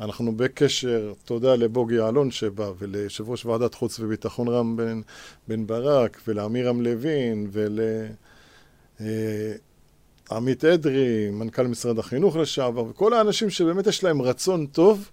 אנחנו 0.00 0.36
בקשר, 0.36 1.12
תודה 1.24 1.54
לבוגי 1.54 2.00
אלון 2.00 2.30
שבא 2.30 2.72
וליושב 2.78 3.30
ראש 3.30 3.46
ועדת 3.46 3.74
חוץ 3.74 4.00
וביטחון 4.00 4.48
רם 4.48 4.76
בן, 4.76 5.00
בן 5.48 5.66
ברק 5.66 6.20
ולאמירם 6.28 6.82
לוין 6.82 7.50
ולעמית 10.30 10.64
אדרי, 10.64 11.30
מנכ"ל 11.30 11.66
משרד 11.66 11.98
החינוך 11.98 12.36
לשעבר 12.36 12.84
וכל 12.84 13.12
האנשים 13.12 13.50
שבאמת 13.50 13.86
יש 13.86 14.04
להם 14.04 14.22
רצון 14.22 14.66
טוב 14.66 15.10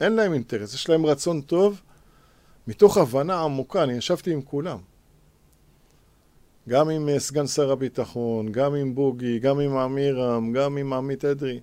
אין 0.00 0.12
להם 0.12 0.32
אינטרס, 0.32 0.74
יש 0.74 0.88
להם 0.88 1.06
רצון 1.06 1.40
טוב, 1.40 1.80
מתוך 2.66 2.98
הבנה 2.98 3.42
עמוקה, 3.42 3.82
אני 3.82 3.92
ישבתי 3.92 4.32
עם 4.32 4.42
כולם. 4.42 4.78
גם 6.68 6.88
עם 6.88 7.08
uh, 7.08 7.18
סגן 7.18 7.46
שר 7.46 7.72
הביטחון, 7.72 8.52
גם 8.52 8.74
עם 8.74 8.94
בוגי, 8.94 9.38
גם 9.38 9.60
עם 9.60 9.76
עמירם, 9.76 10.52
גם 10.52 10.76
עם 10.76 10.92
עמית 10.92 11.24
אדרי. 11.24 11.60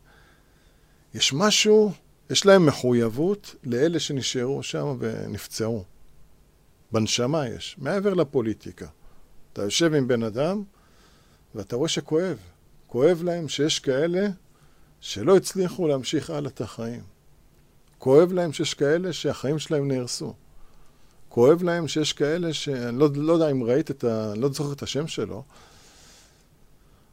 יש 1.13 1.33
משהו, 1.33 1.91
יש 2.29 2.45
להם 2.45 2.65
מחויבות 2.65 3.55
לאלה 3.63 3.99
שנשארו 3.99 4.63
שם 4.63 4.95
ונפצעו. 4.99 5.83
בנשמה 6.91 7.47
יש, 7.47 7.75
מעבר 7.77 8.13
לפוליטיקה. 8.13 8.87
אתה 9.53 9.61
יושב 9.61 9.93
עם 9.93 10.07
בן 10.07 10.23
אדם 10.23 10.63
ואתה 11.55 11.75
רואה 11.75 11.89
שכואב. 11.89 12.37
כואב 12.87 13.23
להם 13.23 13.47
שיש 13.47 13.79
כאלה 13.79 14.27
שלא 14.99 15.37
הצליחו 15.37 15.87
להמשיך 15.87 16.29
הלאה 16.29 16.49
את 16.49 16.61
החיים. 16.61 17.03
כואב 17.97 18.31
להם 18.31 18.53
שיש 18.53 18.73
כאלה 18.73 19.13
שהחיים 19.13 19.59
שלהם 19.59 19.87
נהרסו. 19.87 20.33
כואב 21.35 21.63
להם 21.63 21.87
שיש 21.87 22.13
כאלה 22.13 22.53
ש... 22.53 22.69
אני 22.69 22.99
לא, 22.99 23.09
לא 23.15 23.33
יודע 23.33 23.51
אם 23.51 23.63
ראית 23.63 23.91
את 23.91 24.03
ה... 24.03 24.33
לא 24.35 24.49
זוכר 24.49 24.73
את 24.73 24.83
השם 24.83 25.07
שלו. 25.07 25.43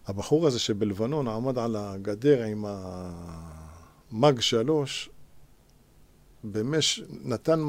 הבחור 0.06 0.46
הזה 0.46 0.58
שבלבנון 0.58 1.28
עמד 1.28 1.58
על 1.58 1.76
הגדר 1.76 2.42
עם 2.42 2.64
המאג 4.12 4.40
שלוש, 4.40 5.10
במש... 6.44 7.02
נתן 7.24 7.60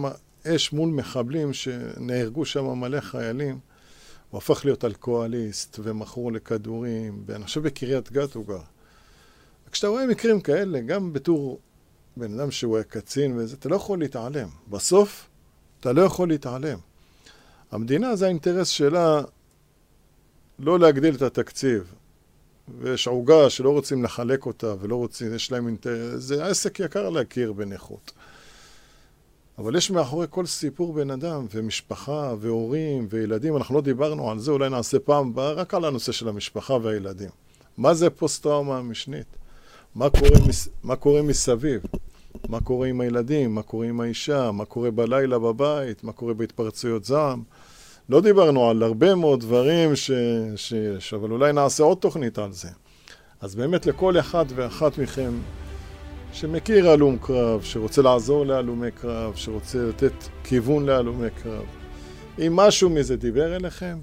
אש 0.48 0.74
מול 0.74 0.90
מחבלים 0.90 1.54
שנהרגו 1.54 2.46
שם 2.46 2.66
מלא 2.66 3.02
חיילים. 3.02 3.60
הוא 4.30 4.38
הפך 4.38 4.66
להיות 4.66 4.86
אלכוהוליסט 4.86 5.80
ומכור 5.84 6.32
לכדורים, 6.32 7.24
ואני 7.26 7.44
חושב 7.44 7.64
בקריית 7.64 8.12
גת 8.12 8.34
הוא 8.34 8.46
גר. 8.48 8.62
וכשאתה 9.68 9.88
רואה 9.88 10.08
מקרים 10.08 10.42
כאלה, 10.42 10.82
גם 10.82 11.14
בתור 11.14 11.60
בן 12.18 12.40
אדם 12.40 12.52
שהוא 12.52 12.76
היה 12.76 12.84
קצין 12.84 13.38
וזה, 13.38 13.56
אתה 13.56 13.70
לא 13.70 13.76
יכול 13.76 14.00
להתעלם. 14.00 14.50
בסוף, 14.70 15.28
אתה 15.84 15.94
לא 15.94 16.02
יכול 16.02 16.28
להתעלם. 16.28 16.78
המדינה, 17.72 18.16
זה 18.16 18.26
האינטרס 18.26 18.68
שלה 18.68 19.22
לא 20.60 20.80
להגדיל 20.80 21.16
את 21.16 21.22
התקציב. 21.22 21.94
ויש 22.80 23.08
עוגה 23.08 23.50
שלא 23.50 23.70
רוצים 23.70 24.04
לחלק 24.04 24.46
אותה 24.46 24.74
ולא 24.80 24.96
רוצים, 24.96 25.36
יש 25.36 25.52
להם 25.52 25.68
אינטרס, 25.68 26.24
זה 26.24 26.46
עסק 26.46 26.80
יקר 26.80 27.10
להכיר 27.10 27.54
בנכות. 27.54 28.12
אבל 29.58 29.76
יש 29.76 29.92
מאחורי 29.92 30.28
כל 30.30 30.46
סיפור 30.46 30.94
בן 30.94 31.12
אדם, 31.12 31.46
ומשפחה, 31.54 32.34
והורים, 32.40 33.08
וילדים. 33.10 33.58
אנחנו 33.58 33.76
לא 33.76 33.82
דיברנו 33.82 34.32
על 34.32 34.40
זה, 34.40 34.52
אולי 34.52 34.70
נעשה 34.70 35.00
פעם 35.00 35.28
הבאה 35.28 35.52
רק 35.52 35.74
על 35.74 35.86
הנושא 35.86 36.12
של 36.12 36.28
המשפחה 36.28 36.74
והילדים. 36.74 37.30
מה 37.78 37.94
זה 37.94 38.10
פוסט-טראומה 38.10 38.82
משנית? 38.82 39.28
מה 39.96 40.10
קורה, 40.10 40.48
מס... 40.48 40.70
מה 40.84 40.96
קורה 40.96 41.22
מסביב? 41.22 41.82
מה 42.50 42.60
קורה 42.60 42.88
עם 42.88 43.02
הילדים? 43.02 43.56
מה 43.56 43.62
קורה 43.62 43.88
עם 43.88 44.02
האישה? 44.02 44.52
מה 44.52 44.66
קורה 44.66 44.92
בלילה 44.92 45.40
בבית? 45.40 46.04
מה 46.04 46.12
קורה 46.12 46.34
בהתפרצויות 46.34 47.06
זעם? 47.06 47.44
לא 48.10 48.22
דיברנו 48.22 48.70
על 48.70 48.84
הרבה 48.84 49.16
מאוד 49.16 49.40
דברים 49.40 49.96
ש... 49.96 50.12
שיש, 50.56 51.14
אבל 51.14 51.32
אולי 51.32 51.54
נעשה 51.54 51.84
עוד 51.84 51.98
תוכנית 51.98 52.38
על 52.38 52.52
זה. 52.52 52.70
אז 53.42 53.56
באמת 53.56 53.86
לכל 53.86 54.20
אחד 54.20 54.46
ואחת 54.56 54.98
מכם 54.98 55.32
שמכיר 56.34 56.90
הלום 56.90 57.18
קרב, 57.22 57.62
שרוצה 57.64 58.02
לעזור 58.02 58.46
להלומי 58.46 58.92
קרב, 58.92 59.36
שרוצה 59.36 59.78
לתת 59.78 60.14
כיוון 60.44 60.86
להלומי 60.86 61.28
קרב, 61.44 61.66
אם 62.40 62.56
משהו 62.56 62.90
מזה 62.90 63.16
דיבר 63.16 63.56
אליכם, 63.56 63.98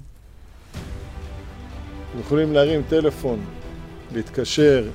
אתם 2.11 2.19
יכולים 2.19 2.53
להרים 2.53 2.81
טלפון, 2.89 3.45
להתקשר, 4.13 4.89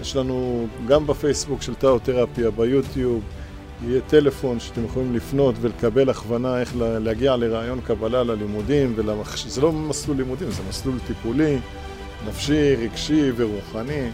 יש 0.00 0.16
לנו 0.16 0.66
גם 0.86 1.06
בפייסבוק 1.06 1.62
של 1.62 1.74
טאו-תרפיה, 1.74 2.50
ביוטיוב, 2.50 3.22
יהיה 3.86 4.00
טלפון 4.00 4.60
שאתם 4.60 4.84
יכולים 4.84 5.14
לפנות 5.14 5.54
ולקבל 5.60 6.10
הכוונה 6.10 6.60
איך 6.60 6.72
להגיע 6.76 7.36
לרעיון 7.36 7.80
קבלה 7.80 8.22
ללימודים, 8.22 8.92
ולמח... 8.96 9.48
זה 9.48 9.60
לא 9.60 9.72
מסלול 9.72 10.16
לימודים, 10.16 10.50
זה 10.50 10.62
מסלול 10.68 10.98
טיפולי, 11.06 11.58
נפשי, 12.28 12.74
רגשי 12.74 13.30
ורוחני. 13.36 14.10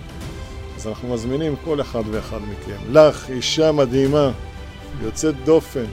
אז 0.76 0.86
אנחנו 0.86 1.14
מזמינים 1.14 1.54
כל 1.64 1.80
אחד 1.80 2.02
ואחד 2.10 2.38
מכם. 2.42 2.92
לך, 2.92 3.30
אישה 3.30 3.72
מדהימה, 3.72 4.30
יוצאת 5.02 5.34
דופן, 5.44 5.84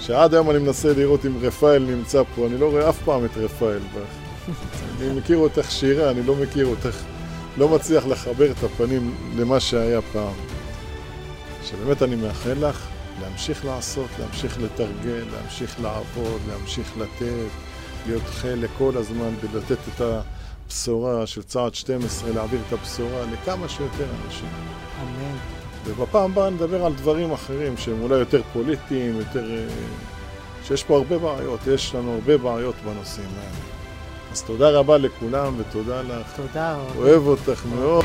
שעד 0.00 0.34
היום 0.34 0.50
אני 0.50 0.58
מנסה 0.58 0.92
לראות 0.92 1.26
אם 1.26 1.32
רפאל 1.40 1.82
נמצא 1.82 2.22
פה, 2.34 2.46
אני 2.46 2.58
לא 2.58 2.70
רואה 2.70 2.88
אף 2.88 2.98
פעם 3.04 3.24
את 3.24 3.30
רפאל. 3.36 3.78
אני 5.00 5.18
מכיר 5.18 5.36
אותך 5.36 5.70
שירה, 5.70 6.10
אני 6.10 6.22
לא 6.22 6.34
מכיר 6.34 6.66
אותך, 6.66 7.02
לא 7.56 7.68
מצליח 7.68 8.06
לחבר 8.06 8.50
את 8.50 8.62
הפנים 8.64 9.14
למה 9.36 9.60
שהיה 9.60 10.02
פעם. 10.02 10.34
שבאמת 11.64 12.02
אני 12.02 12.16
מאחל 12.16 12.68
לך 12.68 12.88
להמשיך 13.22 13.64
לעשות, 13.64 14.08
להמשיך 14.18 14.58
לתרגל, 14.58 15.24
להמשיך 15.32 15.80
לעבוד, 15.80 16.40
להמשיך 16.48 16.96
לתת, 16.96 17.50
להיות 18.06 18.22
חלק 18.26 18.70
כל 18.78 18.92
הזמן 18.96 19.34
ולתת 19.40 19.78
את 19.94 20.00
הבשורה 20.00 21.26
של 21.26 21.42
צעד 21.42 21.74
12, 21.74 22.30
להעביר 22.30 22.60
את 22.68 22.72
הבשורה 22.72 23.22
לכמה 23.32 23.68
שיותר 23.68 24.06
אנשים. 24.26 24.48
אמן. 25.02 25.36
ובפעם 25.84 26.30
הבאה 26.30 26.50
נדבר 26.50 26.84
על 26.84 26.94
דברים 26.94 27.32
אחרים 27.32 27.76
שהם 27.76 28.02
אולי 28.02 28.18
יותר 28.18 28.42
פוליטיים, 28.52 29.16
יותר... 29.16 29.56
אה, 29.56 29.66
שיש 30.64 30.84
פה 30.84 30.96
הרבה 30.96 31.18
בעיות, 31.18 31.60
יש 31.66 31.94
לנו 31.94 32.14
הרבה 32.14 32.38
בעיות 32.38 32.74
בנושאים 32.84 33.28
האלה. 33.38 33.67
אז 34.32 34.42
תודה 34.42 34.70
רבה 34.70 34.98
לכולם 34.98 35.54
ותודה 35.58 36.02
לך. 36.02 36.36
תודה. 36.36 36.76
אוהב 36.96 37.26
אותך 37.26 37.66
מאוד. 37.74 38.04